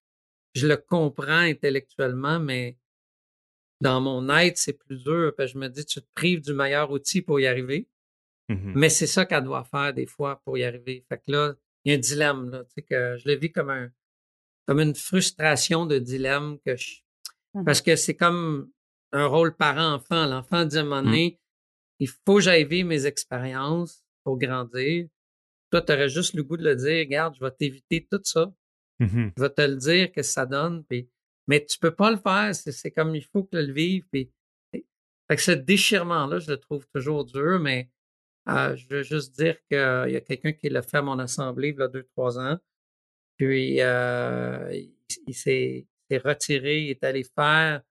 je 0.53 0.67
le 0.67 0.75
comprends 0.77 1.39
intellectuellement, 1.39 2.39
mais 2.39 2.77
dans 3.81 4.01
mon 4.01 4.27
être, 4.29 4.57
c'est 4.57 4.73
plus 4.73 5.01
dur. 5.03 5.33
Parce 5.37 5.53
que 5.53 5.59
je 5.59 5.59
me 5.59 5.69
dis, 5.69 5.85
tu 5.85 6.01
te 6.01 6.07
prives 6.13 6.41
du 6.41 6.53
meilleur 6.53 6.91
outil 6.91 7.21
pour 7.21 7.39
y 7.39 7.47
arriver. 7.47 7.87
Mhm. 8.49 8.73
Mais 8.75 8.89
c'est 8.89 9.07
ça 9.07 9.25
qu'elle 9.25 9.43
doit 9.43 9.63
faire 9.63 9.93
des 9.93 10.07
fois 10.07 10.41
pour 10.43 10.57
y 10.57 10.63
arriver. 10.63 11.05
Fait 11.07 11.17
que 11.19 11.31
là, 11.31 11.53
il 11.85 11.91
y 11.91 11.95
a 11.95 11.97
un 11.97 11.99
dilemme, 11.99 12.49
là, 12.49 12.63
tu 12.65 12.71
sais, 12.75 12.81
que 12.81 13.15
je 13.17 13.27
le 13.29 13.35
vis 13.35 13.51
comme 13.51 13.69
un 13.69 13.89
comme 14.67 14.81
une 14.81 14.93
frustration 14.93 15.87
de 15.87 15.97
dilemme 15.97 16.59
que 16.63 16.75
je, 16.75 17.01
Mhm. 17.55 17.65
parce 17.65 17.81
que 17.81 17.95
c'est 17.95 18.15
comme 18.15 18.69
un 19.11 19.25
rôle 19.25 19.55
parent-enfant. 19.55 20.25
L'enfant 20.25 20.65
dit 20.65 20.77
à 20.77 20.81
un 20.81 20.83
moment 20.83 21.03
donné, 21.03 21.39
il 21.99 22.07
faut 22.07 22.35
que 22.35 22.41
j'aille 22.41 22.65
vivre 22.65 22.87
mes 22.87 23.05
expériences 23.05 24.03
pour 24.23 24.37
grandir. 24.37 25.07
Toi, 25.71 25.81
tu 25.81 25.93
aurais 25.93 26.09
juste 26.09 26.33
le 26.33 26.43
goût 26.43 26.57
de 26.57 26.63
le 26.63 26.75
dire, 26.75 26.99
regarde, 26.99 27.35
je 27.35 27.43
vais 27.43 27.51
t'éviter 27.51 28.07
tout 28.09 28.21
ça. 28.23 28.51
Mhm. 28.99 29.31
Je 29.37 29.41
vais 29.41 29.49
te 29.49 29.61
le 29.61 29.75
dire 29.75 30.11
que 30.11 30.23
ça 30.23 30.45
donne. 30.45 30.83
Puis, 30.85 31.09
mais 31.47 31.65
tu 31.65 31.77
peux 31.77 31.93
pas 31.93 32.11
le 32.11 32.17
faire. 32.17 32.53
C'est, 32.55 32.71
c'est 32.71 32.91
comme 32.91 33.15
il 33.15 33.23
faut 33.23 33.43
que 33.43 33.57
le 33.57 33.71
vivre. 33.71 34.05
Puis, 34.11 34.31
fait 34.71 35.35
que 35.35 35.41
ce 35.41 35.51
déchirement-là, 35.51 36.39
je 36.39 36.49
le 36.49 36.57
trouve 36.57 36.87
toujours 36.87 37.23
dur, 37.23 37.59
mais 37.59 37.91
euh, 38.47 38.75
je 38.75 38.87
veux 38.87 39.03
juste 39.03 39.35
dire 39.39 39.57
qu'il 39.67 40.11
y 40.11 40.15
a 40.15 40.21
quelqu'un 40.21 40.53
qui 40.53 40.69
l'a 40.69 40.81
fait 40.81 40.97
à 40.97 41.01
mon 41.03 41.19
assemblée 41.19 41.69
il 41.69 41.79
y 41.79 41.83
a 41.83 41.87
deux, 41.87 42.03
trois 42.15 42.39
ans. 42.39 42.57
Puis 43.37 43.79
euh, 43.81 44.69
il, 44.73 44.91
il 45.27 45.33
s'est, 45.35 45.87
s'est 46.09 46.17
retiré, 46.17 46.81
il 46.85 46.89
est 46.89 47.03
allé 47.03 47.23
faire. 47.23 47.81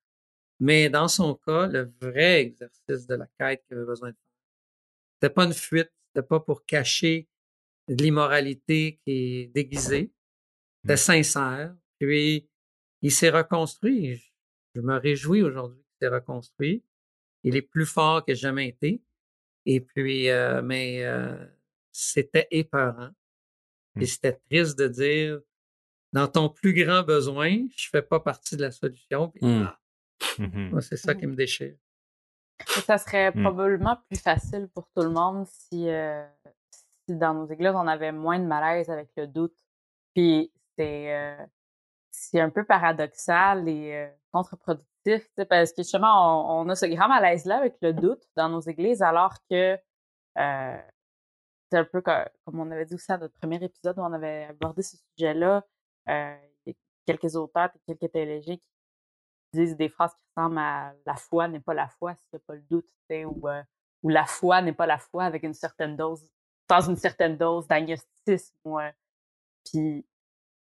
Mais 0.61 0.89
dans 0.91 1.09
son 1.09 1.35
cas, 1.35 1.67
le 1.69 1.93
vrai 2.01 2.41
exercice 2.41 3.07
de 3.07 3.15
la 3.15 3.27
quête 3.39 3.65
qu'il 3.67 3.77
avait 3.77 3.87
besoin 3.87 4.11
de 4.11 4.15
faire. 4.15 4.25
C'était 5.15 5.35
pas 5.35 5.45
une 5.45 5.55
fuite, 5.55 5.93
c'était 6.09 6.27
pas 6.27 6.41
pour 6.41 6.65
cacher 6.65 7.29
de 7.89 8.03
l'immoralité 8.03 9.01
qui 9.05 9.11
est 9.43 9.47
déguisée. 9.55 10.13
C'était 10.83 10.97
sincère. 10.97 11.75
Puis 11.99 12.49
il 13.03 13.13
s'est 13.13 13.31
reconstruit. 13.31 14.17
Je, 14.17 14.31
je 14.75 14.81
me 14.81 14.97
réjouis 14.97 15.43
aujourd'hui 15.43 15.79
qu'il 15.83 16.07
s'est 16.09 16.15
reconstruit. 16.15 16.85
Il 17.45 17.57
est 17.57 17.63
plus 17.63 17.87
fort 17.87 18.25
que 18.25 18.35
jamais 18.35 18.69
été. 18.69 19.01
Et 19.67 19.81
puis, 19.81 20.29
euh, 20.29 20.61
mais 20.63 21.05
euh, 21.05 21.37
c'était 21.93 22.49
épeurant. 22.51 23.11
Et 24.01 24.07
c'était 24.07 24.33
triste 24.49 24.79
de 24.79 24.89
dire, 24.89 25.41
dans 26.13 26.29
ton 26.29 26.49
plus 26.49 26.73
grand 26.73 27.03
besoin, 27.03 27.67
je 27.77 27.89
fais 27.89 28.03
pas 28.03 28.21
partie 28.21 28.57
de 28.57 28.63
la 28.63 28.71
solution. 28.71 29.29
Puis, 29.31 29.45
Mm. 29.45 29.63
ah. 29.67 29.81
Moi, 30.71 30.81
c'est 30.81 30.97
ça 30.97 31.15
qui 31.15 31.27
me 31.27 31.35
déchire. 31.35 31.75
Et 32.77 32.81
Ça 32.81 32.99
serait 32.99 33.31
Hmm. 33.33 33.43
probablement 33.43 33.97
plus 34.09 34.21
facile 34.21 34.69
pour 34.75 34.89
tout 34.95 35.03
le 35.03 35.11
monde 35.11 35.47
si, 35.47 35.89
euh, 35.89 36.27
si 37.07 37.15
dans 37.17 37.35
nos 37.35 37.47
églises, 37.47 37.73
on 37.75 37.87
avait 37.87 38.13
moins 38.13 38.39
de 38.39 38.45
malaise 38.47 38.91
avec 38.91 39.11
le 39.17 39.27
doute. 39.27 39.57
Puis 40.15 40.53
c'est 40.77 41.15
euh, 41.15 41.47
c'est 42.11 42.41
un 42.41 42.51
peu 42.51 42.65
paradoxal 42.65 43.69
et 43.69 43.95
euh, 43.95 44.09
contre-productif, 44.33 44.87
tu 45.05 45.33
sais, 45.37 45.45
parce 45.45 45.73
que 45.73 45.83
justement, 45.83 46.61
on, 46.61 46.67
on 46.67 46.69
a 46.69 46.75
ce 46.75 46.87
grand 46.87 47.09
malaise-là 47.09 47.59
avec 47.59 47.77
le 47.81 47.93
doute 47.93 48.25
dans 48.37 48.49
nos 48.49 48.61
églises, 48.61 49.03
alors 49.03 49.35
que 49.49 49.79
euh, 50.39 50.79
c'est 51.71 51.79
un 51.79 51.85
peu 51.85 52.01
co- 52.01 52.11
comme 52.45 52.59
on 52.61 52.71
avait 52.71 52.87
dit 52.87 52.95
aussi 52.95 53.13
à 53.13 53.19
notre 53.19 53.35
premier 53.35 53.63
épisode 53.63 53.99
où 53.99 54.03
on 54.03 54.13
avait 54.13 54.45
abordé 54.47 54.83
ce 54.83 54.97
sujet-là. 55.17 55.65
euh, 56.09 56.37
il 56.67 56.71
y 56.73 56.75
a 56.75 56.75
quelques 57.07 57.37
auteurs 57.37 57.71
et 57.75 57.95
quelques 57.95 58.13
théologiens 58.13 58.57
qui 58.57 58.69
disent 59.53 59.77
des 59.77 59.89
phrases 59.89 60.15
qui 60.15 60.23
ressemblent 60.37 60.59
à 60.59 60.95
la 61.07 61.17
foi 61.17 61.49
n'est 61.49 61.61
pas 61.61 61.75
la 61.75 61.89
foi 61.89 62.15
s'il 62.15 62.29
n'y 62.33 62.37
a 62.39 62.41
pas 62.47 62.55
le 62.55 62.63
doute, 62.63 62.87
tu 62.87 62.93
sais, 63.09 63.25
ou, 63.25 63.49
euh, 63.49 63.63
ou 64.03 64.09
la 64.09 64.27
foi 64.27 64.63
n'est 64.63 64.73
pas 64.73 64.87
la 64.87 64.99
foi 64.99 65.25
avec 65.25 65.43
une 65.43 65.55
certaine 65.55 65.97
dose, 65.97 66.23
dans 66.69 66.81
une 66.81 66.97
certaine 66.97 67.37
dose 67.37 67.67
d'agnosticisme. 67.67 68.55
ou, 68.65 68.79
euh, 68.79 68.91
puis 69.65 70.07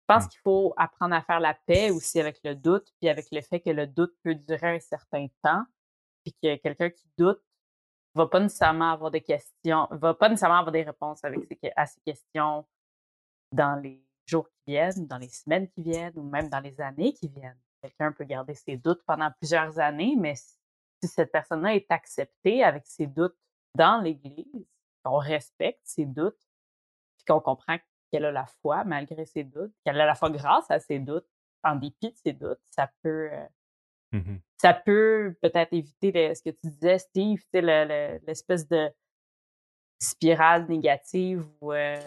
je 0.10 0.14
pense 0.14 0.26
Mm. 0.26 0.30
qu'il 0.30 0.40
faut 0.42 0.74
apprendre 0.78 1.16
à 1.16 1.22
faire 1.22 1.40
la 1.40 1.54
paix 1.54 1.92
aussi 1.92 2.20
avec 2.20 2.40
le 2.44 2.56
doute, 2.56 2.94
puis 3.00 3.10
avec 3.10 3.28
le 3.32 3.42
fait 3.42 3.60
que 3.62 3.70
le 3.72 3.88
doute 3.88 4.16
peut 4.24 4.36
durer 4.36 4.76
un 4.76 4.80
certain 4.80 5.28
temps, 5.44 5.64
puis 6.24 6.34
que 6.42 6.56
quelqu'un 6.58 6.90
qui 6.90 7.10
doute 7.18 7.42
va 8.16 8.28
pas 8.28 8.40
nécessairement 8.40 8.92
avoir 8.92 9.12
des 9.12 9.22
questions, 9.22 9.88
va 9.92 10.14
pas 10.14 10.30
nécessairement 10.30 10.60
avoir 10.60 10.72
des 10.72 10.84
réponses 10.84 11.24
avec 11.24 11.42
à 11.76 11.86
ces 11.86 12.02
questions 12.02 12.66
dans 13.52 13.80
les 13.82 14.04
jours 14.26 14.50
qui 14.50 14.72
viennent, 14.72 15.08
dans 15.08 15.18
les 15.18 15.30
semaines 15.30 15.70
qui 15.70 15.82
viennent, 15.84 16.18
ou 16.18 16.24
même 16.24 16.50
dans 16.50 16.60
les 16.60 16.80
années 16.82 17.14
qui 17.14 17.28
viennent. 17.28 17.60
Quelqu'un 17.82 18.12
peut 18.12 18.24
garder 18.26 18.54
ses 18.56 18.78
doutes 18.78 19.04
pendant 19.06 19.32
plusieurs 19.40 19.80
années, 19.80 20.16
mais 20.18 20.36
si 20.36 21.08
cette 21.08 21.32
personne-là 21.32 21.76
est 21.76 21.90
acceptée 21.92 22.64
avec 22.64 22.86
ses 22.86 23.08
doutes 23.08 23.38
dans 23.76 24.02
l'Église, 24.02 24.68
qu'on 25.04 25.18
respecte 25.18 25.82
ses 25.84 26.06
doutes, 26.06 26.40
puis 27.18 27.26
qu'on 27.28 27.40
comprend 27.40 27.78
qu'elle 28.12 28.26
a 28.26 28.32
la 28.32 28.46
foi 28.62 28.84
malgré 28.84 29.26
ses 29.26 29.44
doutes, 29.44 29.74
qu'elle 29.84 30.00
a 30.02 30.06
la 30.06 30.16
foi 30.16 30.30
grâce 30.30 30.70
à 30.72 30.80
ses 30.80 31.00
doutes, 31.00 31.28
en 31.64 31.76
dépit 31.76 32.12
de 32.12 32.18
ses 32.18 32.34
doutes, 32.34 32.62
ça 32.72 32.90
peut, 33.04 33.30
euh, 33.32 33.46
Mhm. 34.14 34.40
ça 34.58 34.74
peut 34.74 35.36
peut-être 35.42 35.74
éviter 35.74 36.12
le- 36.12 36.34
ce 36.34 36.42
que 36.42 36.50
tu 36.50 36.68
disais, 36.68 36.98
Steve, 36.98 37.42
sais, 37.52 37.62
le- 37.62 37.86
le- 37.86 38.20
l'espèce 38.26 38.68
de 38.68 38.90
spirale 40.00 40.68
négative 40.68 41.46
ou, 41.62 41.74
euh, 41.74 42.00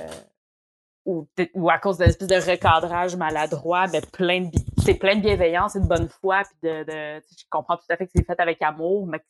ou, 1.55 1.71
à 1.71 1.79
cause 1.79 1.99
de 1.99 2.05
l'espèce 2.05 2.29
de 2.29 2.51
recadrage 2.51 3.17
maladroit, 3.17 3.87
ben 3.89 4.03
plein 4.13 4.43
de, 4.43 4.59
c'est 4.85 4.95
plein 4.95 5.17
de 5.17 5.21
bienveillance 5.21 5.77
et 5.77 5.81
de 5.81 5.87
bonne 5.87 6.09
foi, 6.09 6.43
puis 6.45 6.71
de, 6.71 6.85
de 6.85 7.23
je 7.39 7.45
comprends 7.49 7.77
tout 7.77 7.85
à 7.89 7.97
fait 7.97 8.07
que 8.07 8.13
c'est 8.15 8.25
fait 8.25 8.39
avec 8.41 8.61
amour, 8.63 9.07
mais 9.07 9.19
que 9.19 9.25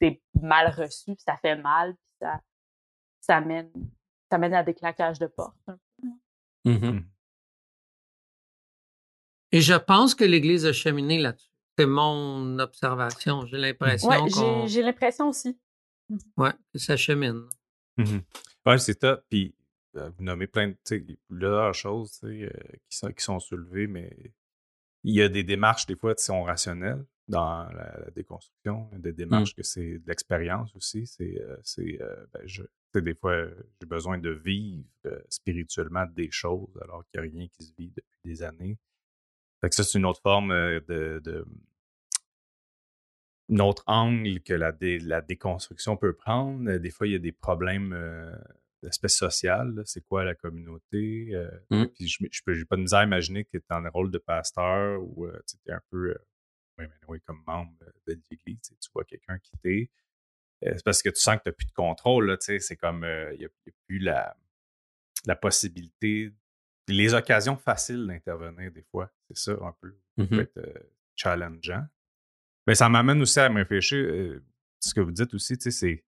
c'est 0.00 0.22
mal 0.40 0.68
reçu, 0.76 1.14
puis 1.14 1.24
ça 1.26 1.36
fait 1.36 1.56
mal, 1.56 1.94
puis 1.94 2.14
ça, 2.20 2.40
ça 3.20 3.40
mène, 3.40 3.70
ça 4.30 4.38
mène 4.38 4.54
à 4.54 4.62
des 4.62 4.74
claquages 4.74 5.18
de 5.18 5.26
porte. 5.26 5.56
hein. 5.68 5.78
Mhm. 6.64 7.04
Et 9.52 9.60
je 9.60 9.74
pense 9.74 10.14
que 10.14 10.24
l'Église 10.24 10.64
a 10.64 10.72
cheminé 10.72 11.18
là-dessus. 11.18 11.50
C'est 11.78 11.86
mon 11.86 12.58
observation. 12.58 13.46
J'ai 13.46 13.58
l'impression 13.58 14.10
j'ai, 14.66 14.82
l'impression 14.82 15.28
aussi. 15.28 15.58
ouais, 16.36 16.52
que 16.72 16.78
ça 16.78 16.96
chemine. 16.96 17.42
Mhm. 17.96 18.22
Ouais, 18.66 18.78
c'est 18.78 18.94
top. 18.94 19.24
Puis, 19.28 19.54
vous 19.94 20.24
nommez 20.24 20.46
plein 20.46 20.68
de, 20.68 21.16
plusieurs 21.28 21.74
choses 21.74 22.20
euh, 22.24 22.48
qui, 22.88 22.96
sont, 22.96 23.12
qui 23.12 23.24
sont 23.24 23.38
soulevées, 23.40 23.86
mais 23.86 24.32
il 25.04 25.14
y 25.14 25.22
a 25.22 25.28
des 25.28 25.44
démarches, 25.44 25.86
des 25.86 25.96
fois, 25.96 26.14
qui 26.14 26.24
sont 26.24 26.42
rationnelles 26.44 27.04
dans 27.28 27.64
la, 27.72 27.98
la 28.04 28.10
déconstruction. 28.10 28.88
Il 28.92 28.94
y 28.94 28.98
a 28.98 29.00
des 29.00 29.12
démarches 29.12 29.54
que 29.54 29.62
c'est 29.62 29.98
de 29.98 30.06
l'expérience 30.06 30.74
aussi. 30.76 31.06
C'est, 31.06 31.40
euh, 31.40 31.56
euh, 31.78 32.26
ben, 32.32 32.42
je, 32.46 32.62
des 32.94 33.14
fois, 33.14 33.46
j'ai 33.80 33.86
besoin 33.86 34.18
de 34.18 34.30
vivre 34.30 34.84
spirituellement 35.28 36.06
des 36.06 36.30
choses 36.30 36.78
alors 36.82 37.04
qu'il 37.06 37.20
n'y 37.20 37.28
a 37.28 37.30
rien 37.30 37.48
qui 37.48 37.64
se 37.64 37.72
vit 37.76 37.90
depuis 37.90 38.18
des 38.24 38.42
années. 38.42 38.78
Fait 39.60 39.68
que 39.68 39.74
ça, 39.74 39.84
c'est 39.84 39.98
une 39.98 40.04
autre 40.06 40.20
forme 40.20 40.50
de, 40.52 41.20
de 41.24 41.46
un 43.50 43.58
autre 43.58 43.84
angle 43.86 44.40
que 44.40 44.54
la, 44.54 44.72
dé- 44.72 44.98
la 44.98 45.20
déconstruction 45.20 45.96
peut 45.96 46.14
prendre. 46.14 46.76
Des 46.78 46.90
fois, 46.90 47.06
il 47.06 47.12
y 47.12 47.16
a 47.16 47.18
des 47.18 47.32
problèmes 47.32 47.92
euh, 47.92 48.34
d'espèce 48.82 49.16
sociale. 49.16 49.74
là. 49.74 49.82
C'est 49.84 50.02
quoi 50.02 50.24
la 50.24 50.34
communauté? 50.34 51.28
Euh, 51.34 51.50
Mm. 51.70 51.86
Puis 51.94 52.08
je 52.08 52.24
j'ai 52.52 52.64
pas 52.64 52.76
de 52.76 52.82
misère 52.82 53.00
à 53.00 53.04
imaginer 53.04 53.44
que 53.44 53.50
tu 53.50 53.56
es 53.58 53.62
dans 53.70 53.80
le 53.80 53.88
rôle 53.90 54.10
de 54.10 54.18
pasteur 54.18 55.02
ou 55.02 55.26
tu 55.46 55.56
es 55.66 55.72
un 55.72 55.80
peu 55.90 56.10
euh, 56.10 56.18
oui, 56.78 56.86
mais 56.88 57.06
oui, 57.08 57.20
comme 57.20 57.42
membre 57.46 57.72
de 58.06 58.18
l'Église. 58.30 58.60
tu 58.62 58.90
vois 58.94 59.04
quelqu'un 59.04 59.38
quitter. 59.38 59.90
Euh, 60.64 60.72
c'est 60.74 60.84
parce 60.84 61.02
que 61.02 61.10
tu 61.10 61.20
sens 61.20 61.36
que 61.36 61.42
tu 61.42 61.48
n'as 61.48 61.52
plus 61.52 61.66
de 61.66 61.72
contrôle. 61.72 62.26
là, 62.28 62.36
tu 62.36 62.46
sais, 62.46 62.58
C'est 62.58 62.76
comme 62.76 63.04
euh, 63.04 63.32
il 63.34 63.40
n'y 63.40 63.44
a, 63.44 63.48
plus 63.86 63.98
la, 63.98 64.36
la 65.26 65.36
possibilité, 65.36 66.32
les 66.88 67.14
occasions 67.14 67.56
faciles 67.56 68.06
d'intervenir 68.06 68.70
des 68.72 68.82
fois. 68.90 69.12
C'est 69.28 69.36
ça 69.36 69.52
un 69.52 69.74
peu 69.80 69.94
peut 70.16 70.40
être 70.40 70.58
euh, 70.58 70.90
challengeant. 71.16 71.86
Mais 72.66 72.74
ça 72.74 72.88
m'amène 72.88 73.20
aussi 73.20 73.40
à 73.40 73.48
me 73.48 73.56
réfléchir, 73.56 73.98
euh, 73.98 74.42
ce 74.80 74.94
que 74.94 75.00
vous 75.00 75.10
dites 75.12 75.34
aussi, 75.34 75.56
c'est 75.58 76.04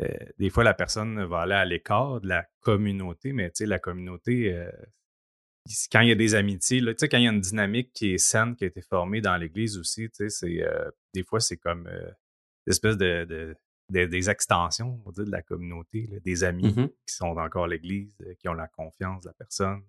euh, 0.00 0.08
des 0.38 0.50
fois 0.50 0.64
la 0.64 0.74
personne 0.74 1.22
va 1.24 1.40
aller 1.40 1.54
à 1.54 1.64
l'écart 1.64 2.20
de 2.20 2.28
la 2.28 2.46
communauté, 2.60 3.32
mais 3.32 3.50
tu 3.50 3.56
sais, 3.58 3.66
la 3.66 3.78
communauté, 3.78 4.52
euh, 4.54 4.70
quand 5.92 6.00
il 6.00 6.08
y 6.08 6.12
a 6.12 6.16
des 6.16 6.34
amitiés, 6.34 6.80
là, 6.80 6.92
tu 6.92 6.98
sais, 7.00 7.08
quand 7.08 7.18
il 7.18 7.24
y 7.24 7.28
a 7.28 7.32
une 7.32 7.40
dynamique 7.40 7.92
qui 7.92 8.14
est 8.14 8.18
saine, 8.18 8.56
qui 8.56 8.64
a 8.64 8.66
été 8.66 8.82
formée 8.82 9.20
dans 9.20 9.36
l'Église 9.36 9.78
aussi, 9.78 10.08
tu 10.10 10.16
sais, 10.16 10.28
c'est 10.28 10.62
euh, 10.62 10.90
des 11.14 11.22
fois 11.22 11.40
c'est 11.40 11.56
comme 11.58 11.86
une 11.86 12.70
espèce 12.70 12.96
de, 12.96 13.24
de- 13.24 13.56
de- 13.90 14.06
des 14.06 14.30
extensions, 14.30 15.00
on 15.04 15.10
va 15.10 15.12
dire, 15.12 15.24
de 15.26 15.30
la 15.30 15.42
communauté, 15.42 16.08
là, 16.10 16.18
des 16.20 16.44
amis 16.44 16.72
Mhm. 16.76 16.88
qui 16.88 17.14
sont 17.14 17.26
encore 17.36 17.64
à 17.64 17.68
l'Église, 17.68 18.16
qui 18.38 18.48
ont 18.48 18.54
la 18.54 18.68
confiance 18.68 19.22
de 19.24 19.28
la 19.28 19.34
personne, 19.34 19.82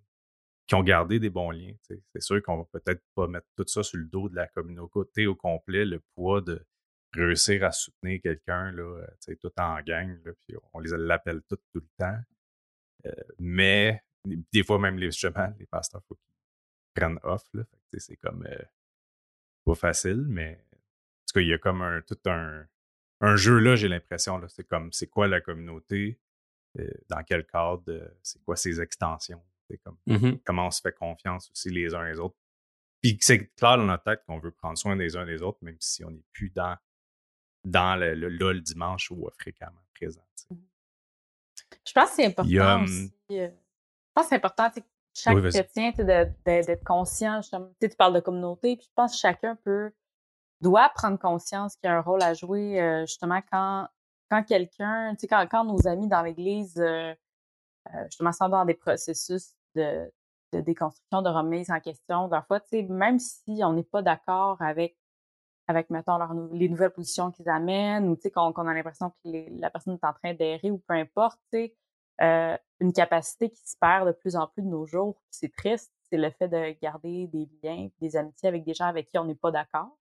qui 0.67 0.75
ont 0.75 0.83
gardé 0.83 1.19
des 1.19 1.29
bons 1.29 1.51
liens. 1.51 1.73
tu 1.87 1.95
sais. 1.95 2.01
C'est 2.13 2.21
sûr 2.21 2.41
qu'on 2.43 2.57
va 2.57 2.65
peut-être 2.71 3.01
pas 3.15 3.27
mettre 3.27 3.47
tout 3.55 3.65
ça 3.67 3.81
sur 3.83 3.97
le 3.97 4.05
dos 4.05 4.29
de 4.29 4.35
la 4.35 4.47
communauté 4.47 5.25
au 5.27 5.35
complet, 5.35 5.85
le 5.85 6.01
poids 6.15 6.41
de 6.41 6.65
réussir 7.13 7.63
à 7.63 7.71
soutenir 7.71 8.21
quelqu'un, 8.21 8.71
là, 8.71 8.83
euh, 8.83 9.07
tu 9.21 9.31
sais, 9.31 9.35
tout 9.37 9.51
en 9.57 9.81
gang, 9.81 10.19
là, 10.25 10.31
puis 10.47 10.55
on 10.73 10.79
les 10.79 10.91
l'appelle 10.97 11.41
tout 11.49 11.57
tout 11.71 11.81
le 11.81 11.89
temps. 11.97 12.17
Euh, 13.05 13.11
mais 13.39 14.01
des 14.51 14.63
fois, 14.63 14.79
même 14.79 14.97
les 14.97 15.11
justement, 15.11 15.53
les 15.59 15.65
pasteurs, 15.65 16.03
faut 16.07 16.15
qu'ils 16.15 16.33
prennent 16.95 17.19
off. 17.23 17.43
Là, 17.53 17.63
Fait 17.65 17.77
que, 17.77 17.81
tu 17.91 17.99
sais, 17.99 18.05
c'est 18.11 18.17
comme 18.17 18.45
euh, 18.45 18.63
pas 19.65 19.75
facile, 19.75 20.25
mais 20.27 20.53
en 20.71 20.77
tout 21.27 21.33
cas, 21.35 21.41
il 21.41 21.47
y 21.47 21.53
a 21.53 21.57
comme 21.57 21.81
un 21.81 22.01
tout 22.01 22.19
un, 22.25 22.65
un 23.21 23.35
jeu 23.35 23.59
là, 23.59 23.75
j'ai 23.75 23.87
l'impression. 23.87 24.37
là. 24.37 24.47
C'est 24.49 24.67
comme 24.67 24.91
c'est 24.91 25.07
quoi 25.07 25.27
la 25.27 25.41
communauté, 25.41 26.19
euh, 26.79 26.89
dans 27.09 27.23
quel 27.23 27.45
cadre, 27.45 28.11
c'est 28.21 28.41
quoi 28.43 28.55
ses 28.55 28.81
extensions? 28.81 29.43
C'est 29.69 29.77
comme 29.77 29.97
Mhm. 30.07 30.39
comment 30.45 30.67
on 30.67 30.71
se 30.71 30.81
fait 30.81 30.93
confiance 30.93 31.49
aussi 31.51 31.69
les 31.69 31.93
uns 31.95 32.03
les 32.05 32.19
autres? 32.19 32.35
Puis 33.01 33.17
c'est 33.21 33.47
clair 33.55 33.77
dans 33.77 33.85
notre 33.85 34.03
tête 34.03 34.23
qu'on 34.25 34.39
veut 34.39 34.51
prendre 34.51 34.77
soin 34.77 34.95
des 34.95 35.17
uns 35.17 35.25
des 35.25 35.41
autres, 35.41 35.59
même 35.61 35.77
si 35.81 36.03
on 36.05 36.11
n'est 36.11 36.23
plus 36.31 36.49
dans, 36.49 36.77
dans 37.63 37.99
le, 37.99 38.13
le, 38.13 38.29
là, 38.29 38.53
le 38.53 38.61
dimanche 38.61 39.11
ou 39.11 39.27
euh, 39.27 39.31
fréquemment 39.39 39.79
présent. 39.95 40.21
tu 40.35 40.55
sais. 40.55 40.61
Je 41.85 41.91
pense 41.93 42.09
que 42.09 42.15
c'est 42.15 42.25
important 42.25 42.61
a, 42.61 42.83
aussi. 42.83 43.13
euh, 43.31 43.47
je 43.49 44.13
pense 44.13 44.25
que 44.25 44.29
c'est 44.29 44.35
important, 44.35 44.69
chaque 45.15 45.35
Oui, 45.35 45.49
chrétien, 45.49 45.91
d'être 45.91 46.83
conscient. 46.83 47.41
justement. 47.41 47.71
Tu 47.79 47.89
parles 47.89 48.15
de 48.15 48.19
communauté, 48.19 48.77
puis 48.77 48.85
je 48.87 48.93
pense 48.95 49.13
que 49.13 49.17
chacun 49.19 49.55
peut, 49.57 49.91
doit 50.61 50.89
prendre 50.89 51.17
conscience 51.19 51.75
qu'il 51.75 51.87
y 51.89 51.91
a 51.91 51.97
un 51.97 52.01
rôle 52.01 52.21
à 52.23 52.33
jouer, 52.33 52.81
euh, 52.81 53.05
justement, 53.05 53.41
quand, 53.51 53.87
quand 54.29 54.43
quelqu'un, 54.43 55.13
tu 55.15 55.21
sais, 55.21 55.27
quand, 55.27 55.45
quand 55.49 55.65
nos 55.65 55.87
amis 55.87 56.07
dans 56.07 56.21
l'Église, 56.21 56.77
euh, 56.77 57.13
euh, 57.93 58.05
justement, 58.05 58.31
sont 58.31 58.49
dans 58.49 58.65
des 58.65 58.73
processus 58.75 59.55
de, 59.75 60.11
de 60.53 60.61
déconstruction, 60.61 61.21
de 61.21 61.29
remise 61.29 61.69
en 61.69 61.79
question, 61.79 62.29
parfois, 62.29 62.59
tu 62.59 62.69
sais, 62.69 62.83
même 62.83 63.19
si 63.19 63.61
on 63.63 63.73
n'est 63.73 63.83
pas 63.83 64.01
d'accord 64.01 64.61
avec 64.61 64.97
avec, 65.67 65.89
mettons, 65.89 66.17
les 66.51 66.69
nouvelles 66.69 66.91
positions 66.91 67.31
qu'ils 67.31 67.49
amènent, 67.49 68.09
ou 68.09 68.15
tu 68.15 68.23
sais, 68.23 68.31
qu'on 68.31 68.51
a 68.51 68.73
l'impression 68.73 69.11
que 69.23 69.59
la 69.59 69.69
personne 69.69 69.93
est 69.93 70.05
en 70.05 70.13
train 70.13 70.33
d'errer 70.33 70.71
ou 70.71 70.79
peu 70.79 70.93
importe, 70.93 71.39
tu 71.51 71.59
sais, 71.59 71.75
euh, 72.21 72.57
une 72.79 72.93
capacité 72.93 73.49
qui 73.49 73.61
se 73.67 73.75
perd 73.79 74.07
de 74.07 74.11
plus 74.11 74.35
en 74.35 74.47
plus 74.47 74.61
de 74.61 74.67
nos 74.67 74.85
jours, 74.85 75.21
c'est 75.29 75.51
triste, 75.53 75.91
c'est 76.09 76.17
le 76.17 76.29
fait 76.29 76.47
de 76.47 76.79
garder 76.81 77.27
des 77.27 77.49
liens, 77.63 77.89
des 78.01 78.15
amitiés 78.15 78.49
avec 78.49 78.63
des 78.65 78.73
gens 78.73 78.85
avec 78.85 79.09
qui 79.09 79.17
on 79.17 79.25
n'est 79.25 79.35
pas 79.35 79.51
d'accord. 79.51 79.97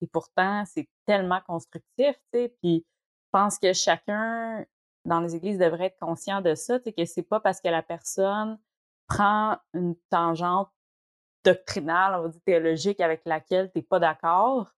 Et 0.00 0.06
pourtant, 0.06 0.64
c'est 0.64 0.88
tellement 1.06 1.40
constructif, 1.46 2.14
tu 2.32 2.38
sais, 2.38 2.54
puis 2.62 2.86
je 2.86 3.28
pense 3.32 3.58
que 3.58 3.72
chacun 3.72 4.64
dans 5.04 5.20
les 5.20 5.34
églises 5.34 5.58
devrait 5.58 5.86
être 5.86 5.98
conscient 5.98 6.40
de 6.40 6.54
ça, 6.54 6.78
tu 6.78 6.84
sais, 6.84 6.92
que 6.92 7.04
c'est 7.04 7.22
pas 7.22 7.40
parce 7.40 7.60
que 7.60 7.68
la 7.68 7.82
personne 7.82 8.58
prend 9.06 9.58
une 9.74 9.96
tangente 10.08 10.70
doctrinale, 11.44 12.14
on 12.14 12.22
va 12.22 12.28
dire 12.28 12.40
théologique 12.44 13.00
avec 13.00 13.22
laquelle 13.24 13.70
t'es 13.72 13.82
pas 13.82 13.98
d'accord, 13.98 14.70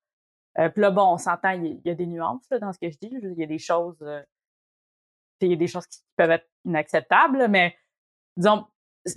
euh, 0.58 0.68
puis 0.68 0.82
là, 0.82 0.90
bon, 0.90 1.14
on 1.14 1.18
s'entend, 1.18 1.50
il 1.50 1.64
y, 1.66 1.68
a- 1.68 1.74
il 1.84 1.88
y 1.88 1.90
a 1.90 1.94
des 1.94 2.06
nuances 2.06 2.44
là, 2.50 2.58
dans 2.58 2.72
ce 2.72 2.78
que 2.78 2.90
je 2.90 2.98
dis. 2.98 3.10
Il 3.22 3.34
y 3.38 3.42
a 3.44 3.46
des 3.46 3.58
choses, 3.58 3.96
euh, 4.02 4.22
il 5.40 5.50
y 5.50 5.54
a 5.54 5.56
des 5.56 5.66
choses 5.66 5.86
qui 5.86 6.00
peuvent 6.16 6.30
être 6.30 6.48
inacceptables, 6.64 7.48
mais 7.48 7.74
disons, 8.36 8.66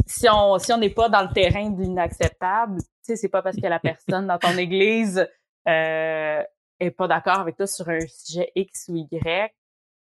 si 0.08 0.28
on 0.30 0.58
si 0.58 0.74
on 0.74 0.78
n'est 0.78 0.90
pas 0.90 1.10
dans 1.10 1.22
le 1.24 1.34
terrain 1.34 1.70
de 1.70 1.82
l'inacceptable, 1.82 2.78
tu 2.82 2.88
sais, 3.04 3.16
c'est 3.16 3.30
pas 3.30 3.42
parce 3.44 3.58
que 3.58 3.68
la 3.68 3.80
personne 3.80 4.28
dans 4.28 4.40
ton 4.40 4.58
église 4.58 5.28
euh, 5.68 6.44
est 6.80 6.92
pas 6.92 7.08
d'accord 7.08 7.40
avec 7.40 7.58
toi 7.58 7.68
sur 7.68 7.88
un 7.90 8.00
sujet 8.08 8.52
X 8.56 8.88
ou 8.90 8.96
Y 8.98 9.54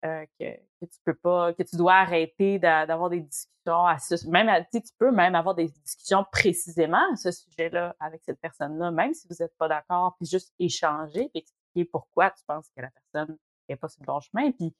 euh, 0.04 0.26
que, 0.38 0.44
que 0.86 0.90
tu 0.92 0.98
peux 1.04 1.14
pas, 1.14 1.52
que 1.54 1.62
tu 1.62 1.76
dois 1.76 1.94
arrêter 1.94 2.58
d'a- 2.58 2.86
d'avoir 2.86 3.10
des 3.10 3.20
discussions 3.20 3.86
à 3.86 3.98
ce, 3.98 4.28
même, 4.28 4.48
à- 4.48 4.62
tu 4.64 4.80
peux 4.98 5.10
même 5.12 5.34
avoir 5.34 5.54
des 5.54 5.68
discussions 5.68 6.24
précisément 6.32 7.12
à 7.12 7.16
ce 7.16 7.30
sujet-là 7.30 7.94
avec 8.00 8.22
cette 8.24 8.40
personne-là, 8.40 8.90
même 8.90 9.14
si 9.14 9.26
vous 9.28 9.36
n'êtes 9.38 9.56
pas 9.56 9.68
d'accord, 9.68 10.16
puis 10.18 10.28
juste 10.28 10.52
échanger, 10.58 11.28
puis 11.28 11.42
expliquer 11.42 11.84
pourquoi 11.90 12.30
tu 12.30 12.42
penses 12.46 12.68
que 12.76 12.82
la 12.82 12.90
personne 12.90 13.36
est 13.68 13.76
pas 13.76 13.88
sur 13.88 14.00
le 14.02 14.06
bon 14.06 14.20
chemin, 14.20 14.50
puis 14.52 14.74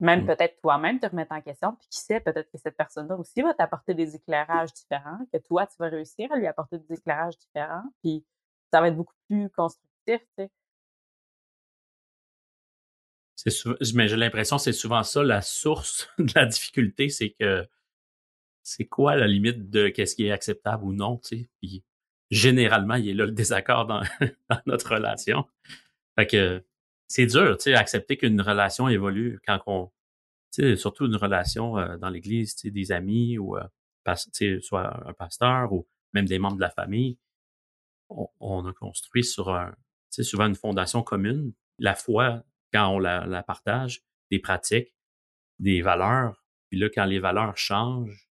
même 0.00 0.22
Mm. 0.24 0.26
peut-être 0.26 0.60
toi-même 0.60 0.98
te 0.98 1.06
remettre 1.06 1.32
en 1.32 1.40
question, 1.40 1.74
puis 1.74 1.88
qui 1.88 1.98
sait, 2.00 2.20
peut-être 2.20 2.50
que 2.50 2.58
cette 2.58 2.76
personne-là 2.76 3.16
aussi 3.16 3.42
va 3.42 3.54
t'apporter 3.54 3.94
des 3.94 4.16
éclairages 4.16 4.72
différents, 4.72 5.18
que 5.32 5.38
toi, 5.38 5.66
tu 5.66 5.74
vas 5.78 5.88
réussir 5.88 6.30
à 6.32 6.36
lui 6.36 6.46
apporter 6.46 6.78
des 6.78 6.94
éclairages 6.94 7.36
différents, 7.38 7.84
puis 8.02 8.24
ça 8.72 8.80
va 8.80 8.88
être 8.88 8.96
beaucoup 8.96 9.14
plus 9.28 9.50
constructif, 9.50 10.20
tu 10.20 10.26
sais. 10.38 10.50
Mais 13.94 14.08
j'ai 14.08 14.16
l'impression 14.16 14.56
que 14.56 14.62
c'est 14.62 14.72
souvent 14.72 15.02
ça 15.02 15.22
la 15.22 15.42
source 15.42 16.08
de 16.18 16.32
la 16.34 16.46
difficulté, 16.46 17.08
c'est 17.08 17.30
que 17.30 17.66
c'est 18.62 18.86
quoi 18.86 19.16
la 19.16 19.26
limite 19.26 19.70
de 19.70 19.88
qu'est-ce 19.88 20.14
qui 20.14 20.26
est 20.26 20.30
acceptable 20.30 20.84
ou 20.84 20.92
non, 20.92 21.18
tu 21.18 21.36
sais? 21.36 21.48
Puis 21.60 21.84
généralement, 22.30 22.94
il 22.94 23.08
est 23.08 23.14
là 23.14 23.26
le 23.26 23.32
désaccord 23.32 23.86
dans, 23.86 24.02
dans 24.50 24.60
notre 24.66 24.94
relation. 24.94 25.44
Fait 26.16 26.26
que 26.26 26.64
c'est 27.08 27.26
dur, 27.26 27.56
tu 27.58 27.64
sais, 27.64 27.74
accepter 27.74 28.16
qu'une 28.16 28.40
relation 28.40 28.88
évolue 28.88 29.40
quand 29.46 29.60
on, 29.66 29.90
tu 30.52 30.62
sais, 30.62 30.76
surtout 30.76 31.06
une 31.06 31.16
relation 31.16 31.78
euh, 31.78 31.96
dans 31.98 32.08
l'Église, 32.08 32.54
tu 32.54 32.68
sais, 32.68 32.70
des 32.70 32.92
amis 32.92 33.38
ou 33.38 33.56
euh, 33.56 33.64
tu 34.06 34.30
sais, 34.32 34.60
soit 34.60 35.08
un 35.08 35.12
pasteur 35.12 35.72
ou 35.72 35.86
même 36.12 36.26
des 36.26 36.38
membres 36.38 36.56
de 36.56 36.62
la 36.62 36.70
famille. 36.70 37.18
On, 38.08 38.28
on 38.40 38.66
a 38.66 38.72
construit 38.72 39.24
sur 39.24 39.50
un, 39.50 39.72
tu 39.72 39.76
sais, 40.10 40.22
souvent 40.22 40.46
une 40.46 40.54
fondation 40.54 41.02
commune. 41.02 41.52
La 41.78 41.94
foi, 41.94 42.44
quand 42.72 42.88
on 42.88 42.98
la, 42.98 43.42
partage, 43.42 44.02
des 44.30 44.38
pratiques, 44.38 44.94
des 45.58 45.82
valeurs. 45.82 46.44
Puis 46.68 46.78
là, 46.78 46.88
quand 46.94 47.04
les 47.04 47.18
valeurs 47.18 47.56
changent, 47.56 48.28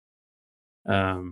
euh, 0.87 1.29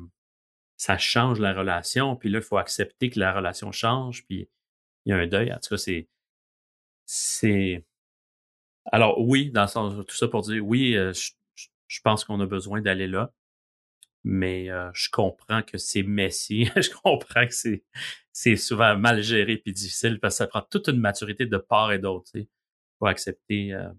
ça 0.77 0.97
change 0.97 1.39
la 1.39 1.53
relation, 1.53 2.15
puis 2.15 2.29
là, 2.29 2.39
il 2.39 2.43
faut 2.43 2.57
accepter 2.57 3.09
que 3.09 3.19
la 3.19 3.33
relation 3.33 3.71
change, 3.71 4.25
puis 4.25 4.49
il 5.05 5.09
y 5.09 5.13
a 5.13 5.17
un 5.17 5.27
deuil. 5.27 5.51
En 5.51 5.57
tout 5.59 5.69
cas, 5.69 5.77
c'est. 5.77 6.07
C'est. 7.05 7.85
Alors, 8.85 9.19
oui, 9.19 9.51
dans 9.51 9.63
le 9.63 9.67
sens, 9.67 9.93
tout 10.07 10.15
ça 10.15 10.27
pour 10.27 10.41
dire, 10.41 10.65
oui, 10.65 10.95
euh, 10.95 11.13
je, 11.13 12.01
pense 12.03 12.23
qu'on 12.23 12.39
a 12.39 12.45
besoin 12.45 12.81
d'aller 12.81 13.07
là, 13.07 13.33
mais 14.23 14.69
euh, 14.71 14.89
je 14.93 15.09
comprends 15.09 15.63
que 15.63 15.77
c'est 15.77 16.03
messy. 16.03 16.65
je 16.75 16.89
comprends 17.03 17.45
que 17.45 17.53
c'est, 17.53 17.83
c'est 18.31 18.55
souvent 18.55 18.97
mal 18.97 19.21
géré 19.21 19.57
puis 19.57 19.73
difficile 19.73 20.19
parce 20.19 20.35
que 20.35 20.37
ça 20.39 20.47
prend 20.47 20.61
toute 20.61 20.87
une 20.87 20.99
maturité 20.99 21.45
de 21.45 21.57
part 21.57 21.91
et 21.91 21.99
d'autre, 21.99 22.31
pour 22.99 23.07
accepter 23.07 23.73
euh, 23.73 23.89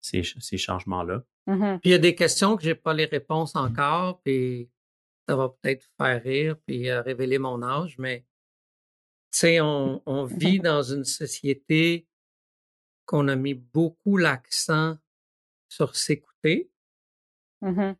ces, 0.00 0.22
ces 0.22 0.56
changements-là. 0.56 1.22
Mhm. 1.46 1.80
Puis 1.80 1.90
il 1.90 1.92
y 1.92 1.94
a 1.94 1.98
des 1.98 2.14
questions 2.14 2.56
que 2.56 2.62
j'ai 2.64 2.74
pas 2.74 2.94
les 2.94 3.04
réponses 3.04 3.54
encore, 3.54 4.20
puis 4.22 4.70
ça 5.28 5.36
va 5.36 5.48
peut-être 5.48 5.86
faire 5.96 6.22
rire 6.22 6.56
puis 6.66 6.88
euh, 6.88 7.02
révéler 7.02 7.38
mon 7.38 7.62
âge, 7.62 7.96
mais 7.98 8.26
tu 9.32 9.38
sais, 9.38 9.60
on, 9.60 10.02
on 10.06 10.24
vit 10.24 10.58
dans 10.58 10.82
une 10.82 11.04
société 11.04 12.08
qu'on 13.04 13.28
a 13.28 13.36
mis 13.36 13.54
beaucoup 13.54 14.16
l'accent 14.16 14.96
sur 15.68 15.94
s'écouter. 15.94 16.70
Mhm. 17.60 17.96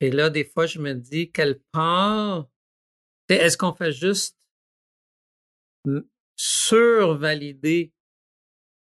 Et 0.00 0.10
là, 0.10 0.30
des 0.30 0.44
fois, 0.44 0.66
je 0.66 0.80
me 0.80 0.94
dis, 0.94 1.30
quelle 1.30 1.60
part, 1.72 2.48
tu 3.28 3.34
sais, 3.34 3.42
est-ce 3.42 3.56
qu'on 3.56 3.72
fait 3.72 3.92
juste 3.92 4.36
survalider 6.36 7.92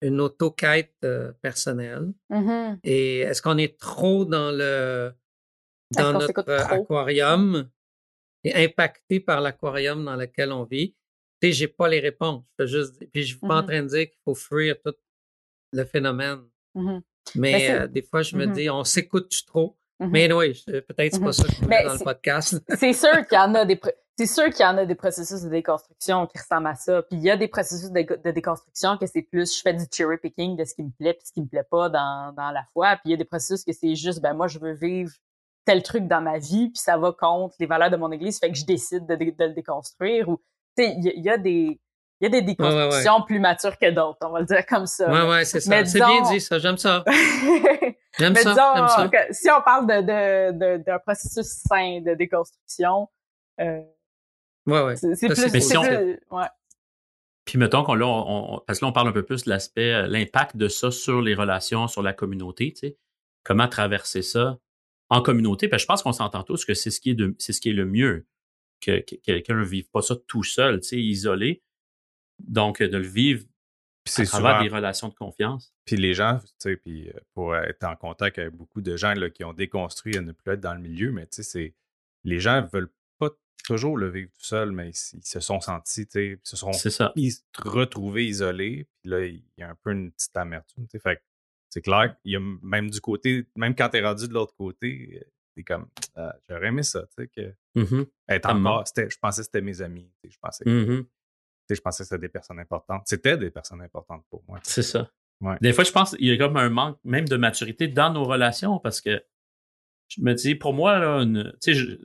une 0.03 0.20
autoquête 0.20 0.94
euh, 1.05 1.32
personnelle? 1.42 2.12
Mhm. 2.30 2.78
Et 2.84 3.20
est-ce 3.20 3.42
qu'on 3.42 3.59
est 3.59 3.78
trop 3.78 4.24
dans 4.24 4.51
le 4.53 5.12
dans 5.96 6.12
notre 6.12 6.49
euh, 6.49 6.59
aquarium 6.68 7.68
et 8.44 8.55
impacté 8.64 9.20
par 9.20 9.40
l'aquarium 9.40 10.05
dans 10.05 10.16
lequel 10.16 10.53
on 10.53 10.64
vit? 10.64 10.94
Tu 11.40 11.49
sais, 11.49 11.53
j'ai 11.53 11.68
pas 11.68 11.88
les 11.88 12.01
réponses. 12.01 12.44
Je 12.59 12.66
juste, 12.66 12.99
puis 13.12 13.22
je 13.22 13.28
suis 13.28 13.38
pas 13.38 13.59
en 13.59 13.62
Mhm. 13.62 13.66
train 13.66 13.82
de 13.82 13.88
dire 13.88 14.07
qu'il 14.11 14.18
faut 14.24 14.34
fuir 14.34 14.76
tout 14.84 14.94
le 15.72 15.84
phénomène. 15.84 16.40
Mhm. 16.74 17.03
Mais 17.34 17.53
Mais 17.53 17.59
c'est- 17.61 17.80
euh, 17.80 17.86
des 17.86 18.03
fois, 18.03 18.22
je 18.22 18.36
me 18.36 18.46
dis, 18.46 18.68
on 18.70 18.84
s'écoute 18.84 19.32
trop? 19.46 19.76
Mais 20.01 20.32
oui, 20.32 20.62
peut-être 20.66 21.14
c'est 21.14 21.20
pas 21.20 21.32
ça 21.32 21.42
que 21.44 21.53
je 21.55 21.64
Mais 21.66 21.84
dans 21.84 21.92
le 21.94 21.99
podcast. 22.05 22.62
c'est 22.78 22.92
sûr 22.92 23.26
qu'il 23.26 23.36
y 23.36 23.40
en 23.40 23.55
a 23.55 23.64
des 23.64 23.76
c'est 24.18 24.26
sûr 24.26 24.50
qu'il 24.50 24.64
y 24.64 24.68
en 24.68 24.76
a 24.76 24.84
des 24.84 24.94
processus 24.96 25.42
de 25.42 25.48
déconstruction 25.48 26.26
qui 26.26 26.36
ressemblent 26.38 26.66
à 26.66 26.74
ça. 26.74 27.02
Puis 27.02 27.16
il 27.18 27.22
y 27.22 27.30
a 27.30 27.36
des 27.36 27.48
processus 27.48 27.90
de, 27.90 28.02
de 28.02 28.30
déconstruction 28.32 28.98
que 28.98 29.06
c'est 29.06 29.22
plus 29.22 29.56
je 29.56 29.62
fais 29.62 29.72
du 29.74 29.84
cherry 29.90 30.16
picking 30.18 30.56
de 30.56 30.64
ce 30.64 30.74
qui 30.74 30.82
me 30.82 30.90
plaît 30.90 31.14
puis 31.14 31.22
ce 31.26 31.32
qui 31.32 31.40
me 31.40 31.46
plaît 31.46 31.62
pas 31.70 31.88
dans, 31.88 32.32
dans 32.36 32.50
la 32.50 32.64
foi. 32.72 32.96
Puis 32.96 33.02
il 33.06 33.10
y 33.12 33.14
a 33.14 33.16
des 33.16 33.24
processus 33.24 33.64
que 33.64 33.72
c'est 33.72 33.94
juste 33.94 34.20
ben 34.20 34.34
moi 34.34 34.48
je 34.48 34.58
veux 34.58 34.72
vivre 34.74 35.12
tel 35.64 35.82
truc 35.82 36.06
dans 36.08 36.20
ma 36.20 36.38
vie 36.38 36.70
puis 36.70 36.78
ça 36.82 36.96
va 36.98 37.12
contre 37.12 37.54
les 37.60 37.66
valeurs 37.66 37.90
de 37.90 37.96
mon 37.96 38.10
église 38.10 38.38
fait 38.40 38.50
que 38.50 38.56
je 38.58 38.64
décide 38.66 39.06
de, 39.06 39.14
de- 39.14 39.24
de 39.36 39.44
le 39.44 39.52
déconstruire 39.54 40.28
ou 40.28 40.38
tu 40.76 40.84
sais 40.84 40.94
il 40.98 41.04
y, 41.04 41.08
a- 41.08 41.12
il 41.14 41.24
y 41.24 41.30
a 41.30 41.38
des 41.38 41.80
il 42.20 42.24
y 42.24 42.26
a 42.26 42.30
des 42.30 42.42
déconstructions 42.42 43.22
plus 43.22 43.38
matures 43.38 43.78
que 43.78 43.88
d'autres, 43.92 44.18
on 44.22 44.30
va 44.30 44.40
le 44.40 44.46
dire 44.46 44.66
comme 44.66 44.86
ça. 44.86 45.08
Ouais, 45.08 45.30
ouais, 45.30 45.44
c'est 45.44 45.60
ça. 45.60 45.84
C'est 45.86 45.98
bien 46.00 46.22
dit, 46.32 46.40
ça. 46.40 46.58
J'aime 46.58 46.76
ça. 46.76 47.04
J'aime 48.18 48.32
Mais 48.32 48.42
ça. 48.42 48.50
disons 48.50 48.88
ça. 48.88 49.08
que 49.08 49.32
si 49.32 49.48
on 49.50 49.62
parle 49.62 49.86
de, 49.86 50.00
de, 50.00 50.58
de- 50.78 50.82
d'un 50.82 50.98
processus 50.98 51.46
sain 51.46 52.00
de 52.00 52.14
déconstruction, 52.14 53.08
euh, 53.60 53.80
Ouais, 54.68 54.82
ouais. 54.82 54.96
c'est 54.96 55.28
plus, 55.28 55.60
si 55.60 55.76
on- 55.76 55.82
plus- 55.82 56.18
ouais. 56.30 56.46
Puis 57.44 57.58
mettons 57.58 57.82
qu'on 57.82 57.94
là, 57.94 58.06
on, 58.06 58.56
on- 58.56 58.58
parce 58.66 58.78
que 58.78 58.84
là, 58.84 58.90
on 58.90 58.92
parle 58.92 59.08
un 59.08 59.12
peu 59.12 59.24
plus 59.24 59.44
de 59.44 59.50
l'aspect, 59.50 59.92
euh, 59.94 60.06
l'impact 60.06 60.56
de 60.56 60.68
ça 60.68 60.90
sur 60.90 61.22
les 61.22 61.34
relations, 61.34 61.88
sur 61.88 62.02
la 62.02 62.12
communauté, 62.12 62.72
tu 62.72 62.80
sais. 62.80 62.96
Comment 63.44 63.68
traverser 63.68 64.20
ça 64.22 64.58
en 65.08 65.22
communauté? 65.22 65.68
Parce 65.68 65.80
que 65.82 65.84
je 65.84 65.86
pense 65.86 66.02
qu'on 66.02 66.12
s'entend 66.12 66.42
tous 66.42 66.64
que 66.66 66.74
c'est 66.74 66.90
ce 66.90 67.00
qui 67.00 67.10
est 67.10 67.14
de, 67.14 67.34
c'est 67.38 67.52
ce 67.54 67.60
qui 67.60 67.70
est 67.70 67.74
le 67.74 67.86
mieux. 67.86 68.26
Que, 68.80 69.00
que 69.00 69.16
quelqu'un 69.16 69.54
ne 69.56 69.64
vive 69.64 69.88
pas 69.90 70.02
ça 70.02 70.14
tout 70.28 70.44
seul, 70.44 70.80
tu 70.80 70.88
sais, 70.88 70.98
isolé. 71.00 71.62
Donc, 72.38 72.80
de 72.82 72.96
le 72.96 73.06
vivre 73.06 73.44
Puis 74.04 74.12
à 74.12 74.16
c'est 74.16 74.24
travers 74.26 74.50
souvent 74.58 74.62
des 74.62 74.68
relations 74.68 75.08
de 75.08 75.14
confiance. 75.14 75.72
Puis 75.86 75.96
les 75.96 76.14
gens, 76.14 76.38
tu 76.38 76.48
sais, 76.58 76.76
puis 76.76 77.08
euh, 77.08 77.12
pour 77.34 77.56
être 77.56 77.82
en 77.84 77.96
contact 77.96 78.38
avec 78.38 78.52
beaucoup 78.54 78.80
de 78.82 78.96
gens 78.96 79.14
là, 79.14 79.30
qui 79.30 79.42
ont 79.44 79.52
déconstruit 79.54 80.16
à 80.16 80.20
ne 80.20 80.30
plus 80.32 80.52
être 80.52 80.60
dans 80.60 80.74
le 80.74 80.80
milieu, 80.80 81.10
mais 81.10 81.26
tu 81.26 81.36
sais, 81.36 81.42
c'est 81.42 81.74
les 82.24 82.38
gens 82.38 82.64
veulent 82.72 82.88
pas 82.88 82.94
toujours 83.64 83.96
le 83.96 84.09
vivre 84.11 84.30
tout 84.32 84.44
seul, 84.44 84.72
mais 84.72 84.88
ils, 84.90 85.18
ils 85.18 85.24
se 85.26 85.40
sont 85.40 85.61
sentis, 85.61 86.06
tu 86.06 86.12
sais, 86.12 86.26
ils 86.32 86.38
se 86.42 86.56
sont 86.56 86.72
ça. 86.72 87.12
is- 87.16 87.44
retrouvés 87.59 88.26
isolés, 88.26 88.86
puis 89.02 89.11
là, 89.11 89.24
il 89.26 89.42
y 89.56 89.62
a 89.62 89.70
un 89.70 89.74
peu 89.82 89.92
une 89.92 90.11
petite 90.12 90.36
amertume, 90.36 90.86
tu 90.86 90.92
sais, 90.92 90.98
fait 91.00 91.22
c'est 91.70 91.82
clair, 91.82 92.16
il 92.24 92.32
y 92.32 92.36
a 92.36 92.40
même 92.62 92.90
du 92.90 93.00
côté, 93.00 93.46
même 93.56 93.74
quand 93.74 93.90
t'es 93.90 94.00
rendu 94.02 94.26
de 94.26 94.32
l'autre 94.32 94.54
côté, 94.54 95.20
euh, 95.22 95.30
t'es 95.54 95.62
comme, 95.64 95.86
Ah, 96.14 96.34
j'aurais 96.48 96.68
aimé 96.68 96.82
ça, 96.82 97.02
tu 97.09 97.22
sais, 97.24 97.28
que 97.28 97.54
être 98.28 98.48
Tellement. 98.48 98.70
encore, 98.70 98.88
c'était- 98.88 99.11
je 99.11 99.18
pensais 99.18 99.42
que 99.42 99.46
c'était 99.46 99.61
mes 99.61 99.82
amis, 99.82 100.11
tu 100.22 100.28
sais, 100.28 100.34
je 100.34 100.38
pensais, 100.40 100.64
que- 100.64 100.70
sais, 101.68 101.74
je 101.74 101.80
pensais 101.82 102.02
que 102.04 102.09
c'était 102.09 102.20
des 102.22 102.28
personnes 102.30 102.59
importantes, 102.59 103.02
c'était 103.06 103.36
des 103.36 103.50
personnes 103.50 103.82
importantes 103.82 104.24
pour 104.30 104.42
moi. 104.48 104.61
C'est 104.62 104.82
ça. 104.82 105.11
Ouais. 105.42 105.56
Des 105.61 105.72
fois, 105.74 105.84
je 105.84 105.92
pense 105.92 106.16
qu'il 106.16 106.26
y 106.26 106.32
a 106.32 106.36
comme 106.38 106.56
un 106.56 106.70
manque 106.70 106.98
même 107.04 107.28
de 107.28 107.36
maturité 107.36 107.86
dans 107.86 108.12
nos 108.12 108.24
relations 108.24 108.78
parce 108.80 109.00
que 109.02 109.22
je 110.09 110.22
me 110.22 110.32
dis, 110.32 110.54
pour 110.54 110.72
moi, 110.72 110.98
là, 110.98 111.18
une, 111.22 111.52
tu 111.62 111.72
sais, 111.72 111.74
je- 111.74 111.96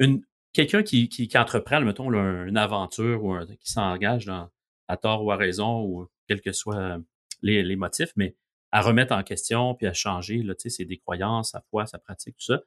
une, 0.00 0.22
quelqu'un 0.58 0.82
qui, 0.82 1.08
qui, 1.08 1.28
qui 1.28 1.38
entreprend, 1.38 1.80
mettons, 1.80 2.10
là, 2.10 2.44
une 2.46 2.56
aventure 2.56 3.22
ou 3.24 3.32
un- 3.32 3.46
qui 3.46 3.70
s'engage 3.72 4.26
dans, 4.26 4.50
à 4.88 4.96
tort 4.96 5.24
ou 5.24 5.30
à 5.30 5.36
raison 5.36 5.84
ou 5.84 6.08
quels 6.26 6.40
que 6.40 6.52
soient 6.52 6.98
les, 7.42 7.62
les 7.62 7.76
motifs, 7.76 8.12
mais 8.16 8.34
à 8.72 8.80
remettre 8.82 9.14
en 9.14 9.22
question 9.22 9.74
puis 9.74 9.86
à 9.86 9.92
changer, 9.92 10.42
là, 10.42 10.54
tu 10.54 10.68
sais, 10.70 10.84
des 10.84 10.98
croyances, 10.98 11.52
sa 11.52 11.62
foi, 11.70 11.86
sa 11.86 11.98
pratique, 11.98 12.36
tout 12.36 12.44
ça. 12.44 12.60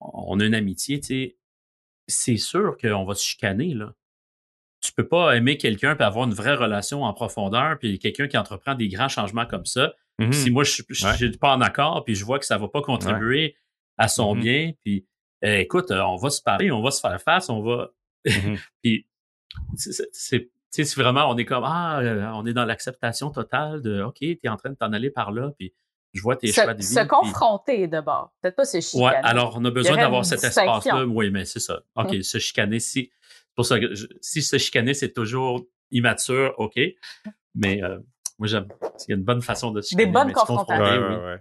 On 0.00 0.38
a 0.40 0.44
une 0.44 0.54
amitié, 0.54 1.00
tu 1.00 1.06
sais, 1.06 1.36
c'est 2.06 2.36
sûr 2.36 2.76
qu'on 2.80 3.04
va 3.04 3.14
se 3.14 3.24
chicaner, 3.24 3.74
là 3.74 3.94
tu 4.84 4.90
peux 4.92 5.06
pas 5.06 5.36
aimer 5.36 5.56
quelqu'un 5.58 5.94
puis 5.94 6.02
avoir 6.04 6.26
une 6.26 6.34
vraie 6.34 6.56
relation 6.56 7.04
en 7.04 7.12
profondeur 7.14 7.78
puis 7.78 8.00
quelqu'un 8.00 8.26
qui 8.26 8.36
entreprend 8.36 8.74
des 8.74 8.88
grands 8.88 9.08
changements 9.08 9.46
comme 9.46 9.64
ça. 9.64 9.94
Mhm. 10.18 10.32
Si 10.32 10.50
moi 10.50 10.64
je 10.64 10.82
Ouais. 11.06 11.14
suis 11.16 11.30
pas 11.38 11.54
en 11.54 11.60
accord 11.60 12.02
puis 12.04 12.16
je 12.16 12.24
vois 12.24 12.40
que 12.40 12.44
ça 12.44 12.58
va 12.58 12.66
pas 12.66 12.82
contribuer 12.82 13.54
à 13.96 14.08
son 14.08 14.34
Mhm. 14.34 14.40
bien 14.42 14.72
puis 14.82 15.06
euh, 15.44 15.58
écoute, 15.58 15.90
euh, 15.90 16.00
on 16.02 16.16
va 16.16 16.30
se 16.30 16.42
parler, 16.42 16.70
on 16.70 16.82
va 16.82 16.90
se 16.90 17.00
faire 17.00 17.20
face, 17.20 17.48
on 17.48 17.62
va 17.62 17.90
Mhm. 18.24 18.24
puis 18.82 19.06
c'est- 19.76 19.92
c'est 19.92 20.08
c'est- 20.12 20.40
tu 20.40 20.50
sais, 20.70 20.84
si 20.84 20.98
vraiment 20.98 21.28
on 21.30 21.36
est 21.36 21.44
comme 21.44 21.64
ah 21.66 21.98
euh, 22.00 22.26
on 22.34 22.46
est 22.46 22.52
dans 22.54 22.64
l'acceptation 22.64 23.30
totale 23.30 23.82
de 23.82 24.02
OK, 24.02 24.16
tu 24.20 24.38
es 24.42 24.48
en 24.48 24.56
train 24.56 24.70
de 24.70 24.76
t'en 24.76 24.92
aller 24.92 25.10
par 25.10 25.30
là 25.32 25.50
puis 25.58 25.74
je 26.14 26.22
vois 26.22 26.36
tes 26.36 26.52
choix 26.52 26.72
de 26.74 26.82
Se, 26.82 26.88
vie. 26.88 26.94
se 26.94 26.98
puis- 27.00 27.08
confronter 27.08 27.86
d'abord. 27.88 28.32
Peut-être 28.42 28.56
pas 28.56 28.64
se 28.64 28.80
chicaner. 28.80 29.04
Ouais, 29.04 29.14
alors 29.22 29.54
on 29.56 29.64
a 29.64 29.70
besoin 29.70 29.96
d'avoir 29.96 30.24
cet 30.24 30.44
espace-là. 30.44 31.04
Oui, 31.06 31.30
mais 31.30 31.44
c'est 31.46 31.60
ça. 31.60 31.80
OK, 31.96 32.12
Mm. 32.18 32.22
se 32.22 32.38
chicaner, 32.38 32.80
si. 32.80 33.10
C'est 33.20 33.54
pour 33.54 33.64
ça 33.66 33.78
que 33.80 33.94
je- 33.94 34.06
si 34.20 34.42
se 34.42 34.56
chicaner, 34.58 34.94
c'est 34.94 35.12
toujours 35.12 35.64
immature, 35.90 36.54
OK. 36.58 36.78
Mais 37.54 37.82
euh, 37.82 37.98
moi, 38.38 38.46
j'aime. 38.46 38.68
Il 39.06 39.10
y 39.10 39.12
a 39.12 39.16
une 39.16 39.24
bonne 39.24 39.42
façon 39.42 39.70
de 39.72 39.80
se 39.82 39.88
chicaner. 39.90 40.10
bonnes 40.10 40.26
mais 40.28 40.32
de 40.34 40.38
se 40.38 40.44
confronter, 40.44 40.72
confrontations. 40.74 41.02
Ouais, 41.02 41.08
oui. 41.08 41.14
ouais, 41.16 41.24
ouais. 41.32 41.40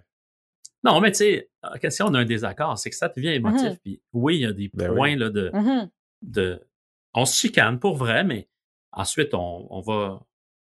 Non, 0.83 0.99
mais 0.99 1.11
tu 1.11 1.17
sais, 1.19 1.49
euh, 1.65 1.89
si 1.89 2.01
on 2.01 2.13
a 2.13 2.19
un 2.19 2.25
désaccord, 2.25 2.77
c'est 2.77 2.89
que 2.89 2.95
ça 2.95 3.07
devient 3.09 3.29
émotif. 3.29 3.69
Mhm. 3.71 3.77
Puis 3.83 4.01
oui, 4.13 4.35
il 4.37 4.41
y 4.41 4.45
a 4.45 4.53
des 4.53 4.69
Ben 4.73 4.93
points 4.93 5.13
oui. 5.13 5.19
là, 5.19 5.29
de, 5.29 5.51
Mhm. 5.53 5.89
de. 6.23 6.61
On 7.13 7.25
se 7.25 7.35
chicane 7.37 7.79
pour 7.79 7.97
vrai, 7.97 8.23
mais 8.23 8.47
ensuite, 8.91 9.33
on, 9.33 9.67
on 9.69 9.81
va. 9.81 10.21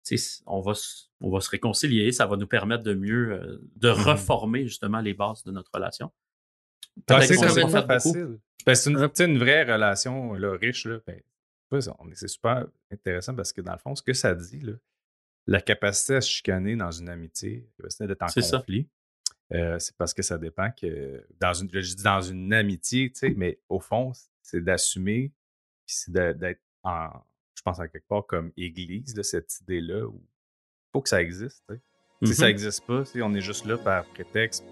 tu 0.04 0.18
sais, 0.18 0.42
On 0.46 0.60
va, 0.60 0.74
se- 0.74 1.04
on 1.20 1.30
va 1.30 1.40
se 1.40 1.48
réconcilier, 1.50 2.10
ça 2.10 2.26
va 2.26 2.36
nous 2.36 2.48
permettre 2.48 2.82
de 2.82 2.94
mieux, 2.94 3.32
euh, 3.32 3.58
de 3.76 3.90
Mhm. 3.90 3.94
reformer 4.02 4.64
justement 4.66 5.00
les 5.00 5.14
bases 5.14 5.44
de 5.44 5.52
notre 5.52 5.70
relation. 5.72 6.10
C'est 7.20 7.36
fait 7.38 7.60
beaucoup. 7.66 7.70
facile. 7.86 8.38
Ben, 8.66 8.74
c'est 8.74 8.90
une, 8.90 8.98
une 8.98 9.38
vraie 9.38 9.62
relation 9.62 10.34
là, 10.34 10.56
riche. 10.56 10.86
Là, 10.86 10.98
ben, 11.06 11.20
c'est- 12.14 12.28
super 12.28 12.66
intéressant 12.90 13.34
parce 13.34 13.52
que 13.52 13.60
dans 13.60 13.72
le 13.72 13.78
fond, 13.78 13.94
ce 13.94 14.02
que 14.02 14.12
ça 14.12 14.34
dit, 14.34 14.58
là, 14.60 14.72
la 15.46 15.60
capacité 15.60 16.16
à 16.16 16.20
se 16.20 16.28
chicaner 16.30 16.74
dans 16.76 16.90
une 16.90 17.08
amitié, 17.08 17.68
la 17.78 17.82
capacité 17.84 18.06
d'être 18.08 18.22
en 18.22 18.28
C'est 18.28 18.42
ça. 18.42 18.58
conflit, 18.58 18.88
euh, 19.54 19.78
c'est 19.78 19.96
parce 19.96 20.14
que 20.14 20.22
ça 20.22 20.38
dépend 20.38 20.70
que 20.70 21.24
dans 21.40 21.52
une, 21.52 21.68
je 21.72 21.94
dis 21.94 22.02
dans 22.02 22.20
une 22.20 22.52
amitié, 22.52 23.10
tu 23.10 23.18
sais, 23.18 23.34
mais 23.36 23.58
au 23.68 23.80
fond, 23.80 24.12
c'est 24.42 24.62
d'assumer, 24.62 25.32
puis 25.86 25.96
c'est 25.96 26.12
d'être 26.12 26.60
en, 26.82 27.10
je 27.54 27.62
pense 27.62 27.78
à 27.80 27.88
quelque 27.88 28.06
part 28.08 28.26
comme 28.26 28.52
église, 28.56 29.20
cette 29.22 29.60
idée-là 29.60 30.06
où 30.06 30.20
il 30.20 30.90
faut 30.92 31.02
que 31.02 31.08
ça 31.08 31.20
existe. 31.20 31.64
tu 31.68 31.74
sais. 31.74 31.80
Si 32.24 32.34
ça 32.34 32.46
n'existe 32.46 32.86
pas, 32.86 33.04
si 33.04 33.20
on 33.20 33.34
est 33.34 33.40
juste 33.40 33.66
là 33.66 33.76
par 33.76 34.04
prétexte, 34.06 34.64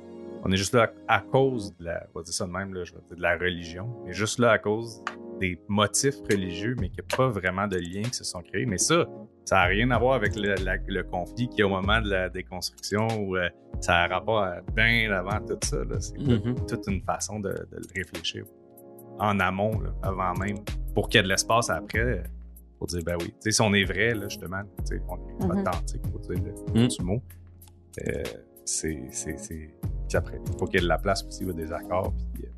on 0.44 0.52
est 0.52 0.56
juste 0.56 0.72
là 0.72 0.92
à, 1.08 1.16
à 1.16 1.20
cause 1.20 1.76
de 1.76 1.84
la, 1.84 2.06
on 2.14 2.20
va 2.20 2.24
dire 2.24 2.32
ça 2.32 2.46
de 2.46 2.52
même, 2.52 2.72
là, 2.72 2.84
je 2.84 2.94
vais 2.94 3.00
dire 3.00 3.16
de 3.16 3.22
la 3.22 3.36
religion, 3.36 4.04
mais 4.04 4.12
juste 4.12 4.38
là 4.38 4.52
à 4.52 4.58
cause 4.58 5.02
des 5.40 5.58
motifs 5.68 6.16
religieux, 6.30 6.76
mais 6.80 6.88
qu'il 6.90 7.02
n'y 7.02 7.14
a 7.14 7.16
pas 7.16 7.28
vraiment 7.28 7.66
de 7.66 7.76
liens 7.78 8.02
qui 8.02 8.14
se 8.14 8.24
sont 8.24 8.42
créés. 8.42 8.66
Mais 8.66 8.78
ça, 8.78 9.06
ça 9.44 9.56
n'a 9.56 9.64
rien 9.64 9.90
à 9.90 9.98
voir 9.98 10.14
avec 10.14 10.36
le, 10.36 10.54
la- 10.64 10.76
le 10.86 11.02
conflit 11.02 11.48
qu'il 11.48 11.60
y 11.60 11.62
a 11.62 11.66
au 11.66 11.70
moment 11.70 12.00
de 12.00 12.08
la 12.10 12.28
déconstruction 12.28 13.06
ou 13.22 13.36
euh, 13.36 13.48
ça 13.80 13.96
a 14.04 14.06
rapport 14.06 14.40
à 14.42 14.60
bien 14.76 15.10
avant 15.12 15.40
tout 15.44 15.58
ça. 15.62 15.78
là. 15.84 15.98
C'est 16.00 16.14
tout- 16.14 16.30
Mhm. 16.30 16.54
toute 16.68 16.86
une 16.88 17.02
façon 17.02 17.40
de, 17.40 17.48
de 17.48 17.76
le 17.76 17.88
réfléchir 17.94 18.44
en 19.18 19.38
amont, 19.40 19.80
là, 19.80 19.90
avant 20.02 20.34
même, 20.34 20.58
pour 20.94 21.08
qu'il 21.08 21.18
y 21.18 21.20
ait 21.20 21.24
de 21.24 21.28
l'espace 21.28 21.68
après, 21.70 22.22
pour 22.78 22.86
dire, 22.86 23.00
ben 23.04 23.16
oui, 23.20 23.26
tu 23.28 23.34
sais, 23.40 23.50
si 23.52 23.60
on 23.62 23.72
est 23.74 23.84
vrai, 23.84 24.14
là, 24.14 24.28
justement, 24.28 24.62
tu 24.78 24.96
sais, 24.96 25.02
on 25.08 25.16
est 25.16 25.44
Mhm. 25.44 25.50
authentique, 25.60 26.02
pour 26.10 26.20
dire 26.20 26.38
le 26.74 26.80
Mhm. 26.82 26.88
du 26.88 27.02
mot, 27.02 27.22
euh, 28.06 28.22
c'est, 28.64 29.02
c'est, 29.10 29.38
c'est... 29.38 29.70
Puis 30.08 30.16
après, 30.16 30.38
il 30.46 30.58
faut 30.58 30.64
qu'il 30.66 30.76
y 30.80 30.82
ait 30.82 30.84
de 30.84 30.88
la 30.88 30.98
place 30.98 31.22
aussi, 31.24 31.42
il 31.42 31.48
y 31.48 31.50
a 31.50 31.52
des 31.54 31.72
accords, 31.72 32.12
puis 32.34 32.44
euh, 32.44 32.48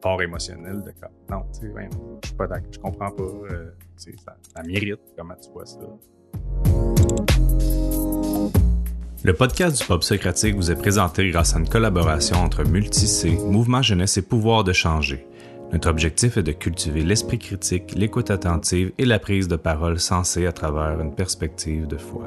part 0.00 0.20
émotionnelle 0.22 0.82
de 0.82 0.92
comme, 1.00 1.10
non, 1.30 1.44
tu 1.52 1.60
sais, 1.60 1.68
ouais, 1.68 1.88
je 2.22 2.28
suis 2.28 2.36
pas 2.36 2.46
je 2.70 2.78
comprends 2.78 3.10
pas, 3.10 3.22
euh, 3.22 3.70
ça 3.96 4.62
mérite, 4.64 5.00
comment 5.16 5.34
tu 5.42 5.50
vois 5.50 5.66
ça. 5.66 5.78
Le 9.22 9.34
podcast 9.34 9.78
du 9.78 9.86
Pop 9.86 10.02
Socratique 10.02 10.54
vous 10.54 10.70
est 10.70 10.76
présenté 10.76 11.28
grâce 11.28 11.54
à 11.54 11.58
une 11.58 11.68
collaboration 11.68 12.36
entre 12.36 12.64
Multicé, 12.64 13.30
Mouvement 13.30 13.82
Jeunesse 13.82 14.16
et 14.16 14.22
Pouvoir 14.22 14.64
de 14.64 14.72
changer. 14.72 15.26
Notre 15.72 15.90
objectif 15.90 16.36
est 16.38 16.42
de 16.42 16.52
cultiver 16.52 17.02
l'esprit 17.02 17.38
critique, 17.38 17.94
l'écoute 17.94 18.30
attentive 18.30 18.92
et 18.96 19.04
la 19.04 19.18
prise 19.18 19.46
de 19.46 19.56
parole 19.56 20.00
sensée 20.00 20.46
à 20.46 20.52
travers 20.52 21.00
une 21.00 21.14
perspective 21.14 21.86
de 21.86 21.98
foi. 21.98 22.26